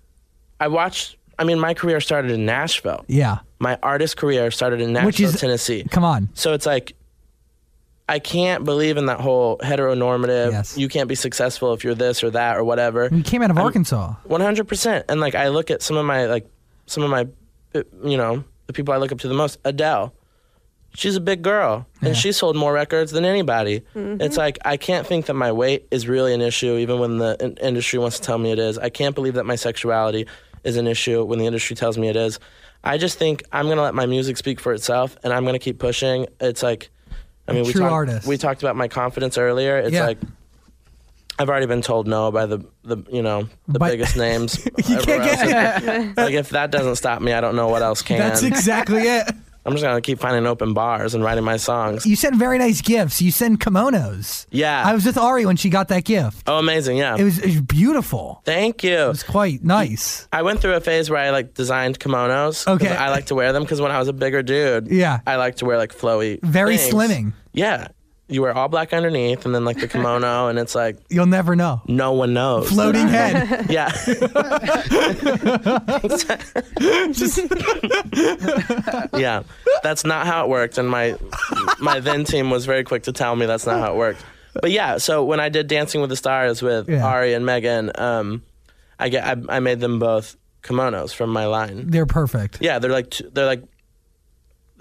I 0.59 0.69
watched. 0.69 1.17
I 1.39 1.43
mean, 1.43 1.59
my 1.59 1.73
career 1.73 1.99
started 2.01 2.31
in 2.31 2.45
Nashville. 2.45 3.03
Yeah. 3.07 3.39
My 3.59 3.77
artist 3.83 4.17
career 4.17 4.51
started 4.51 4.81
in 4.81 4.93
Which 4.93 5.19
Nashville, 5.19 5.29
is- 5.29 5.39
Tennessee. 5.41 5.85
Come 5.91 6.03
on. 6.03 6.29
So 6.33 6.53
it's 6.53 6.65
like 6.65 6.95
I 8.07 8.19
can't 8.19 8.63
believe 8.63 8.97
in 8.97 9.07
that 9.07 9.19
whole 9.19 9.57
heteronormative. 9.59 10.51
Yes. 10.51 10.77
You 10.77 10.87
can't 10.87 11.09
be 11.09 11.15
successful 11.15 11.73
if 11.73 11.83
you're 11.83 11.95
this 11.95 12.23
or 12.23 12.29
that 12.31 12.55
or 12.57 12.63
whatever. 12.63 13.09
You 13.11 13.23
came 13.23 13.41
out 13.41 13.49
of 13.51 13.57
Arkansas. 13.57 14.13
One 14.25 14.41
hundred 14.41 14.67
percent. 14.67 15.05
And 15.09 15.19
like 15.19 15.33
I 15.35 15.47
look 15.49 15.71
at 15.71 15.81
some 15.81 15.97
of 15.97 16.05
my 16.05 16.25
like 16.25 16.45
some 16.85 17.03
of 17.03 17.09
my 17.09 17.27
uh, 17.73 17.81
you 18.03 18.17
know 18.17 18.43
the 18.67 18.73
people 18.73 18.93
I 18.93 18.97
look 18.97 19.11
up 19.11 19.19
to 19.19 19.27
the 19.27 19.33
most. 19.33 19.57
Adele. 19.65 20.13
she's 20.95 21.15
a 21.15 21.21
big 21.21 21.41
girl 21.41 21.85
and 22.01 22.15
she 22.15 22.31
sold 22.31 22.55
more 22.55 22.71
records 22.71 23.11
than 23.11 23.25
anybody. 23.25 23.81
It's 23.95 24.37
like 24.37 24.59
I 24.63 24.77
can't 24.77 25.05
think 25.07 25.25
that 25.25 25.33
my 25.33 25.51
weight 25.51 25.87
is 25.91 26.07
really 26.07 26.33
an 26.33 26.41
issue, 26.41 26.75
even 26.77 26.99
when 26.99 27.17
the 27.17 27.35
in- 27.39 27.57
industry 27.57 27.97
wants 27.99 28.17
to 28.19 28.23
tell 28.23 28.37
me 28.37 28.51
it 28.51 28.59
is. 28.59 28.77
I 28.77 28.89
can't 28.89 29.15
believe 29.15 29.33
that 29.33 29.45
my 29.45 29.55
sexuality 29.55 30.27
is 30.65 30.75
an 30.77 30.88
issue 30.88 31.24
when 31.24 31.39
the 31.39 31.45
industry 31.45 31.75
tells 31.75 31.98
me 31.98 32.10
it 32.10 32.15
is. 32.17 32.39
I 32.84 32.98
just 32.98 33.17
think 33.17 33.43
I'm 33.51 33.67
gonna 33.69 33.81
let 33.81 33.95
my 33.95 34.05
music 34.05 34.36
speak 34.38 34.60
for 34.60 34.74
itself, 34.74 35.15
and 35.24 35.31
I'm 35.31 35.45
gonna 35.45 35.60
keep 35.60 35.79
pushing. 35.79 36.27
It's 36.41 36.62
like, 36.62 36.89
I 37.48 37.53
mean, 37.53 37.63
we 37.65 37.72
true 37.72 37.81
talked 37.81 37.93
artist. 37.93 38.27
we 38.27 38.38
talked 38.38 38.62
about 38.63 38.75
my 38.75 38.88
confidence 38.88 39.38
earlier. 39.38 39.77
It's 39.77 39.93
Yeah. 39.93 40.05
like. 40.07 40.17
I've 41.38 41.50
already 41.50 41.65
been 41.65 41.81
told 41.81 42.07
no 42.07 42.31
by 42.31 42.45
the, 42.45 42.60
the 42.84 42.95
you 43.12 43.22
know 43.22 43.50
the 43.67 43.77
By- 43.77 43.91
biggest 43.91 44.15
names. 44.15 44.57
You 44.88 44.98
can't 45.00 45.05
get 45.84 46.17
like 46.17 46.34
if 46.34 46.51
that 46.51 46.72
doesn't 46.72 46.95
stop 46.95 47.22
me, 47.22 47.34
I 47.34 47.41
don't 47.41 47.57
know 47.57 47.67
what 47.67 47.81
else 47.81 48.01
can. 48.01 48.19
That's 48.19 48.41
exactly 48.43 49.01
it. 49.01 49.29
I'm 49.65 49.74
just 49.74 49.84
gonna 49.84 50.00
keep 50.01 50.19
finding 50.19 50.45
open 50.45 50.74
bars 50.74 51.15
and 51.15 51.24
writing 51.24 51.43
my 51.43 51.57
songs. 51.57 52.05
You 52.05 52.15
send 52.15 52.36
very 52.38 52.57
nice 52.60 52.81
gifts. 52.81 53.22
You 53.22 53.31
send 53.31 53.60
kimonos. 53.60 54.45
Yeah. 54.51 54.84
I 54.86 54.93
was 54.93 55.05
with 55.05 55.17
Ari 55.17 55.45
when 55.45 55.55
she 55.57 55.69
got 55.69 55.88
that 55.88 56.03
gift. 56.05 56.43
oh, 56.48 56.60
amazing! 56.60 56.98
Yeah. 56.98 57.15
It 57.17 57.24
was, 57.24 57.39
it 57.39 57.45
was 57.48 57.62
beautiful. 57.62 58.41
Thank 58.45 58.84
you. 58.84 58.95
It 58.98 59.07
was 59.07 59.24
quite 59.24 59.63
nice. 59.63 60.27
I 60.31 60.43
went 60.43 60.60
through 60.62 60.75
a 60.75 60.81
phase 60.81 61.10
where 61.10 61.19
I 61.19 61.31
like 61.31 61.53
designed 61.55 62.00
kimonos. 62.00 62.67
Okay. 62.67 62.95
I 62.95 63.10
like 63.10 63.25
to 63.27 63.36
wear 63.36 63.53
them 63.53 63.63
because 63.63 63.81
when 63.81 63.91
I 63.91 64.00
was 64.00 64.07
a 64.07 64.13
bigger 64.13 64.43
dude, 64.43 64.88
Yeah. 64.89 65.19
I 65.25 65.38
like 65.38 65.55
to 65.57 65.65
wear 65.65 65.77
like 65.77 65.93
flowy, 65.95 66.39
Very 66.43 66.77
things. 66.77 66.93
slimming. 66.93 67.34
Yeah, 67.53 67.88
you 68.27 68.41
wear 68.41 68.55
all 68.58 68.67
black 68.67 68.94
underneath 68.94 69.46
and 69.46 69.53
then 69.53 69.65
like 69.65 69.79
the 69.79 69.88
kimono, 69.88 70.48
and 70.48 70.58
it's 70.60 70.75
like 70.75 70.98
You'll 71.10 71.25
never 71.27 71.55
know. 71.55 71.82
no 71.88 72.13
one 72.13 72.34
knows. 72.34 72.70
Floating 72.70 73.08
head. 73.08 73.65
Yeah. 73.70 73.91
yeah, 79.17 79.44
that's 79.84 80.05
not 80.05 80.25
how 80.27 80.46
it 80.46 80.50
worked, 80.50 80.77
and 80.77 80.89
my 80.89 81.15
my 81.79 82.00
then 82.00 82.24
team 82.24 82.50
was 82.50 82.65
very 82.65 82.84
quick 82.84 83.03
to 83.03 83.12
tell 83.12 83.36
me 83.36 83.46
that's 83.46 83.65
not 83.65 83.79
how 83.79 83.94
it 83.94 83.98
worked. 83.98 84.24
But 84.62 84.72
yeah, 84.72 84.98
so 84.98 85.24
when 85.24 85.39
I 85.39 85.50
did 85.50 85.67
Dancing 85.67 86.01
with 86.01 86.10
the 86.10 86.15
Stars 86.15 86.62
with 86.62 86.89
Yeah. 86.89 87.05
Ari 87.05 87.34
and 87.34 87.46
Megan, 87.46 87.91
um, 87.96 88.44
I 89.00 89.10
get 89.10 89.25
I, 89.25 89.58
I 89.58 89.60
made 89.60 89.79
them 89.79 90.00
both 90.00 90.36
kimonos 90.63 91.13
from 91.13 91.29
my 91.29 91.46
line. 91.46 91.89
They're 91.89 92.05
perfect. 92.05 92.60
Yeah, 92.62 92.79
they're 92.79 92.91
like 92.91 93.13
they're 93.34 93.46
like 93.46 93.63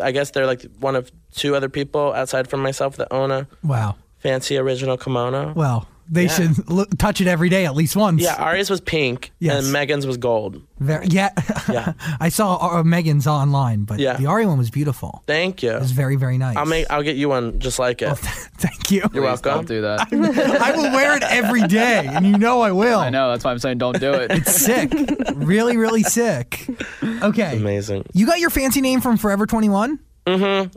I 0.01 0.11
guess 0.13 0.31
they're 0.31 0.47
like 0.47 0.63
one 0.81 0.97
of 0.97 1.11
two 1.33 1.55
other 1.57 1.69
people 1.69 2.13
outside 2.13 2.49
from 2.49 2.61
myself 2.63 2.97
that 2.97 3.09
own 3.13 3.31
a 3.31 3.47
Wow. 3.63 3.97
fancy 4.19 4.57
original 4.59 4.97
kimono. 4.97 5.53
Well, 5.55 5.87
they 6.09 6.25
Yeah. 6.25 6.29
should 6.29 6.71
look, 6.71 6.97
touch 6.99 7.21
it 7.21 7.27
every 7.27 7.49
day 7.49 7.67
at 7.67 7.75
least 7.75 7.97
once. 7.97 8.23
Yeah, 8.23 8.35
Ari's 8.37 8.71
was 8.71 8.81
pink 8.81 9.33
Yes. 9.39 9.65
and 9.65 9.73
Megan's 9.73 10.07
was 10.07 10.17
gold. 10.17 10.61
Very, 10.79 11.07
yeah. 11.07 11.31
Yeah. 11.69 11.93
I 12.21 12.29
saw 12.29 12.57
uh, 12.79 12.83
Megan's 12.85 13.27
online, 13.27 13.85
but 13.85 13.99
Yeah. 13.99 14.17
the 14.17 14.27
Ari 14.27 14.47
one 14.47 14.59
was 14.59 14.71
beautiful. 14.71 15.23
Thank 15.27 15.63
you. 15.63 15.71
It 15.73 15.81
was 15.81 15.93
very, 15.93 16.17
very 16.17 16.37
nice. 16.39 16.57
I'll 16.57 16.67
make 16.67 16.87
I'll 16.91 17.03
get 17.03 17.17
you 17.17 17.29
one 17.29 17.59
just 17.59 17.79
like 17.79 18.03
it. 18.03 18.15
Thank 18.19 18.91
you. 18.91 18.99
You're 19.01 19.09
Please 19.11 19.21
welcome. 19.21 19.53
Don't 19.55 19.69
do 19.69 19.81
that. 19.83 20.09
I 20.13 20.73
will 20.73 20.93
wear 20.93 21.17
it 21.17 21.23
every 21.25 21.67
day, 21.67 22.07
and 22.07 22.27
you 22.27 22.37
know 22.39 22.61
I 22.61 22.73
will. 22.73 22.99
I 22.99 23.11
know. 23.11 23.31
That's 23.31 23.45
why 23.45 23.51
I'm 23.53 23.59
saying 23.59 23.79
don't 23.79 23.99
do 24.01 24.13
it. 24.15 24.31
It's 24.31 24.53
sick. 24.53 24.93
really, 25.35 25.77
really 25.77 26.03
sick. 26.03 26.67
Okay. 27.03 27.57
Amazing. 27.57 28.05
You 28.13 28.27
got 28.27 28.39
your 28.41 28.51
fancy 28.51 28.81
name 28.81 29.01
from 29.01 29.17
Forever 29.17 29.47
21? 29.47 29.99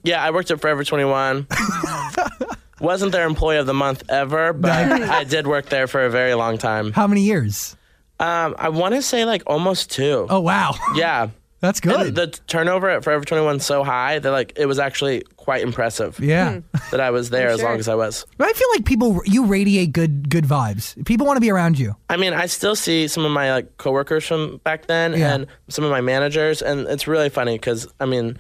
Yeah, 0.04 0.24
I 0.24 0.32
worked 0.32 0.52
at 0.52 0.60
Forever 0.62 0.84
21. 0.84 1.48
Wasn't 2.80 3.12
their 3.12 3.26
employee 3.26 3.58
of 3.58 3.66
the 3.66 3.74
month 3.74 4.04
ever, 4.10 4.54
but 4.54 4.72
I 4.72 5.24
did 5.24 5.48
work 5.48 5.68
there 5.70 5.88
for 5.88 6.06
a 6.06 6.10
very 6.10 6.34
long 6.36 6.58
time. 6.58 6.92
How 6.94 7.08
many 7.08 7.22
years? 7.22 7.76
Um, 8.20 8.56
I 8.58 8.70
want 8.70 8.96
to 8.96 9.02
say 9.02 9.26
like 9.26 9.44
almost 9.48 9.92
two. 9.92 10.26
Oh, 10.30 10.40
wow. 10.40 10.74
Yeah. 10.96 11.30
That's 11.60 11.80
And 11.80 11.92
good. 11.92 12.14
the 12.16 12.28
turnover 12.46 12.88
at 12.88 13.04
Forever 13.04 13.26
21 13.26 13.56
is 13.56 13.66
so 13.66 13.84
high 13.84 14.20
that 14.20 14.30
like 14.30 14.54
it 14.58 14.68
was 14.68 14.78
actually 14.78 15.24
quite 15.38 15.64
impressive 15.64 16.20
yeah. 16.20 16.60
that 16.92 17.00
I 17.00 17.10
was 17.10 17.32
there 17.32 17.48
as 17.50 17.60
sure. 17.60 17.70
long 17.70 17.80
as 17.80 17.88
I 17.90 17.96
was. 17.96 18.28
But 18.38 18.48
I 18.48 18.54
feel 18.54 18.68
like 18.76 18.86
people, 18.86 19.20
you 19.26 19.44
radiate 19.46 19.92
good 19.92 20.30
good 20.30 20.44
vibes. 20.46 21.04
People 21.06 21.26
want 21.26 21.38
to 21.38 21.42
be 21.42 21.50
around 21.50 21.80
you. 21.80 21.96
I 22.12 22.18
mean, 22.18 22.34
I 22.34 22.46
still 22.46 22.76
see 22.76 23.08
some 23.08 23.26
of 23.26 23.32
my 23.32 23.52
like 23.52 23.78
coworkers 23.78 24.24
from 24.28 24.58
back 24.64 24.86
then 24.86 25.14
Yeah. 25.14 25.34
and 25.34 25.48
some 25.68 25.84
of 25.84 25.90
my 25.90 26.00
managers, 26.02 26.62
and 26.62 26.82
it's 26.88 27.08
really 27.08 27.30
funny 27.30 27.56
because 27.56 27.88
I 28.00 28.06
mean, 28.06 28.38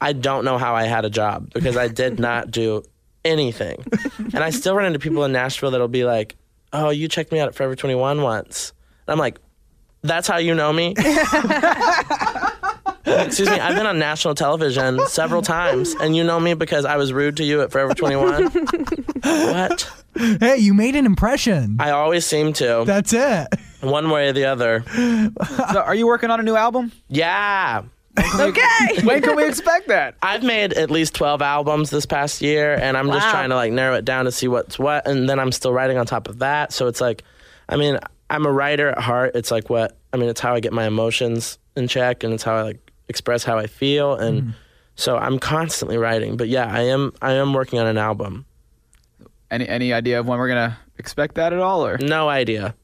I 0.00 0.12
don't 0.12 0.44
know 0.44 0.58
how 0.58 0.74
I 0.74 0.82
had 0.82 1.04
a 1.04 1.10
job 1.10 1.52
because 1.54 1.76
I 1.76 1.86
did 1.86 2.18
not 2.18 2.50
do 2.50 2.82
anything, 3.24 3.84
and 4.18 4.38
I 4.38 4.50
still 4.50 4.74
run 4.74 4.86
into 4.86 4.98
people 4.98 5.24
in 5.24 5.32
Nashville 5.32 5.70
that'll 5.70 5.88
be 5.88 6.04
like, 6.04 6.36
"Oh, 6.72 6.90
you 6.90 7.08
checked 7.08 7.32
me 7.32 7.40
out 7.40 7.48
at 7.48 7.54
Forever 7.54 7.74
21 7.76 8.22
once," 8.22 8.72
and 9.06 9.12
I'm 9.12 9.18
like, 9.18 9.38
"That's 10.02 10.26
how 10.28 10.38
you 10.38 10.54
know 10.54 10.72
me." 10.72 10.94
Excuse 13.06 13.48
me, 13.48 13.58
I've 13.58 13.74
been 13.74 13.86
on 13.86 13.98
national 13.98 14.34
television 14.34 15.00
several 15.06 15.40
times, 15.40 15.94
and 16.00 16.14
you 16.14 16.22
know 16.24 16.38
me 16.38 16.52
because 16.54 16.84
I 16.84 16.96
was 16.96 17.10
rude 17.12 17.38
to 17.38 17.44
you 17.44 17.62
at 17.62 17.72
Forever 17.72 17.94
21. 17.94 18.44
what? 19.22 19.90
Hey, 20.14 20.58
you 20.58 20.74
made 20.74 20.94
an 20.94 21.06
impression. 21.06 21.76
I 21.80 21.90
always 21.90 22.26
seem 22.26 22.52
to, 22.54 22.82
That's 22.86 23.12
it. 23.14 23.46
one 23.80 24.10
way 24.10 24.28
or 24.28 24.32
the 24.32 24.44
other. 24.44 24.84
So 25.72 25.80
are 25.80 25.94
you 25.94 26.06
working 26.06 26.30
on 26.30 26.38
a 26.40 26.42
new 26.42 26.56
album? 26.56 26.92
Yeah. 27.08 27.82
Okay. 28.18 29.02
When 29.04 29.22
can 29.22 29.36
we 29.36 29.46
expect 29.46 29.88
that? 29.88 30.16
I've 30.22 30.42
made 30.42 30.72
at 30.72 30.90
least 30.90 31.14
12 31.14 31.42
albums 31.42 31.90
this 31.90 32.06
past 32.06 32.42
year 32.42 32.74
and 32.74 32.96
I'm 32.96 33.08
just 33.08 33.28
trying 33.30 33.50
to 33.50 33.54
like 33.54 33.72
narrow 33.72 33.96
it 33.96 34.04
down 34.04 34.24
to 34.24 34.32
see 34.32 34.48
what's 34.48 34.78
what 34.78 35.06
and 35.06 35.28
then 35.28 35.38
I'm 35.38 35.52
still 35.52 35.72
writing 35.72 35.98
on 35.98 36.06
top 36.06 36.28
of 36.28 36.38
that. 36.40 36.72
So 36.72 36.86
it's 36.86 37.00
like 37.00 37.24
I 37.68 37.76
mean, 37.76 37.98
I'm 38.30 38.46
a 38.46 38.52
writer 38.52 38.88
at 38.88 38.98
heart. 38.98 39.32
It's 39.34 39.50
like 39.50 39.70
what 39.70 39.96
I 40.12 40.16
mean, 40.16 40.28
it's 40.28 40.40
how 40.40 40.54
I 40.54 40.60
get 40.60 40.72
my 40.72 40.86
emotions 40.86 41.58
in 41.76 41.88
check 41.88 42.24
and 42.24 42.34
it's 42.34 42.42
how 42.42 42.56
I 42.56 42.62
like 42.62 42.90
express 43.08 43.44
how 43.44 43.58
I 43.58 43.66
feel 43.66 44.14
and 44.14 44.42
mm-hmm. 44.42 44.50
so 44.96 45.16
I'm 45.16 45.38
constantly 45.38 45.96
writing. 45.96 46.36
But 46.36 46.48
yeah, 46.48 46.66
I 46.66 46.82
am 46.82 47.12
I 47.22 47.32
am 47.32 47.52
working 47.52 47.78
on 47.78 47.86
an 47.86 47.98
album. 47.98 48.46
Any 49.50 49.68
any 49.68 49.92
idea 49.92 50.20
of 50.20 50.26
when 50.26 50.38
we're 50.38 50.48
gonna 50.48 50.78
expect 50.98 51.36
that 51.36 51.52
at 51.52 51.60
all? 51.60 51.86
Or 51.86 51.98
No 51.98 52.28
idea. 52.28 52.74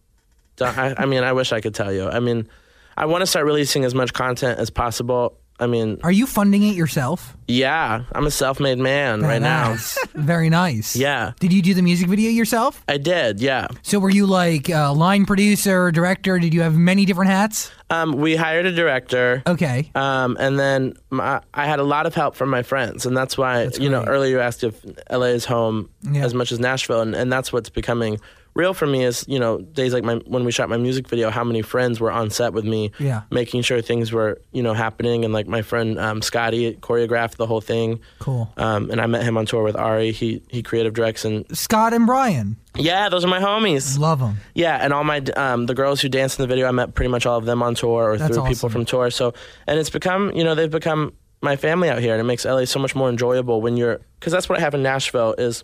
I, 0.60 0.94
I 0.96 1.06
mean, 1.06 1.24
I 1.24 1.32
wish 1.32 1.52
I 1.52 1.60
could 1.60 1.74
tell 1.74 1.92
you. 1.92 2.08
I 2.08 2.20
mean, 2.20 2.48
I 2.96 3.06
want 3.06 3.22
to 3.22 3.26
start 3.26 3.44
releasing 3.46 3.84
as 3.84 3.94
much 3.94 4.12
content 4.12 4.58
as 4.58 4.70
possible. 4.70 5.38
I 5.60 5.68
mean, 5.68 6.00
Are 6.02 6.10
you 6.10 6.26
funding 6.26 6.64
it 6.64 6.74
yourself? 6.74 7.36
yeah, 7.46 8.02
I'm 8.12 8.26
a 8.26 8.30
self-made 8.30 8.78
man 8.78 9.20
right 9.22 9.40
now. 9.40 9.76
Very 10.14 10.50
nice. 10.50 10.96
Yeah. 10.96 11.32
Did 11.38 11.52
you 11.52 11.62
do 11.62 11.74
the 11.74 11.82
music 11.82 12.08
video 12.08 12.30
yourself? 12.30 12.82
I 12.88 12.96
did, 12.96 13.38
yeah. 13.40 13.68
So 13.82 14.00
were 14.00 14.10
you 14.10 14.26
like 14.26 14.68
a 14.68 14.88
line 14.92 15.26
producer, 15.26 15.92
director? 15.92 16.40
Did 16.40 16.54
you 16.54 16.62
have 16.62 16.74
many 16.74 17.04
different 17.04 17.30
hats? 17.30 17.70
Um, 17.88 18.14
we 18.14 18.34
hired 18.34 18.66
a 18.66 18.72
director. 18.72 19.44
Okay. 19.46 19.92
Um, 19.94 20.36
and 20.40 20.58
then 20.58 20.94
my, 21.10 21.40
I 21.54 21.66
had 21.66 21.78
a 21.78 21.84
lot 21.84 22.06
of 22.06 22.16
help 22.16 22.34
from 22.34 22.50
my 22.50 22.64
friends, 22.64 23.06
and 23.06 23.16
that's 23.16 23.38
why 23.38 23.68
you 23.78 23.88
know 23.90 24.02
earlier 24.02 24.30
you 24.38 24.40
asked 24.40 24.64
if 24.64 24.84
LA 25.08 25.26
is 25.38 25.44
home 25.44 25.88
Yeah. 26.02 26.24
as 26.24 26.34
much 26.34 26.50
as 26.50 26.58
Nashville, 26.58 27.00
and, 27.00 27.14
and 27.14 27.32
that's 27.32 27.52
what's 27.52 27.70
becoming 27.70 28.18
real 28.54 28.72
for 28.74 28.86
me. 28.86 29.04
Is 29.04 29.24
you 29.28 29.38
know 29.38 29.58
days 29.58 29.92
like 29.92 30.04
my 30.04 30.14
when 30.26 30.44
we 30.44 30.52
shot 30.52 30.68
my 30.68 30.76
music 30.76 31.08
video, 31.08 31.30
how 31.30 31.44
many 31.44 31.62
friends 31.62 32.00
were 32.00 32.10
on 32.10 32.30
set 32.30 32.52
with 32.52 32.64
me, 32.64 32.92
Yeah. 32.98 33.22
making 33.30 33.62
sure 33.62 33.80
things 33.82 34.12
were 34.12 34.40
you 34.52 34.62
know 34.62 34.74
happening, 34.74 35.24
and 35.24 35.32
like 35.34 35.46
my 35.46 35.62
friend 35.62 35.98
um, 35.98 36.22
Scotty 36.22 36.74
choreographed 36.76 37.36
the 37.36 37.46
whole 37.46 37.60
thing. 37.60 38.00
Cool. 38.18 38.52
Um, 38.56 38.90
and 38.90 39.00
I 39.00 39.06
met 39.06 39.22
him 39.24 39.36
on 39.36 39.46
tour 39.46 39.62
with 39.62 39.76
Ari. 39.76 40.12
He 40.12 40.42
he 40.48 40.62
creative 40.62 40.94
directs, 40.94 41.24
and 41.24 41.44
Scott 41.56 41.92
and 41.92 42.06
Brian. 42.06 42.56
yeah, 42.76 43.08
those 43.08 43.24
are 43.24 43.28
my 43.28 43.40
homies. 43.40 43.98
Love 43.98 44.20
them. 44.20 44.36
Yeah, 44.54 44.76
and 44.80 44.92
all 44.92 45.04
my 45.04 45.18
um, 45.36 45.66
the 45.66 45.74
girls 45.74 46.00
who 46.00 46.08
danced 46.08 46.38
in 46.38 46.42
the 46.42 46.48
video, 46.48 46.66
I 46.66 46.70
met 46.72 46.94
pretty 46.94 47.10
much 47.10 47.26
all 47.26 47.38
of 47.38 47.44
them 47.44 47.62
on 47.62 47.74
tour 47.74 48.10
or 48.10 48.16
That's 48.18 48.34
through 48.34 48.42
awesome. 48.42 48.54
people 48.54 48.68
from 48.70 48.84
tour. 48.84 49.10
So, 49.10 49.34
and 49.66 49.78
it's 49.78 49.90
become, 49.90 50.32
you 50.34 50.42
know, 50.44 50.54
they've 50.54 50.70
become 50.70 51.12
my 51.42 51.56
family 51.56 51.90
out 51.90 51.98
here, 51.98 52.12
and 52.14 52.20
it 52.20 52.24
makes 52.24 52.44
LA 52.46 52.64
so 52.64 52.78
much 52.80 52.94
more 52.94 53.08
enjoyable 53.10 53.60
when 53.60 53.76
you're, 53.76 54.00
because 54.18 54.32
that's 54.32 54.48
what 54.48 54.58
I 54.58 54.62
have 54.62 54.72
in 54.74 54.82
Nashville 54.82 55.34
is 55.36 55.62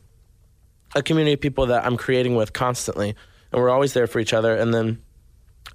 a 0.94 1.02
community 1.02 1.34
of 1.34 1.40
people 1.40 1.66
that 1.66 1.84
I'm 1.84 1.96
creating 1.96 2.34
with 2.36 2.52
constantly, 2.52 3.14
and 3.52 3.60
we're 3.60 3.70
always 3.70 3.92
there 3.94 4.06
for 4.06 4.18
each 4.20 4.32
other. 4.32 4.54
And 4.56 4.72
then, 4.74 5.02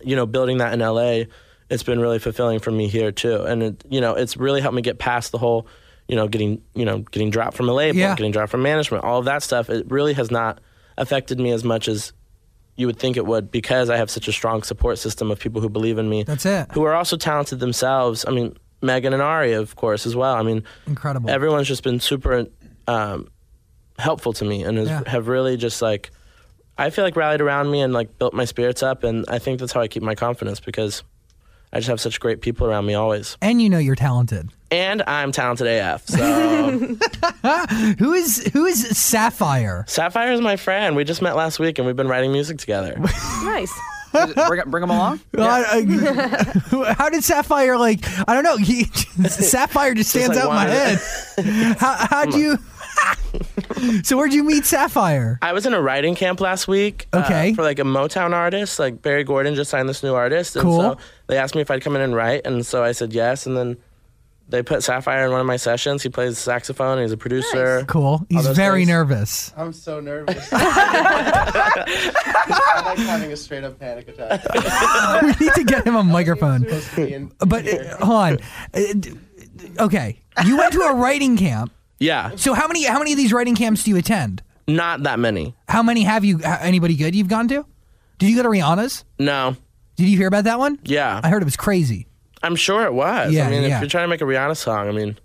you 0.01 0.15
know, 0.15 0.25
building 0.25 0.57
that 0.57 0.73
in 0.73 0.79
LA, 0.79 1.23
it's 1.69 1.83
been 1.83 1.99
really 1.99 2.19
fulfilling 2.19 2.59
for 2.59 2.71
me 2.71 2.87
here 2.87 3.11
too, 3.11 3.41
and 3.43 3.63
it, 3.63 3.83
you 3.89 4.01
know, 4.01 4.13
it's 4.15 4.37
really 4.37 4.61
helped 4.61 4.75
me 4.75 4.81
get 4.81 4.99
past 4.99 5.31
the 5.31 5.37
whole, 5.37 5.67
you 6.07 6.15
know, 6.15 6.27
getting, 6.27 6.61
you 6.75 6.85
know, 6.85 6.99
getting 6.99 7.29
dropped 7.29 7.57
from 7.57 7.69
a 7.69 7.73
label, 7.73 7.97
Yeah. 7.99 8.15
getting 8.15 8.31
dropped 8.31 8.51
from 8.51 8.61
management, 8.61 9.03
all 9.03 9.19
of 9.19 9.25
that 9.25 9.41
stuff. 9.43 9.69
It 9.69 9.89
really 9.89 10.13
has 10.13 10.29
not 10.29 10.59
affected 10.97 11.39
me 11.39 11.51
as 11.51 11.63
much 11.63 11.87
as 11.87 12.13
you 12.77 12.85
would 12.87 12.99
think 12.99 13.15
it 13.17 13.25
would 13.25 13.49
because 13.51 13.89
I 13.89 13.97
have 13.97 14.09
such 14.11 14.27
a 14.27 14.31
strong 14.33 14.61
support 14.63 14.97
system 14.99 15.31
of 15.31 15.39
people 15.39 15.61
who 15.61 15.69
believe 15.69 15.97
in 15.97 16.09
me. 16.09 16.23
That's 16.23 16.45
it. 16.45 16.67
Who 16.73 16.83
are 16.83 16.93
also 16.93 17.15
talented 17.17 17.59
themselves. 17.59 18.25
I 18.27 18.31
mean, 18.31 18.55
Megan 18.81 19.13
and 19.13 19.21
Ari, 19.21 19.53
of 19.53 19.75
course, 19.77 20.05
as 20.05 20.15
well. 20.15 20.35
I 20.35 20.43
mean, 20.43 20.63
Incredible. 20.85 21.29
everyone's 21.29 21.67
just 21.67 21.83
been 21.83 21.99
super 22.01 22.45
um, 22.87 23.29
helpful 23.99 24.33
to 24.33 24.45
me 24.45 24.63
and 24.63 24.77
has, 24.77 24.87
Yeah. 24.89 25.01
have 25.07 25.27
really 25.27 25.57
just 25.57 25.81
like, 25.81 26.11
I 26.77 26.89
feel 26.89 27.03
like 27.05 27.15
rallied 27.15 27.41
around 27.41 27.71
me 27.71 27.81
and 27.81 27.93
like 27.93 28.17
built 28.19 28.33
my 28.33 28.45
spirits 28.45 28.83
up. 28.83 29.03
And 29.03 29.25
I 29.29 29.39
think 29.39 29.59
that's 29.59 29.71
how 29.71 29.81
I 29.81 29.87
keep 29.87 30.03
my 30.03 30.15
confidence 30.15 30.59
because 30.59 31.03
I 31.71 31.77
just 31.79 31.87
have 31.89 32.01
such 32.01 32.19
great 32.19 32.41
people 32.41 32.67
around 32.67 32.85
me 32.85 32.93
always. 32.93 33.37
and 33.41 33.61
you 33.61 33.69
know 33.69 33.77
you're 33.79 33.95
talented. 33.95 34.49
And 34.71 35.03
I'm 35.07 35.31
talented 35.31 35.67
AF. 35.67 36.05
So 36.07 36.17
Who 37.99 38.13
is 38.13 38.49
who 38.51 38.65
is 38.65 38.97
Sapphire? 38.97 39.85
Sapphire 39.87 40.31
is 40.31 40.41
my 40.41 40.55
friend. 40.57 40.95
We 40.95 41.03
just 41.05 41.21
met 41.21 41.35
last 41.35 41.59
week 41.59 41.77
and 41.77 41.85
we've 41.85 41.95
been 41.95 42.07
writing 42.09 42.31
music 42.31 42.57
together. 42.57 42.95
nice. 43.43 43.71
bring, 44.11 44.61
bring 44.67 44.83
him 44.83 44.89
along. 44.89 45.19
Uh, 45.37 46.93
how 46.95 47.09
did 47.09 47.23
Sapphire 47.23 47.77
like? 47.77 47.99
I 48.27 48.33
don't 48.33 48.43
know. 48.43 48.57
He, 48.57 48.85
Sapphire 49.27 49.93
just 49.93 50.09
stands 50.09 50.35
like 50.35 50.45
out 50.45 50.49
in 50.49 50.55
my 50.55 50.67
head. 50.67 51.77
How, 51.77 52.07
how'd 52.09 52.33
you? 52.33 52.57
So 54.03 54.17
where'd 54.17 54.33
you 54.33 54.43
meet 54.43 54.65
Sapphire? 54.65 55.39
I 55.41 55.53
was 55.53 55.65
in 55.65 55.73
a 55.73 55.81
writing 55.81 56.15
camp 56.15 56.39
last 56.41 56.67
week. 56.67 57.07
uh, 57.13 57.23
Okay. 57.25 57.53
for 57.53 57.63
like 57.63 57.79
a 57.79 57.83
Motown 57.83 58.33
artist. 58.33 58.79
Like 58.79 59.01
Berry 59.01 59.23
Gordy 59.23 59.53
just 59.55 59.71
signed 59.71 59.87
this 59.89 60.03
new 60.03 60.13
artist. 60.15 60.55
And 60.55 60.63
Cool. 60.63 60.81
So 60.81 60.97
they 61.27 61.37
asked 61.37 61.55
me 61.55 61.61
if 61.61 61.71
I'd 61.71 61.81
come 61.81 61.95
in 61.95 62.01
and 62.01 62.15
write, 62.15 62.45
and 62.45 62.65
so 62.65 62.83
I 62.83 62.91
said 62.93 63.13
yes. 63.13 63.45
And 63.45 63.55
then 63.57 63.77
they 64.47 64.61
put 64.61 64.83
Sapphire 64.83 65.25
in 65.25 65.31
one 65.31 65.41
of 65.41 65.47
my 65.47 65.57
sessions. 65.57 66.03
He 66.03 66.09
plays 66.09 66.37
saxophone. 66.37 67.01
He's 67.01 67.11
a 67.11 67.17
producer. 67.17 67.83
Cool. 67.87 68.25
He's 68.29 68.45
very 68.47 68.81
things. 68.81 68.89
nervous. 68.89 69.51
I'm 69.57 69.73
so 69.73 69.99
nervous. 69.99 70.47
I 70.53 71.83
like 72.85 72.97
having 72.99 73.31
a 73.31 73.37
straight 73.37 73.63
up 73.63 73.79
panic 73.79 74.07
attack. 74.07 74.43
we 75.23 75.29
need 75.45 75.53
to 75.55 75.63
get 75.63 75.85
him 75.85 75.95
a 75.95 76.03
microphone. 76.03 76.61
Supposed 76.61 76.89
to 76.91 76.95
be 77.07 77.13
in- 77.13 77.31
But 77.39 77.67
uh, 77.67 77.97
hold 78.05 78.19
on. 78.19 78.37
Uh, 78.73 78.81
d- 78.99 79.17
okay, 79.79 80.19
you 80.45 80.57
went 80.57 80.73
to 80.73 80.81
a 80.81 80.93
writing 80.95 81.37
camp. 81.37 81.71
Yeah, 81.99 82.31
So 82.35 82.53
how 82.53 82.67
many 82.67 82.83
how 82.85 82.99
many 82.99 83.11
of 83.13 83.17
these 83.17 83.31
writing 83.31 83.55
camps 83.55 83.83
do 83.83 83.91
you 83.91 83.97
attend? 83.97 84.41
not 84.67 85.03
that 85.03 85.19
many. 85.19 85.53
How 85.69 85.83
many 85.83 86.03
have 86.03 86.25
you? 86.25 86.39
Anybody 86.43 86.95
good 86.95 87.13
you've 87.15 87.27
gone 87.27 87.47
to? 87.49 87.65
Did 88.17 88.29
you 88.29 88.35
go 88.35 88.43
to 88.43 88.49
Rihanna's? 88.49 89.03
No. 89.19 89.55
Did 89.95 90.09
you 90.09 90.17
hear 90.17 90.27
about 90.27 90.43
that 90.45 90.59
one? 90.59 90.79
Yeah, 90.83 91.21
I 91.23 91.29
heard 91.29 91.41
it 91.41 91.45
was 91.45 91.55
crazy. 91.55 92.07
I'm 92.43 92.55
sure 92.55 92.85
it 92.85 92.93
was. 92.93 93.31
Yeah, 93.33 93.47
I 93.47 93.49
mean, 93.49 93.63
yeah. 93.63 93.75
if 93.75 93.81
you're 93.81 93.89
trying 93.89 94.03
to 94.05 94.07
make 94.09 94.21
a 94.21 94.25
Rihanna 94.25 94.57
song, 94.57 94.87
I 94.87 94.91
mean, 94.91 95.17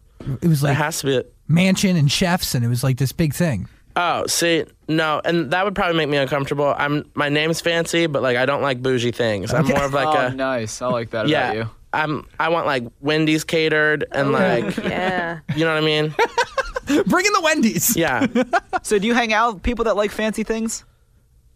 It 0.42 0.48
was 0.48 0.62
like 0.62 0.70
it 0.70 0.74
like 0.74 0.84
has 0.84 1.00
to 1.00 1.06
be. 1.06 1.16
a- 1.16 1.24
mansion 1.48 1.96
and 1.96 2.10
chefs, 2.10 2.54
and 2.54 2.64
it 2.64 2.68
was 2.68 2.84
like 2.84 2.96
this 2.98 3.12
big 3.12 3.34
thing. 3.34 3.68
Oh, 3.96 4.26
see, 4.26 4.64
no, 4.86 5.20
and 5.24 5.50
that 5.50 5.64
would 5.64 5.74
probably 5.74 5.96
make 5.96 6.08
me 6.08 6.16
uncomfortable. 6.18 6.72
I'm 6.78 7.10
my 7.14 7.28
name's 7.28 7.60
fancy, 7.60 8.06
but 8.06 8.22
like 8.22 8.36
I 8.36 8.46
don't 8.46 8.62
like 8.62 8.80
bougie 8.80 9.10
things. 9.10 9.52
I'm 9.52 9.66
more 9.66 9.82
of 9.84 9.92
like 9.92 10.06
oh, 10.06 10.26
a 10.26 10.30
nice. 10.34 10.80
I 10.80 10.86
like 10.86 11.10
that 11.10 11.20
about 11.26 11.28
yeah. 11.28 11.52
you. 11.52 11.70
I'm 11.92 12.26
I 12.38 12.48
want 12.50 12.66
like 12.66 12.84
Wendy's 13.00 13.44
catered 13.44 14.04
and 14.12 14.32
like 14.32 14.76
Yeah. 14.84 15.40
you 15.56 15.64
know 15.64 15.74
what 15.74 15.82
I 15.82 15.86
mean? 15.86 16.14
Bring 17.06 17.26
in 17.26 17.32
the 17.32 17.40
Wendy's. 17.42 17.96
Yeah. 17.96 18.26
So 18.82 18.98
do 18.98 19.06
you 19.06 19.14
hang 19.14 19.32
out 19.34 19.54
with 19.54 19.62
people 19.62 19.84
that 19.84 19.94
like 19.96 20.10
fancy 20.10 20.42
things? 20.42 20.84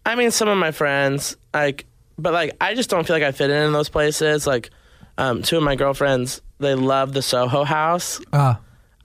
I 0.05 0.15
mean, 0.15 0.31
some 0.31 0.47
of 0.49 0.59
my 0.59 0.71
friends, 0.73 1.37
like, 1.55 1.87
but 2.19 2.33
like, 2.35 2.55
I 2.61 2.75
just 2.75 2.91
don't 2.91 3.07
feel 3.07 3.17
like 3.17 3.23
I 3.23 3.33
fit 3.33 3.49
in 3.51 3.57
in 3.65 3.73
those 3.73 3.89
places. 3.89 4.47
Like, 4.47 4.69
um, 5.17 5.41
two 5.43 5.57
of 5.57 5.63
my 5.63 5.75
girlfriends, 5.75 6.43
they 6.59 6.75
love 6.75 7.15
the 7.15 7.23
Soho 7.23 7.65
House. 7.65 8.21
Uh, 8.33 8.57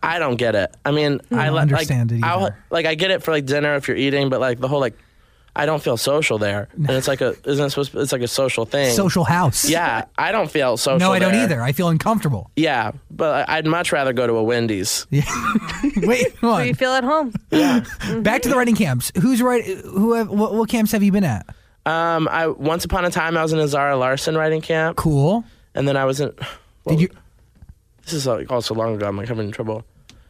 I 0.04 0.20
don't 0.20 0.36
get 0.36 0.54
it. 0.56 0.76
I 0.86 0.92
mean, 0.92 1.22
I, 1.32 1.46
don't 1.46 1.56
li- 1.56 1.62
understand 1.62 2.12
like, 2.12 2.20
it 2.20 2.26
I'll- 2.26 2.52
like, 2.70 2.86
I 2.86 2.96
get 2.96 3.10
it 3.12 3.24
for 3.24 3.32
like 3.32 3.46
dinner 3.46 3.76
if 3.76 3.88
you're 3.88 3.96
eating, 3.98 4.30
but 4.30 4.42
like 4.42 4.60
the 4.60 4.68
whole 4.68 4.82
like, 4.82 4.98
I 5.56 5.66
don't 5.66 5.82
feel 5.82 5.98
social 5.98 6.38
there, 6.38 6.70
and 6.76 6.90
it's 6.92 7.08
like 7.08 7.22
a 7.22 7.36
isn't 7.46 7.66
it 7.66 7.70
supposed? 7.72 7.92
To, 7.92 8.00
it's 8.00 8.12
like 8.12 8.22
a 8.22 8.28
social 8.28 8.66
thing. 8.66 8.94
social 8.94 9.24
house. 9.24 9.68
Yeah, 9.68 10.06
I 10.18 10.32
don't 10.32 10.50
feel 10.50 10.78
social. 10.78 11.00
No, 11.00 11.12
I 11.12 11.20
don't 11.20 11.32
there. 11.34 11.44
either. 11.44 11.62
I 11.62 11.72
feel 11.72 11.90
uncomfortable. 11.90 12.50
Yeah, 12.56 12.92
but 13.12 13.50
I'd 13.50 13.66
much 13.66 13.92
rather 13.92 14.14
go 14.14 14.28
to 14.28 14.34
a 14.34 14.44
Wendy's. 14.44 15.08
Wait, 15.12 16.36
hold 16.38 16.42
So 16.42 16.60
you 16.60 16.74
feel 16.76 16.92
at 16.92 17.04
home. 17.04 17.34
Yeah. 17.52 17.84
Back 18.22 18.44
to 18.44 18.50
the 18.50 18.56
writing 18.56 18.76
camps. 18.76 19.12
Who's 19.20 19.42
right? 19.42 19.64
Who? 19.66 20.14
Have, 20.14 20.30
what, 20.30 20.54
what 20.54 20.70
camps 20.70 20.92
have 20.92 21.04
you 21.04 21.12
been 21.12 21.24
at? 21.24 21.46
Um, 21.86 22.28
I 22.30 22.48
once 22.48 22.86
upon 22.86 23.06
a 23.06 23.10
time 23.12 23.36
I 23.38 23.42
was 23.42 23.52
in 23.54 23.60
a 23.60 23.68
Zara 23.68 23.98
Larsson 23.98 24.36
writing 24.38 24.62
camp, 24.62 24.98
Cool. 24.98 25.44
and 25.74 25.88
then 25.88 25.98
I 25.98 26.06
was 26.06 26.20
in. 26.22 26.32
Did 26.88 27.02
you? 27.02 27.10
this 28.04 28.14
is 28.14 28.28
like 28.28 28.52
also 28.52 28.74
long 28.74 28.96
ago. 28.96 29.08
I'm 29.08 29.18
like 29.18 29.28
having 29.28 29.52
trouble. 29.52 29.84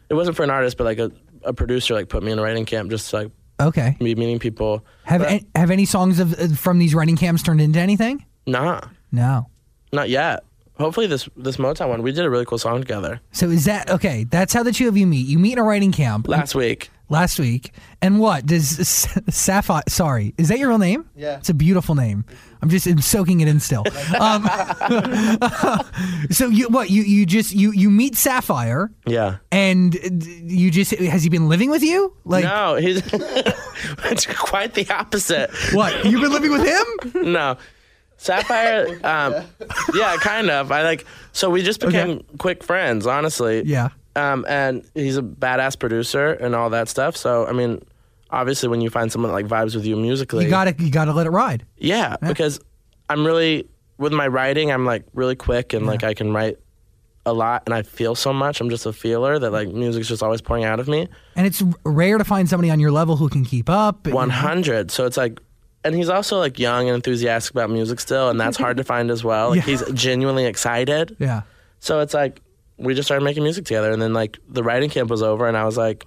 It 0.09 0.13
wasn't 0.13 0.35
for 0.37 0.43
an 0.43 0.49
artist, 0.49 0.77
but 0.77 0.85
like 0.85 0.99
a, 0.99 1.11
a 1.43 1.53
producer 1.53 1.93
like 1.93 2.09
put 2.09 2.23
me 2.23 2.31
in 2.31 2.39
a 2.39 2.41
writing 2.41 2.65
camp 2.65 2.89
just 2.89 3.09
to 3.11 3.15
like 3.17 3.31
Okay. 3.59 3.95
be 3.99 4.15
meeting 4.15 4.39
people. 4.39 4.85
Have 5.03 5.21
any, 5.21 5.45
have 5.55 5.69
any 5.71 5.85
songs 5.85 6.19
of 6.19 6.39
uh, 6.39 6.47
from 6.55 6.79
these 6.79 6.95
writing 6.95 7.17
camps 7.17 7.43
turned 7.43 7.61
into 7.61 7.79
anything? 7.79 8.25
Nah, 8.47 8.81
No. 9.11 9.47
not 9.91 10.09
yet. 10.09 10.43
Hopefully 10.77 11.07
this 11.07 11.27
this 11.35 11.57
Motown 11.57 11.89
one. 11.89 12.01
We 12.01 12.13
did 12.13 12.23
a 12.23 12.29
really 12.29 12.45
cool 12.45 12.57
song 12.57 12.79
together 12.79 13.19
So 13.33 13.49
is 13.49 13.65
that 13.65 13.89
okay? 13.89 14.23
That's 14.23 14.53
how 14.53 14.63
the 14.63 14.71
two 14.71 14.87
of 14.87 14.95
you 14.95 15.05
meet. 15.05 15.27
You 15.27 15.37
meet 15.37 15.53
in 15.53 15.59
a 15.59 15.63
writing 15.63 15.91
camp 15.91 16.27
last 16.29 16.55
week. 16.55 16.89
Last 17.09 17.39
week, 17.39 17.71
and 18.01 18.19
what 18.19 18.45
does 18.45 18.69
Sapphire? 19.29 19.83
Sorry, 19.89 20.33
is 20.37 20.47
that 20.49 20.59
your 20.59 20.69
real 20.69 20.77
name? 20.77 21.09
Yeah. 21.15 21.37
it's 21.37 21.49
a 21.49 21.53
beautiful 21.53 21.95
name. 21.95 22.23
I'm 22.61 22.69
just 22.69 22.85
I'm 22.87 23.01
soaking 23.01 23.41
it 23.41 23.47
in 23.47 23.59
still. 23.59 23.83
Um, 24.19 24.43
so 26.29 26.47
you 26.47 26.67
what 26.69 26.89
you 26.89 27.03
you 27.03 27.25
just 27.25 27.53
you 27.53 27.71
you 27.71 27.89
meet 27.89 28.15
Sapphire, 28.15 28.91
Yeah. 29.05 29.37
and 29.51 29.95
uh, 29.95 30.09
you 30.45 30.71
just 30.71 30.91
has 30.91 31.23
he 31.23 31.29
been 31.29 31.47
living 31.49 31.69
with 31.69 31.83
you? 31.83 32.13
Like 32.25 32.43
no, 32.43 32.75
he's 32.75 33.01
it's 34.05 34.25
quite 34.25 34.73
the 34.73 34.89
opposite. 34.89 35.49
what? 35.73 36.05
You've 36.05 36.21
been 36.21 36.31
living 36.31 36.51
with 36.51 36.65
him? 36.65 37.31
No. 37.33 37.57
Sapphire, 38.17 38.99
um, 39.05 39.33
yeah, 39.93 40.17
kind 40.17 40.49
of. 40.49 40.73
I 40.73 40.83
like 40.83 41.05
so 41.31 41.49
we 41.49 41.63
just 41.63 41.79
became 41.79 42.21
quick 42.37 42.63
friends, 42.65 43.07
honestly. 43.07 43.63
Yeah. 43.65 43.89
Um, 44.15 44.45
and 44.49 44.83
he's 44.95 45.17
a 45.17 45.21
badass 45.21 45.77
producer 45.79 46.31
and 46.33 46.55
all 46.55 46.69
that 46.71 46.89
stuff. 46.89 47.15
So 47.15 47.45
I 47.47 47.51
mean, 47.53 47.81
obviously, 48.31 48.69
when 48.69 48.81
you 48.81 48.89
find 48.89 49.11
someone 49.11 49.29
that 49.31 49.35
like 49.35 49.47
vibes 49.47 49.75
with 49.75 49.85
you 49.85 49.95
musically, 49.95 50.45
You 50.45 50.49
gotta 50.49 50.75
you 50.79 50.91
gotta 50.91 51.13
let 51.13 51.27
it 51.27 51.31
ride. 51.31 51.65
Yeah, 51.77 52.17
because 52.21 52.59
I'm 53.09 53.25
really 53.25 53.67
with 53.97 54.13
my 54.13 54.27
writing. 54.27 54.71
I'm 54.71 54.85
like 54.85 55.03
really 55.13 55.35
quick 55.35 55.73
and 55.73 55.85
like 55.85 56.03
I 56.03 56.13
can 56.13 56.33
write 56.33 56.57
a 57.25 57.33
lot, 57.33 57.63
and 57.65 57.73
I 57.75 57.83
feel 57.83 58.15
so 58.15 58.33
much. 58.33 58.59
I'm 58.61 58.69
just 58.69 58.85
a 58.85 58.93
feeler 58.93 59.37
that 59.37 59.51
like 59.51 59.67
music's 59.69 60.07
just 60.07 60.23
always 60.23 60.41
pouring 60.41 60.63
out 60.63 60.79
of 60.79 60.87
me. 60.87 61.07
And 61.35 61.45
it's 61.45 61.61
rare 61.85 62.17
to 62.17 62.23
find 62.23 62.49
somebody 62.49 62.71
on 62.71 62.79
your 62.79 62.91
level 62.91 63.17
who 63.17 63.29
can 63.29 63.45
keep 63.45 63.69
up. 63.69 64.07
100. 64.07 64.89
So 64.89 65.05
it's 65.05 65.17
like, 65.17 65.39
and 65.83 65.93
he's 65.93 66.09
also 66.09 66.39
like 66.39 66.57
young 66.59 66.87
and 66.87 66.95
enthusiastic 66.95 67.51
about 67.53 67.69
music 67.69 67.99
still, 67.99 68.29
and 68.29 68.39
that's 68.39 68.57
hard 68.57 68.77
to 68.77 68.83
find 68.83 69.11
as 69.11 69.23
well. 69.23 69.49
Like 69.49 69.57
Yeah. 69.57 69.61
he's 69.63 69.83
genuinely 69.91 70.45
excited. 70.45 71.15
Yeah. 71.19 71.41
So 71.79 71.99
it's 71.99 72.13
like 72.13 72.41
we 72.79 72.95
just 72.95 73.07
started 73.07 73.23
making 73.23 73.43
music 73.43 73.65
together, 73.65 73.91
and 73.91 74.01
then 74.01 74.13
like 74.13 74.39
the 74.47 74.63
writing 74.63 74.89
camp 74.89 75.09
was 75.09 75.21
over, 75.21 75.47
and 75.47 75.57
I 75.57 75.65
was 75.65 75.77
like, 75.77 76.05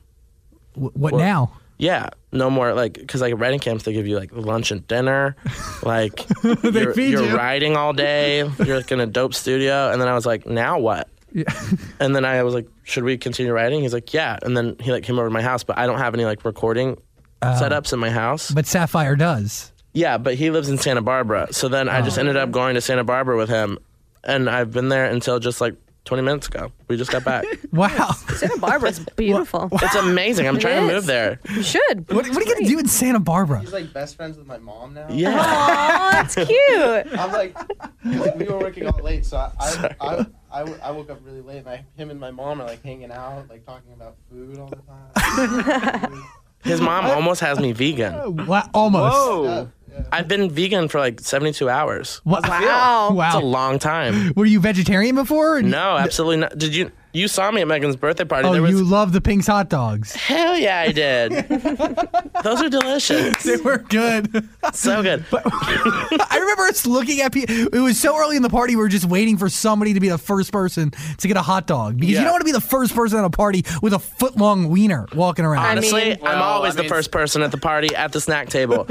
what 0.75 1.15
now? 1.15 1.53
yeah, 1.83 2.11
no 2.31 2.49
more 2.49 2.75
like 2.75 2.95
because 2.95 3.21
like 3.21 3.33
at 3.33 3.41
writing 3.41 3.59
camps 3.59 3.83
they 3.83 3.93
give 3.93 4.07
you 4.07 4.17
like 4.17 4.31
lunch 4.33 4.71
and 4.71 4.87
dinner, 4.87 5.35
like 5.83 6.27
you're, 6.43 6.95
feed 6.95 7.11
you're 7.11 7.25
you. 7.25 7.37
writing 7.37 7.77
all 7.77 7.93
day, 7.93 8.49
you're 8.65 8.77
like 8.77 8.93
in 8.93 9.01
a 9.01 9.07
dope 9.07 9.35
studio, 9.35 9.91
and 9.91 10.01
then 10.01 10.09
I 10.09 10.15
was 10.15 10.25
like, 10.25 10.47
now 10.47 10.79
what? 10.79 11.09
Yeah. 11.33 11.45
and 12.01 12.15
then 12.15 12.25
I 12.25 12.43
was 12.45 12.55
like, 12.55 12.69
should 12.85 13.03
we 13.03 13.19
continue 13.19 13.53
writing? 13.53 13.81
He's 13.81 13.93
like, 13.93 14.15
yeah, 14.15 14.39
and 14.43 14.57
then 14.57 14.77
he 14.81 14.93
like 14.93 15.03
came 15.03 15.19
over 15.19 15.29
to 15.29 15.33
my 15.33 15.43
house, 15.43 15.65
but 15.65 15.77
I 15.77 15.87
don't 15.87 15.99
have 15.99 16.15
any 16.15 16.25
like 16.25 16.45
recording 16.45 16.99
oh. 17.43 17.47
setups 17.47 17.93
in 17.93 17.99
my 17.99 18.11
house. 18.11 18.53
But 18.53 18.67
Sapphire 18.67 19.17
does. 19.17 19.73
yeah, 19.93 20.19
but 20.19 20.37
he 20.37 20.51
lives 20.51 20.69
in 20.69 20.79
Santa 20.79 21.03
Barbara, 21.03 21.49
so 21.51 21.69
then 21.69 21.89
I 21.89 22.01
just 22.01 22.17
oh. 22.17 22.21
ended 22.21 22.37
up 22.37 22.53
going 22.53 22.77
to 22.77 22.81
Santa 22.81 23.03
Barbara 23.03 23.37
with 23.37 23.49
him, 23.49 23.79
and 24.23 24.49
I've 24.49 24.71
been 24.71 24.89
there 24.89 25.07
until 25.07 25.41
just 25.41 25.61
like 25.61 25.75
20 26.05 26.23
minutes 26.23 26.49
ago. 26.49 26.73
We 26.88 26.97
just 26.97 27.11
got 27.12 27.25
back. 27.25 27.45
Wow. 27.73 28.11
Santa 28.37 28.59
Barbara's 28.59 28.99
beautiful. 29.17 29.69
it's 29.73 29.95
amazing. 29.95 30.47
I'm 30.47 30.59
trying 30.59 30.83
to 30.83 30.88
is. 30.88 30.93
move 30.95 31.07
there. 31.07 31.41
You 31.49 31.62
should. 31.62 32.07
What, 32.12 32.29
what 32.29 32.37
are 32.37 32.43
you 32.43 32.55
gonna 32.55 32.67
do 32.69 32.79
in 32.79 32.87
Santa 32.87 33.19
Barbara? 33.19 33.61
He's 33.61 33.73
like 33.73 33.93
best 33.95 34.15
friends 34.17 34.37
with 34.37 34.47
my 34.47 34.59
mom 34.59 34.93
now. 34.93 35.07
Yeah. 35.11 35.38
Oh, 35.41 36.11
that's 36.12 36.35
cute. 36.35 37.19
I'm 37.19 37.33
like, 37.33 37.57
like, 38.05 38.37
we 38.37 38.45
were 38.45 38.59
working 38.59 38.87
all 38.87 39.01
late, 39.03 39.25
so 39.25 39.38
I 39.38 39.51
I, 39.59 39.95
I, 40.01 40.27
I, 40.53 40.59
w- 40.61 40.79
I 40.83 40.91
woke 40.91 41.09
up 41.09 41.21
really 41.25 41.41
late, 41.41 41.59
and 41.59 41.69
I, 41.69 41.87
him 41.97 42.11
and 42.11 42.21
my 42.21 42.31
mom 42.31 42.61
are 42.61 42.67
like 42.67 42.83
hanging 42.83 43.11
out, 43.11 43.49
like 43.49 43.65
talking 43.65 43.93
about 43.95 44.17
food 44.31 44.59
all 44.59 44.69
the 44.69 44.77
time. 44.77 46.23
His 46.62 46.81
mom 46.81 47.07
almost 47.07 47.41
has 47.41 47.59
me 47.59 47.73
vegan. 47.73 48.47
Wow, 48.47 48.69
almost. 48.75 49.15
Whoa. 49.15 49.45
yeah. 49.45 49.67
I've 50.11 50.29
been 50.29 50.51
vegan 50.51 50.89
for 50.89 50.99
like 50.99 51.21
72 51.21 51.69
hours. 51.69 52.21
What? 52.25 52.47
Wow. 52.49 53.13
Wow. 53.13 53.27
It's 53.27 53.37
a 53.37 53.41
long 53.47 53.79
time. 53.79 54.33
Were 54.37 54.47
you 54.47 54.61
vegetarian 54.61 55.15
before? 55.15 55.63
No, 55.63 55.97
absolutely 55.97 56.39
not. 56.39 56.57
Did 56.59 56.75
you? 56.75 56.91
You 57.15 57.29
saw 57.29 57.51
me 57.51 57.61
at 57.61 57.69
Megan's 57.69 57.97
birthday 57.97 58.25
party. 58.25 58.49
Oh, 58.49 58.53
there 58.55 58.63
was 58.63 58.71
you 58.71 58.83
love 58.85 59.13
the 59.13 59.21
Pink's 59.21 59.47
hot 59.47 59.69
dogs. 59.69 60.15
hell 60.15 60.57
yeah, 60.57 60.81
I 60.81 60.93
did. 60.93 61.31
Those 62.43 62.63
are 62.63 62.71
delicious. 62.71 63.43
They 63.43 63.59
were 63.59 63.77
good. 63.77 64.49
So 64.73 65.03
good. 65.03 65.23
I 65.33 66.39
remember 66.41 66.63
us 66.63 66.87
looking 66.87 67.21
at 67.21 67.31
people. 67.35 67.55
It 67.55 67.81
was 67.81 68.01
so 68.01 68.17
early 68.19 68.37
in 68.37 68.43
the 68.43 68.49
party, 68.49 68.77
we 68.77 68.81
were 68.83 68.89
just 68.89 69.05
waiting 69.05 69.37
for 69.37 69.51
somebody 69.51 69.93
to 69.93 70.01
be 70.01 70.09
the 70.09 70.17
first 70.17 70.53
person 70.53 70.93
to 71.19 71.29
get 71.29 71.37
a 71.37 71.43
hot 71.43 71.67
dog 71.67 71.97
because 71.97 72.09
you 72.09 72.15
Yeah. 72.17 72.23
don't 72.23 72.33
want 72.33 72.41
to 72.41 72.47
be 72.47 72.53
the 72.53 72.63
first 72.63 72.95
person 72.95 73.19
at 73.19 73.27
a 73.27 73.31
party 73.31 73.63
with 73.83 73.93
a 73.93 73.99
foot 73.99 74.39
long 74.39 74.71
wiener 74.71 75.07
walking 75.15 75.45
around. 75.45 75.67
Honestly, 75.67 76.05
mean- 76.05 76.19
I'm 76.23 76.39
Well, 76.39 76.43
always 76.45 76.79
I 76.79 76.83
the 76.83 76.89
first 76.89 77.11
person 77.11 77.43
at 77.43 77.51
the 77.51 77.59
party 77.59 77.95
at 77.95 78.13
the 78.13 78.23
snack 78.23 78.49
table. 78.49 78.89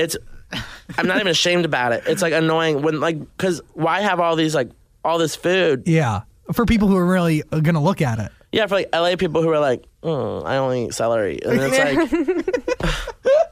It's 0.00 0.16
I'm 0.98 1.06
not 1.06 1.16
even 1.18 1.28
ashamed 1.28 1.64
about 1.64 1.92
it. 1.92 2.02
It's 2.06 2.22
like 2.22 2.32
annoying 2.32 2.82
when 2.82 2.98
like 3.00 3.18
cuz 3.38 3.60
why 3.74 4.00
have 4.00 4.18
all 4.20 4.34
these 4.36 4.54
like 4.54 4.70
all 5.04 5.18
this 5.18 5.36
food? 5.36 5.82
yeah, 5.86 6.22
for 6.52 6.64
people 6.66 6.88
who 6.88 6.96
are 6.96 7.06
really 7.06 7.42
gonna 7.62 7.82
look 7.82 8.00
at 8.02 8.18
it. 8.18 8.32
Yeah, 8.52 8.66
for 8.66 8.74
like 8.74 8.88
LA 8.92 9.14
people 9.16 9.42
who 9.42 9.50
are 9.50 9.60
like, 9.60 9.84
mm, 10.02 10.44
I 10.44 10.56
only 10.56 10.86
eat 10.86 10.94
celery. 10.94 11.38
And 11.44 11.60
it's 11.62 11.78
like 11.78 13.06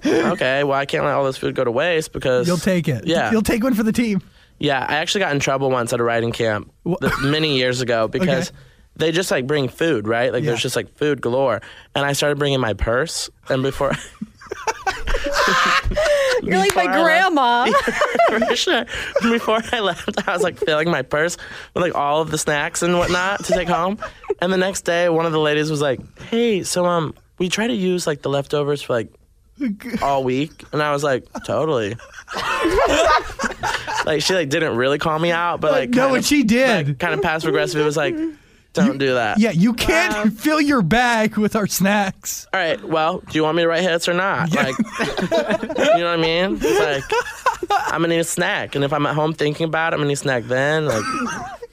Okay, 0.32 0.64
well 0.64 0.78
I 0.78 0.86
can't 0.86 1.04
let 1.04 1.14
all 1.14 1.24
this 1.24 1.36
food 1.36 1.54
go 1.54 1.62
to 1.64 1.70
waste 1.70 2.12
because 2.12 2.46
You'll 2.48 2.56
take 2.56 2.88
it. 2.88 3.06
Yeah. 3.06 3.30
you'll 3.30 3.42
take 3.42 3.62
one 3.62 3.74
for 3.74 3.82
the 3.84 3.92
team. 3.92 4.20
Yeah, 4.58 4.84
I 4.88 4.96
actually 4.96 5.20
got 5.20 5.32
in 5.32 5.38
trouble 5.40 5.70
once 5.70 5.92
at 5.92 6.00
a 6.00 6.02
writing 6.02 6.32
camp 6.32 6.72
many 7.22 7.56
years 7.58 7.80
ago 7.80 8.08
because 8.16 8.48
Okay. 8.50 8.58
they 8.96 9.12
just 9.12 9.30
like 9.30 9.46
bring 9.46 9.68
food, 9.68 10.08
right? 10.08 10.32
Like 10.32 10.42
Yeah. 10.42 10.50
there's 10.50 10.62
just 10.62 10.74
like 10.74 10.88
food 10.96 11.20
galore. 11.20 11.62
And 11.94 12.04
I 12.04 12.12
started 12.12 12.38
bringing 12.40 12.58
my 12.58 12.72
purse, 12.74 13.30
and 13.48 13.62
before 13.62 13.92
You're 16.42 16.58
like 16.58 16.74
my 16.74 16.84
I 16.84 17.02
grandma. 17.02 17.72
For 18.48 18.56
sure. 18.56 18.86
Before 19.22 19.60
I 19.72 19.80
left, 19.80 20.28
I 20.28 20.32
was 20.32 20.42
like 20.42 20.58
filling 20.58 20.90
my 20.90 21.02
purse 21.02 21.36
with 21.74 21.82
like 21.82 21.94
all 21.94 22.20
of 22.20 22.30
the 22.30 22.38
snacks 22.38 22.82
and 22.82 22.98
whatnot 22.98 23.44
to 23.44 23.52
take 23.52 23.68
home. 23.68 23.98
And 24.40 24.52
the 24.52 24.56
next 24.56 24.82
day, 24.82 25.08
one 25.08 25.26
of 25.26 25.32
the 25.32 25.40
ladies 25.40 25.70
was 25.70 25.80
like, 25.80 26.00
"Hey, 26.22 26.62
so 26.62 26.86
um, 26.86 27.14
we 27.38 27.48
try 27.48 27.66
to 27.66 27.74
use 27.74 28.06
like 28.06 28.22
the 28.22 28.28
leftovers 28.28 28.82
for 28.82 28.92
like 28.92 29.08
all 30.02 30.22
week," 30.24 30.64
and 30.72 30.82
I 30.82 30.92
was 30.92 31.02
like, 31.02 31.26
"Totally." 31.44 31.96
like 34.06 34.22
she 34.22 34.34
like 34.34 34.48
didn't 34.48 34.76
really 34.76 34.98
call 34.98 35.18
me 35.18 35.32
out, 35.32 35.60
but 35.60 35.72
like 35.72 35.90
no, 35.90 36.10
what 36.10 36.24
she 36.24 36.42
did. 36.44 36.98
kind 36.98 37.14
of 37.14 37.22
passive 37.22 37.48
aggressive. 37.48 37.80
It 37.80 37.84
was 37.84 37.96
like, 37.96 38.14
"Don't 38.86 38.98
do 38.98 39.14
that." 39.14 39.38
Yeah, 39.38 39.50
you 39.50 39.72
can't 39.72 40.32
fill 40.38 40.60
your 40.60 40.82
bag 40.82 41.36
with 41.36 41.56
our 41.56 41.66
snacks. 41.66 42.46
All 42.52 42.60
right. 42.60 42.82
Well, 42.82 43.18
do 43.20 43.32
you 43.38 43.42
want 43.42 43.56
me 43.56 43.62
to 43.62 43.68
write 43.68 43.82
hits 43.82 44.08
or 44.08 44.14
not? 44.14 44.52
Like, 44.54 44.76
you 44.78 45.26
know 45.28 46.04
what 46.04 46.06
I 46.06 46.16
mean? 46.16 46.58
It's 46.60 46.80
like, 46.80 47.70
I'm 47.70 48.02
gonna 48.02 48.08
need 48.08 48.20
a 48.20 48.24
snack, 48.24 48.74
and 48.74 48.84
if 48.84 48.92
I'm 48.92 49.06
at 49.06 49.14
home 49.14 49.32
thinking 49.32 49.64
about 49.64 49.92
it, 49.92 49.96
I'm 49.96 50.00
gonna 50.00 50.08
need 50.08 50.14
a 50.14 50.16
snack 50.16 50.44
then. 50.44 50.86
Like, 50.86 51.04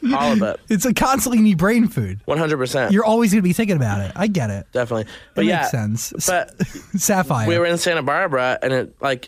all 0.13 0.33
of 0.33 0.41
it, 0.43 0.59
It's 0.69 0.85
a 0.85 0.93
constantly 0.93 1.41
need 1.41 1.57
brain 1.57 1.87
food. 1.87 2.19
100. 2.25 2.57
percent 2.57 2.91
You're 2.91 3.05
always 3.05 3.31
going 3.31 3.39
to 3.41 3.47
be 3.47 3.53
thinking 3.53 3.75
about 3.75 4.01
it. 4.01 4.11
I 4.15 4.27
get 4.27 4.51
it. 4.51 4.67
definitely. 4.71 5.11
But 5.33 5.45
It 5.45 5.47
yeah, 5.47 5.57
makes 5.61 5.71
sense. 5.71 6.13
But 6.27 6.61
Sapphire. 6.95 7.47
we 7.47 7.57
were 7.57 7.65
in 7.65 7.79
Santa 7.79 8.03
Barbara, 8.03 8.59
and 8.61 8.71
it 8.71 8.95
like, 9.01 9.27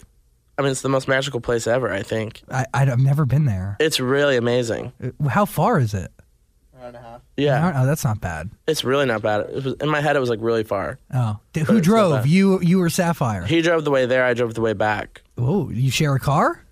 I 0.57 0.61
mean, 0.61 0.71
it's 0.71 0.81
the 0.81 0.89
most 0.89 1.07
magical 1.07 1.39
place 1.39 1.65
ever. 1.65 1.91
I 1.91 2.03
think 2.03 2.43
I, 2.51 2.65
I, 2.75 2.85
have 2.85 2.99
never 2.99 3.25
been 3.25 3.45
there. 3.45 3.75
it's 3.79 3.99
really 3.99 4.37
amazing. 4.37 4.93
Uh, 5.03 5.27
how 5.29 5.45
far 5.45 5.79
is 5.79 5.93
it? 5.95 6.11
Hour 6.79 6.87
and 6.87 6.95
a 6.95 7.01
half. 7.01 7.21
Yeah, 7.37 7.73
Oh, 7.81 7.85
that's 7.85 8.03
not 8.03 8.21
bad. 8.21 8.49
it's 8.67 8.83
really 8.83 9.05
not 9.05 9.21
bad. 9.21 9.41
It 9.49 9.53
was, 9.63 9.65
in 9.81 9.89
my 9.89 10.01
head, 10.01 10.15
it 10.15 10.19
was 10.19 10.29
like 10.29 10.39
really 10.41 10.63
far. 10.63 10.99
Oh, 11.13 11.39
D- 11.53 11.61
But 11.61 11.67
who 11.69 11.77
it's 11.77 11.87
not 11.87 11.93
drove? 11.93 12.13
bad. 12.23 12.27
You, 12.29 12.59
you 12.61 12.81
or 12.81 12.89
Sapphire? 12.89 13.45
He 13.45 13.61
drove 13.61 13.83
the 13.83 13.91
way 13.91 14.05
there. 14.05 14.23
I 14.23 14.33
drove 14.33 14.53
the 14.53 14.61
way 14.61 14.73
back. 14.73 15.21
Oh, 15.37 15.69
you 15.69 15.89
share 15.91 16.13
a 16.15 16.19
car? 16.19 16.63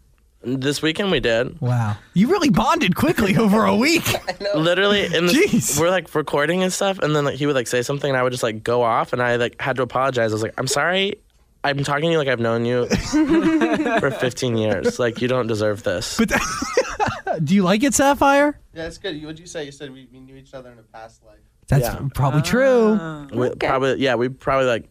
This 0.44 0.80
weekend 0.84 1.10
we 1.10 1.20
did. 1.20 1.60
Wow, 1.60 1.98
you 2.14 2.28
really 2.28 2.50
bonded 2.52 2.96
quickly 2.96 3.36
over 3.46 3.66
a 3.66 3.76
week. 3.76 4.06
literally 4.56 5.06
in 5.06 5.26
the 5.26 5.34
Jeez. 5.34 5.80
we're 5.80 5.90
like 5.90 6.14
recording 6.14 6.62
and 6.62 6.72
stuff 6.72 7.00
and 7.00 7.16
then 7.16 7.26
like 7.26 7.34
he 7.36 7.48
would 7.48 7.56
like 7.56 7.66
say 7.66 7.82
something 7.82 8.08
and 8.12 8.16
I 8.18 8.22
would 8.22 8.32
just 8.32 8.44
like 8.44 8.64
go 8.64 8.84
off 8.84 9.12
and 9.12 9.24
I 9.24 9.38
like 9.38 9.60
had 9.60 9.76
to 9.78 9.82
apologize. 9.82 10.32
I 10.32 10.36
was 10.36 10.44
like, 10.44 10.54
I'm 10.60 10.68
sorry. 10.68 11.16
I'm 11.64 11.84
talking 11.84 12.04
to 12.04 12.12
you 12.12 12.18
like 12.20 12.28
I've 12.28 12.40
known 12.40 12.64
you 12.64 12.86
for 14.00 14.12
15 14.12 14.56
years. 14.56 15.00
Like 15.00 15.20
you 15.20 15.28
don't 15.28 15.48
deserve 15.48 15.82
this. 15.82 16.16
But 16.20 16.32
do 17.44 17.56
you 17.56 17.64
like 17.64 17.84
it, 17.84 17.94
Sapphire? 17.94 18.60
Yeah, 18.74 18.88
it's 18.88 18.98
good. 18.98 19.22
What'd 19.22 19.40
you 19.40 19.46
say? 19.48 19.64
You 19.66 19.72
said 19.72 19.92
we, 19.92 20.08
we 20.12 20.20
knew 20.20 20.36
each 20.36 20.54
other 20.54 20.72
in 20.72 20.80
a 20.80 20.84
past 20.84 21.24
life. 21.24 21.38
That's 21.68 21.84
Yeah. 21.86 22.08
probably 22.14 22.42
true. 22.42 22.98
Oh, 23.00 23.28
we 23.34 23.50
probably 23.56 23.96
yeah, 23.98 24.16
we 24.16 24.30
probably 24.30 24.68
like 24.68 24.86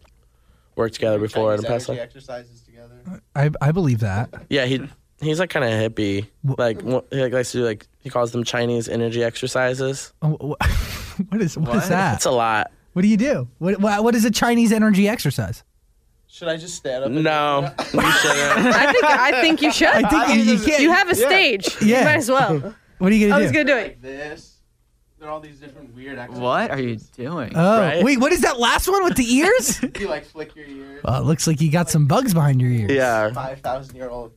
worked 0.77 0.95
together 0.95 1.19
before 1.19 1.55
in 1.55 1.59
Chinese 1.59 1.63
the 1.63 1.69
past 1.73 1.89
energy 1.89 2.01
life. 2.01 2.09
exercises 2.09 2.63
together. 2.63 3.21
I, 3.37 3.51
I 3.61 3.73
believe 3.73 4.01
that. 4.01 4.33
Yeah, 4.51 4.65
he 4.67 4.83
he's 5.21 5.39
like 5.39 5.51
kind 5.51 5.65
of 5.65 5.71
hippie. 5.95 6.27
Like 6.59 6.81
wh- 6.83 7.05
he 7.13 7.21
like, 7.23 7.33
likes 7.33 7.53
to 7.53 7.59
do 7.59 7.65
like 7.65 7.87
he 8.01 8.11
calls 8.11 8.33
them 8.33 8.43
Chinese 8.45 8.89
energy 8.89 9.23
exercises. 9.23 10.13
Oh, 10.23 10.57
wh- 10.61 11.21
what 11.31 11.41
is 11.41 11.57
what 11.57 11.69
is 11.77 11.83
What? 11.83 11.89
that? 11.91 12.17
It's 12.17 12.25
a 12.27 12.31
lot. 12.33 12.73
What 12.95 13.03
do 13.03 13.09
you 13.09 13.17
do? 13.17 13.49
What, 13.59 13.81
what 13.81 14.03
what 14.05 14.15
is 14.15 14.25
a 14.25 14.31
Chinese 14.31 14.73
energy 14.73 15.09
exercise? 15.09 15.63
Should 16.35 16.49
I 16.49 16.57
just 16.57 16.75
stand 16.75 17.05
up? 17.05 17.11
and 17.13 17.23
No, 17.23 17.61
you 17.79 17.85
shouldn't. 18.13 18.67
I 18.75 18.93
think 18.93 19.05
I 19.05 19.41
think 19.41 19.63
you 19.63 19.71
should. 19.71 19.87
I 19.89 20.03
think 20.09 20.35
you, 20.47 20.55
you 20.55 20.59
can't. 20.65 20.83
you 20.83 20.91
have 20.91 21.09
a 21.09 21.15
stage. 21.15 21.69
Yeah. 21.81 22.01
You 22.01 22.05
might 22.07 22.17
as 22.17 22.29
well. 22.29 22.75
what 22.99 23.13
are 23.13 23.15
you 23.15 23.27
I 23.27 23.31
gonna 23.31 23.43
was 23.45 23.53
do? 23.53 23.59
gonna 23.59 23.65
do 23.67 23.77
it. 23.77 23.83
like 23.83 24.01
this. 24.03 24.51
There 25.21 25.29
are 25.29 25.31
all 25.31 25.39
these 25.39 25.61
different 25.61 25.95
weird 25.95 26.19
exercises. 26.19 26.43
What 26.43 26.71
are 26.73 26.81
you 26.81 26.97
doing? 27.17 27.53
oh 27.55 27.79
Right? 27.81 28.03
wait, 28.03 28.19
what 28.19 28.33
is 28.33 28.41
that 28.41 28.59
last 28.59 28.89
one 28.89 29.05
with 29.05 29.17
the 29.17 29.33
ears? 29.33 29.81
You 30.01 30.09
like 30.09 30.25
flick 30.25 30.57
your 30.57 30.67
ears. 30.67 31.03
well, 31.05 31.23
it 31.23 31.25
looks 31.25 31.47
like 31.47 31.61
you 31.61 31.71
got 31.71 31.89
some 31.89 32.07
bugs 32.07 32.35
behind 32.35 32.61
your 32.61 32.71
ears. 32.71 32.91
Yeah. 32.91 33.33
Five 33.33 33.61
thousand 33.61 33.95
year 33.95 34.11
old 34.11 34.33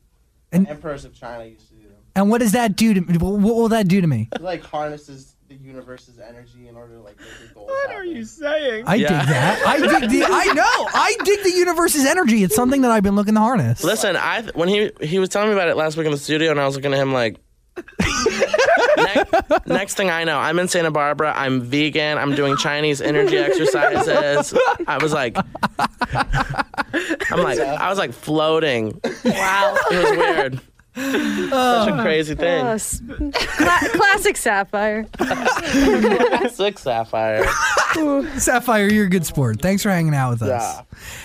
And- 0.51 0.67
emperors 0.67 1.03
of 1.03 1.15
China 1.15 1.45
used 1.45 1.67
to 1.69 1.73
do 1.73 1.81
them. 1.87 1.97
And 2.15 2.29
what 2.29 2.41
does 2.41 2.51
that 2.51 2.75
do 2.75 2.93
to 2.93 3.01
me? 3.01 3.17
What 3.17 3.39
will 3.41 3.69
that 3.69 3.87
do 3.87 4.01
to 4.01 4.07
me? 4.07 4.29
It 4.35 4.41
like 4.41 4.61
harnesses 4.63 5.35
the 5.47 5.55
universe's 5.55 6.19
energy 6.19 6.67
in 6.67 6.75
order 6.75 6.95
to 6.95 7.01
like 7.01 7.17
make 7.19 7.27
your 7.39 7.49
goals. 7.53 7.67
What 7.69 7.89
happen. 7.89 7.95
are 7.95 8.03
you 8.05 8.25
saying? 8.25 8.83
I 8.87 8.95
Yeah. 8.95 9.07
dig 9.19 9.27
that. 9.29 9.65
I 9.65 9.77
dig 9.99 10.09
the. 10.09 10.23
I 10.25 10.45
know. 10.53 10.89
I 10.93 11.15
dig 11.23 11.43
the 11.43 11.51
universe's 11.51 12.05
energy. 12.05 12.43
It's 12.43 12.55
something 12.55 12.81
that 12.81 12.91
I've 12.91 13.03
been 13.03 13.15
looking 13.15 13.35
to 13.35 13.39
harness. 13.39 13.83
Listen, 13.83 14.15
I 14.17 14.41
when 14.55 14.67
he 14.67 14.91
he 15.01 15.19
was 15.19 15.29
telling 15.29 15.49
me 15.49 15.53
about 15.55 15.69
it 15.69 15.77
last 15.77 15.95
week 15.97 16.05
in 16.05 16.11
the 16.11 16.17
studio, 16.17 16.51
and 16.51 16.59
I 16.59 16.65
was 16.65 16.75
looking 16.75 16.93
at 16.93 16.99
him 16.99 17.13
like. 17.13 17.37
next, 18.97 19.67
next 19.67 19.93
thing 19.95 20.09
I 20.09 20.23
know, 20.23 20.39
I'm 20.39 20.57
in 20.57 20.67
Santa 20.67 20.89
Barbara. 20.89 21.31
I'm 21.35 21.61
vegan. 21.61 22.17
I'm 22.17 22.33
doing 22.33 22.57
Chinese 22.57 23.01
energy 23.01 23.37
exercises. 23.37 24.53
I 24.87 24.97
was 24.99 25.13
like, 25.13 25.37
I'm 26.11 27.43
like, 27.43 27.59
I 27.59 27.87
was 27.89 27.99
like 27.99 28.13
floating. 28.13 28.99
Wow. 29.23 29.77
It 29.91 29.95
was 29.95 30.17
weird. 30.17 30.61
Such 30.97 31.89
a 31.89 32.01
crazy 32.01 32.33
thing. 32.35 32.65
Uh, 32.65 32.69
s- 32.71 33.01
cla- 33.07 33.89
classic 33.91 34.35
Sapphire. 34.37 35.05
Six 36.49 36.81
sapphire. 36.81 37.45
Sapphire, 38.39 38.87
you're 38.91 39.05
a 39.05 39.09
good 39.09 39.25
sport. 39.25 39.61
Thanks 39.61 39.83
for 39.83 39.89
hanging 39.89 40.15
out 40.15 40.31
with 40.31 40.41
us. 40.43 40.49
Yeah. 40.49 40.81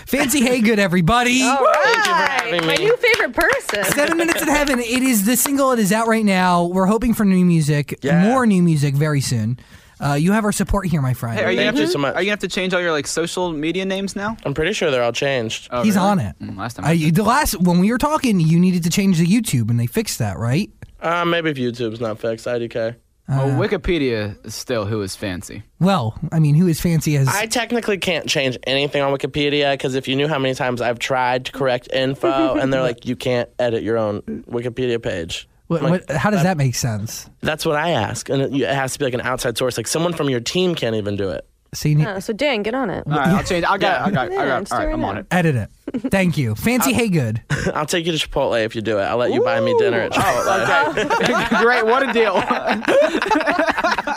Fancy 0.06 0.40
Haygood, 0.42 0.78
everybody. 0.78 1.42
All 1.42 1.52
you 1.52 1.56
for 1.58 1.64
right. 1.64 2.28
having 2.42 2.66
My 2.66 2.76
me. 2.76 2.84
new 2.84 2.96
favorite 2.96 3.34
person. 3.34 3.84
Seven 3.84 4.16
Minutes 4.18 4.42
in 4.42 4.48
Heaven. 4.48 4.78
It 4.78 5.02
is 5.02 5.24
the 5.24 5.36
single. 5.36 5.72
It 5.72 5.78
is 5.78 5.92
out 5.92 6.06
right 6.06 6.24
now. 6.24 6.64
We're 6.66 6.86
hoping 6.86 7.14
for 7.14 7.24
new 7.24 7.44
music, 7.44 7.98
Yeah. 8.02 8.22
more 8.22 8.46
new 8.46 8.62
music 8.62 8.94
very 8.94 9.20
soon. 9.20 9.58
Uh, 10.02 10.14
you 10.14 10.32
have 10.32 10.44
our 10.44 10.52
support 10.52 10.86
here, 10.86 11.00
my 11.00 11.14
friend. 11.14 11.38
Hey, 11.38 11.44
are 11.44 11.50
you, 11.52 11.58
Thank 11.58 11.68
gonna 11.68 11.76
you 11.76 11.82
have 11.82 11.88
so 11.90 11.92
to, 11.94 11.98
much. 11.98 12.14
are 12.16 12.22
you 12.22 12.26
gonna 12.26 12.32
have 12.32 12.38
to 12.40 12.48
change 12.48 12.74
all 12.74 12.80
your 12.80 12.90
like 12.92 13.06
social 13.06 13.52
media 13.52 13.84
names 13.84 14.16
now? 14.16 14.36
I'm 14.44 14.52
pretty 14.54 14.72
sure 14.72 14.90
they're 14.90 15.02
all 15.04 15.12
changed. 15.12 15.68
Oh, 15.70 15.82
He's 15.82 15.94
really? 15.94 16.08
on 16.08 16.18
it. 16.18 16.34
Mm, 16.40 16.56
Last 16.58 16.74
time. 16.74 16.86
I, 16.86 16.96
the 17.10 17.22
last 17.22 17.60
when 17.60 17.78
we 17.78 17.90
were 17.92 17.98
talking, 17.98 18.40
you 18.40 18.58
needed 18.58 18.82
to 18.84 18.90
change 18.90 19.18
the 19.18 19.26
YouTube, 19.26 19.70
and 19.70 19.78
they 19.78 19.86
fixed 19.86 20.18
that, 20.18 20.38
right? 20.38 20.70
Uh, 21.00 21.24
maybe 21.24 21.50
if 21.50 21.56
YouTube's 21.56 22.00
not 22.00 22.18
fixed, 22.18 22.46
IDK. 22.46 22.96
well, 23.28 23.48
Wikipedia 23.50 24.44
is 24.44 24.54
still 24.54 24.84
who 24.84 25.00
is 25.02 25.14
fancy. 25.16 25.62
Well, 25.80 26.18
I 26.32 26.38
mean, 26.40 26.54
who 26.56 26.66
is 26.66 26.80
fancy 26.80 27.16
as? 27.16 27.28
I 27.28 27.46
technically 27.46 27.98
can't 27.98 28.28
change 28.28 28.58
anything 28.66 29.02
on 29.02 29.16
Wikipedia 29.16 29.72
because 29.72 29.94
if 29.94 30.06
you 30.08 30.16
knew 30.16 30.26
how 30.28 30.38
many 30.38 30.54
times 30.54 30.80
I've 30.80 30.98
tried 30.98 31.46
to 31.46 31.52
correct 31.52 31.88
info 31.92 32.54
and 32.58 32.72
they're 32.72 32.82
like, 32.82 33.06
you 33.06 33.14
can't 33.16 33.48
edit 33.58 33.82
your 33.84 33.98
own 33.98 34.22
Wikipedia 34.50 35.00
page. 35.02 35.48
What, 35.72 35.82
like, 35.82 36.08
what, 36.08 36.16
how 36.16 36.30
does 36.30 36.42
that 36.42 36.56
make 36.56 36.74
sense? 36.74 37.28
That's 37.40 37.64
what 37.66 37.76
I 37.76 37.90
ask. 37.90 38.28
And 38.28 38.40
it, 38.42 38.52
it 38.54 38.68
has 38.74 38.92
to 38.94 38.98
be 38.98 39.04
like 39.06 39.14
an 39.14 39.20
outside 39.22 39.56
source. 39.58 39.76
Like 39.76 39.86
someone 39.86 40.12
from 40.12 40.28
your 40.30 40.40
team 40.40 40.74
can't 40.74 40.94
even 40.96 41.16
do 41.16 41.30
it. 41.30 41.46
So 41.74 41.88
you 41.88 41.94
need, 41.94 42.06
Uh, 42.06 42.20
so 42.20 42.34
Dan, 42.34 42.62
get 42.62 42.74
on 42.74 42.90
it. 42.90 43.02
All 43.06 43.12
right, 43.14 43.28
I'll 43.28 43.42
change. 43.44 43.64
I 43.64 43.78
got. 43.78 44.02
I 44.02 44.10
got. 44.10 44.30
I 44.30 44.34
got. 44.46 44.60
just 44.60 44.72
All 44.74 44.78
do 44.80 44.84
right, 44.84 44.90
it 44.90 44.94
I'm 44.94 45.04
on 45.06 45.16
it. 45.16 45.26
edit 45.30 45.54
it. 45.56 45.70
Thank 46.10 46.36
you. 46.36 46.54
Fancy 46.54 46.92
Haygood. 46.92 47.40
I'll 47.74 47.86
take 47.86 48.04
you 48.04 48.12
to 48.16 48.28
Chipotle 48.28 48.62
if 48.62 48.74
you 48.76 48.82
do 48.82 48.98
it. 48.98 49.02
I'll 49.04 49.16
let 49.16 49.32
you 49.32 49.42
buy 49.42 49.58
me 49.60 49.74
dinner 49.78 50.00
at 50.00 50.12
Chipotle. 50.12 51.22
Okay. 51.22 51.58
Great. 51.62 51.86
What 51.86 52.06
a 52.06 52.12
deal. 52.12 52.34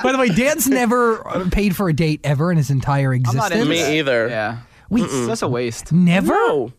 By 0.04 0.12
the 0.12 0.18
way, 0.20 0.28
Dan's 0.30 0.68
never 0.68 1.26
uh, 1.28 1.48
paid 1.50 1.76
for 1.76 1.88
a 1.90 1.94
date 1.94 2.20
ever 2.24 2.52
in 2.52 2.58
his 2.58 2.70
entire 2.70 3.14
I'm 3.14 3.22
existence. 3.22 3.56
not 3.56 3.68
Me 3.68 4.00
either. 4.00 4.28
Yeah. 4.28 4.58
We 4.90 5.04
It's 5.04 5.28
just 5.28 5.42
a 5.42 5.48
waste. 5.48 5.92
never, 5.94 6.34
No. 6.34 6.74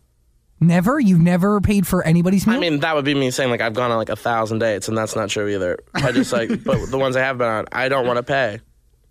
Never. 0.59 0.99
You've 0.99 1.21
never 1.21 1.61
paid 1.61 1.85
for 1.87 2.03
anybody's 2.03 2.47
meal. 2.47 2.57
I 2.57 2.59
mean, 2.59 2.79
that 2.79 2.95
would 2.95 3.05
be 3.05 3.13
me 3.13 3.31
saying 3.31 3.49
like 3.49 3.61
I've 3.61 3.73
gone 3.73 3.91
on 3.91 3.97
like 3.97 4.09
a 4.09 4.15
thousand 4.15 4.59
dates, 4.59 4.87
and 4.87 4.97
that's 4.97 5.15
not 5.15 5.29
true 5.29 5.47
either. 5.47 5.79
I 5.93 6.11
just 6.11 6.31
like, 6.33 6.49
but 6.63 6.89
the 6.89 6.97
ones 6.97 7.15
I 7.15 7.21
have 7.21 7.37
been 7.37 7.47
on, 7.47 7.65
I 7.71 7.89
don't 7.89 8.07
want 8.07 8.17
to 8.17 8.23
pay. 8.23 8.59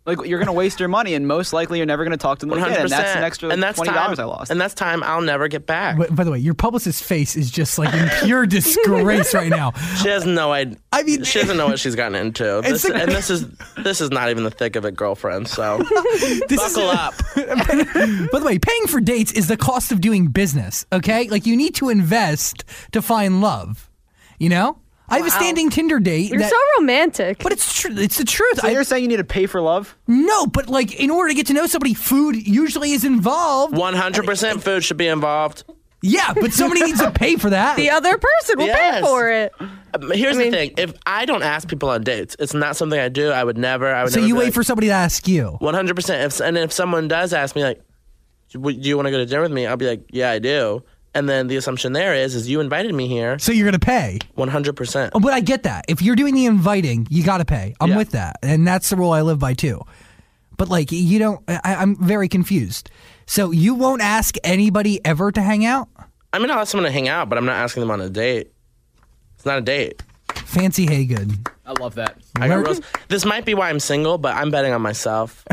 Like 0.07 0.25
you're 0.25 0.39
gonna 0.39 0.53
waste 0.53 0.79
your 0.81 0.89
money, 0.89 1.15
and 1.15 1.27
most 1.27 1.53
likely 1.53 1.79
you're 1.79 1.87
never 1.87 2.05
gonna 2.05 2.17
talk 2.17 2.39
to 2.39 2.47
them 2.47 2.51
One 2.59 2.59
again. 2.71 2.83
And 2.83 2.91
that's 2.91 3.03
percent. 3.03 3.19
an 3.19 3.25
extra 3.25 3.49
And 3.51 3.63
that's 3.63 3.77
twenty 3.77 3.93
dollars 3.93 4.19
I 4.19 4.25
lost. 4.25 4.51
And 4.51 4.61
that's 4.61 4.73
time 4.75 5.03
I'll 5.03 5.21
never 5.21 5.49
get 5.49 5.67
back. 5.67 5.99
But- 5.99 6.15
by 6.15 6.23
the 6.25 6.31
way, 6.31 6.39
your 6.39 6.55
publicist's 6.55 7.03
face 7.03 7.35
is 7.37 7.51
just 7.51 7.79
like 7.79 7.93
in 7.93 8.09
pure 8.25 8.47
disgrace 8.57 9.35
right 9.35 9.49
now. 9.51 9.73
She 10.03 10.09
has 10.09 10.25
no 10.25 10.53
idea. 10.53 10.79
I 10.93 11.03
mean- 11.03 11.25
she 11.25 11.41
doesn't 11.41 11.57
know 11.57 11.67
what 11.67 11.81
she's 11.81 11.95
gotten 11.97 12.15
into. 12.15 12.61
This, 12.63 12.85
It's- 12.85 13.03
and 13.03 13.11
this 13.13 13.31
is 13.31 13.47
this 13.79 14.01
is 14.01 14.11
not 14.11 14.31
even 14.31 14.45
the 14.45 14.51
thick 14.51 14.77
of 14.77 14.85
it, 14.85 14.95
girlfriend. 14.95 15.49
So 15.49 15.79
This 16.49 16.51
is, 16.63 16.75
buckle 16.75 16.91
up. 16.91 17.15
by 17.35 18.39
the 18.39 18.45
way, 18.47 18.59
paying 18.59 18.87
for 18.87 19.01
dates 19.01 19.33
is 19.33 19.49
the 19.49 19.57
cost 19.57 19.93
of 19.93 20.01
doing 20.01 20.29
business. 20.29 20.87
Okay, 20.93 21.29
like 21.29 21.47
you 21.47 21.57
need 21.57 21.75
to 21.77 21.89
invest 21.89 22.65
to 22.93 23.03
find 23.03 23.41
love. 23.41 23.91
You 24.39 24.51
know, 24.51 24.79
I 25.09 25.19
have 25.19 25.27
a 25.27 25.31
standing 25.31 25.71
Tinder 25.71 26.01
date. 26.01 26.31
You're 26.31 26.41
that- 26.41 26.51
so 26.51 26.57
romantic. 26.79 27.39
but 27.43 27.53
it's 27.53 27.81
true. 27.81 27.93
It's 27.97 28.19
the 28.19 28.25
truth. 28.25 28.61
so 28.61 28.69
I, 28.69 28.73
you're 28.73 28.85
saying 28.85 29.03
you 29.03 29.09
need 29.09 29.17
to 29.19 29.25
pay 29.25 29.47
for 29.47 29.61
love? 29.61 29.97
no, 30.07 30.47
but 30.47 30.69
like 30.69 30.95
in 30.99 31.11
order 31.11 31.29
to 31.29 31.35
get 31.35 31.47
to 31.49 31.53
know 31.53 31.67
somebody, 31.67 31.95
food 31.95 32.37
usually 32.37 32.93
is 32.93 33.05
involved. 33.05 33.77
One 33.77 33.95
hundred 33.95 34.25
percent 34.27 34.63
food 34.63 34.83
should 34.85 34.97
be 34.97 35.07
involved. 35.09 35.65
Yeah, 36.03 36.35
but 36.35 36.53
somebody 36.53 36.83
needs 36.85 37.01
to 37.01 37.11
pay 37.11 37.37
for 37.37 37.51
that. 37.51 37.77
the 37.79 37.91
other 37.91 38.19
person 38.19 38.59
will 38.59 38.67
Yes. 38.67 39.01
pay 39.01 39.07
for 39.07 39.31
it. 39.31 39.53
Um, 39.61 40.11
Here's 40.13 40.37
mean- 40.37 40.51
the 40.51 40.57
thing: 40.57 40.75
if 40.77 40.93
I 41.07 41.25
don't 41.25 41.43
ask 41.43 41.67
people 41.69 41.89
on 41.89 42.03
dates, 42.03 42.37
it's 42.39 42.53
not 42.55 42.77
something 42.77 42.99
I 42.99 43.09
do. 43.09 43.31
I 43.31 43.43
would 43.43 43.57
never. 43.59 43.93
I 43.93 44.03
would. 44.05 44.13
so 44.13 44.21
never 44.21 44.29
you 44.29 44.37
wait 44.37 44.45
like, 44.47 44.55
for 44.55 44.63
somebody 44.63 44.89
to 44.89 44.93
ask 44.93 45.27
you. 45.27 45.57
One 45.61 45.75
hundred 45.75 45.97
percent. 45.97 46.33
If 46.33 46.41
and 46.41 46.59
if 46.59 46.73
someone 46.73 47.09
does 47.09 47.33
ask 47.33 47.57
me 47.57 47.65
like, 47.65 47.81
"Do 48.53 48.59
you 48.73 48.97
want 48.97 49.07
to 49.07 49.11
go 49.13 49.19
to 49.19 49.27
dinner 49.27 49.43
with 49.43 49.53
me?" 49.53 49.67
I'll 49.67 49.77
be 49.79 49.87
like, 49.89 50.05
"Yeah, 50.13 50.31
I 50.31 50.39
do." 50.39 50.83
And 51.17 51.27
then 51.29 51.47
the 51.47 51.57
assumption 51.57 51.95
there 51.95 52.13
is, 52.15 52.35
is 52.35 52.47
you 52.49 52.61
invited 52.61 52.95
me 52.95 53.09
here. 53.09 53.39
So 53.39 53.51
you're 53.51 53.65
gonna 53.67 53.79
pay. 53.79 54.19
One 54.35 54.49
hundred 54.49 54.75
percent. 54.77 55.13
Oh, 55.15 55.21
but 55.21 55.33
I 55.33 55.41
get 55.41 55.63
that. 55.63 55.87
If 55.89 56.03
you're 56.03 56.15
doing 56.17 56.35
the 56.35 56.45
inviting, 56.45 57.07
you 57.09 57.25
got 57.25 57.39
to 57.39 57.47
pay. 57.47 57.75
I'm 57.81 57.91
Yeah. 57.91 57.97
with 57.97 58.11
that, 58.11 58.37
and 58.43 58.67
that's 58.67 58.91
the 58.91 58.97
rule 58.97 59.13
I 59.13 59.23
live 59.23 59.39
by 59.39 59.55
too. 59.55 59.81
But 60.59 60.69
like, 60.69 60.93
you 60.93 61.19
don't. 61.19 61.43
I, 61.49 61.61
I'm 61.77 61.97
very 61.97 62.29
confused. 62.29 62.91
So 63.27 63.51
you 63.51 63.75
won't 63.75 64.03
ask 64.03 64.37
anybody 64.45 65.01
ever 65.07 65.33
to 65.33 65.41
hang 65.41 65.65
out? 65.65 65.89
I 66.35 66.39
mean, 66.39 66.51
I'll 66.51 66.59
ask 66.59 66.71
someone 66.73 66.85
to 66.85 66.93
hang 66.93 67.09
out, 67.09 67.31
but 67.31 67.39
I'm 67.39 67.47
not 67.47 67.57
asking 67.57 67.81
them 67.81 67.91
on 67.91 68.01
a 68.03 68.11
date. 68.11 68.53
It's 69.37 69.47
not 69.47 69.57
a 69.59 69.63
date. 69.63 70.03
Fancy 70.35 70.87
Haygood. 70.87 71.49
I 71.65 71.73
love 71.81 71.95
that. 71.95 72.19
I 72.37 72.49
got 72.49 72.57
Learn- 72.57 72.65
rose. 72.67 72.81
This 73.09 73.25
might 73.25 73.45
be 73.47 73.55
why 73.55 73.71
I'm 73.71 73.81
single, 73.81 74.19
but 74.19 74.37
I'm 74.37 74.51
betting 74.51 74.73
on 74.75 74.83
myself. 74.83 75.45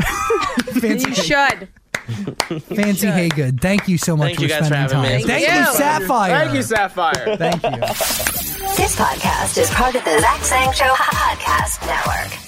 Fancy, 0.78 1.08
You 1.08 1.14
should. 1.14 1.68
Fancy 2.74 3.06
Haygood. 3.06 3.60
Thank 3.60 3.88
you 3.88 3.96
so 3.98 4.16
much 4.16 4.28
Thank 4.28 4.36
for 4.36 4.42
you 4.42 4.48
guys 4.48 4.58
for 4.60 4.64
spending 4.66 4.96
having 4.96 5.10
time. 5.10 5.16
me. 5.20 5.24
Thank 5.24 5.44
Thank 5.44 5.48
you, 5.48 5.72
you. 5.72 5.74
Sapphire. 5.74 6.38
Thank 6.38 6.54
you, 6.54 6.62
Sapphire. 6.62 7.36
Thank 7.36 7.62
you. 7.62 7.70
This 8.76 8.96
podcast 8.96 9.58
is 9.58 9.70
part 9.70 9.94
of 9.94 10.04
the 10.04 10.18
Zach 10.20 10.42
Sang 10.44 10.72
Show 10.72 10.92
Podcast 10.94 11.86
Network. 11.86 12.43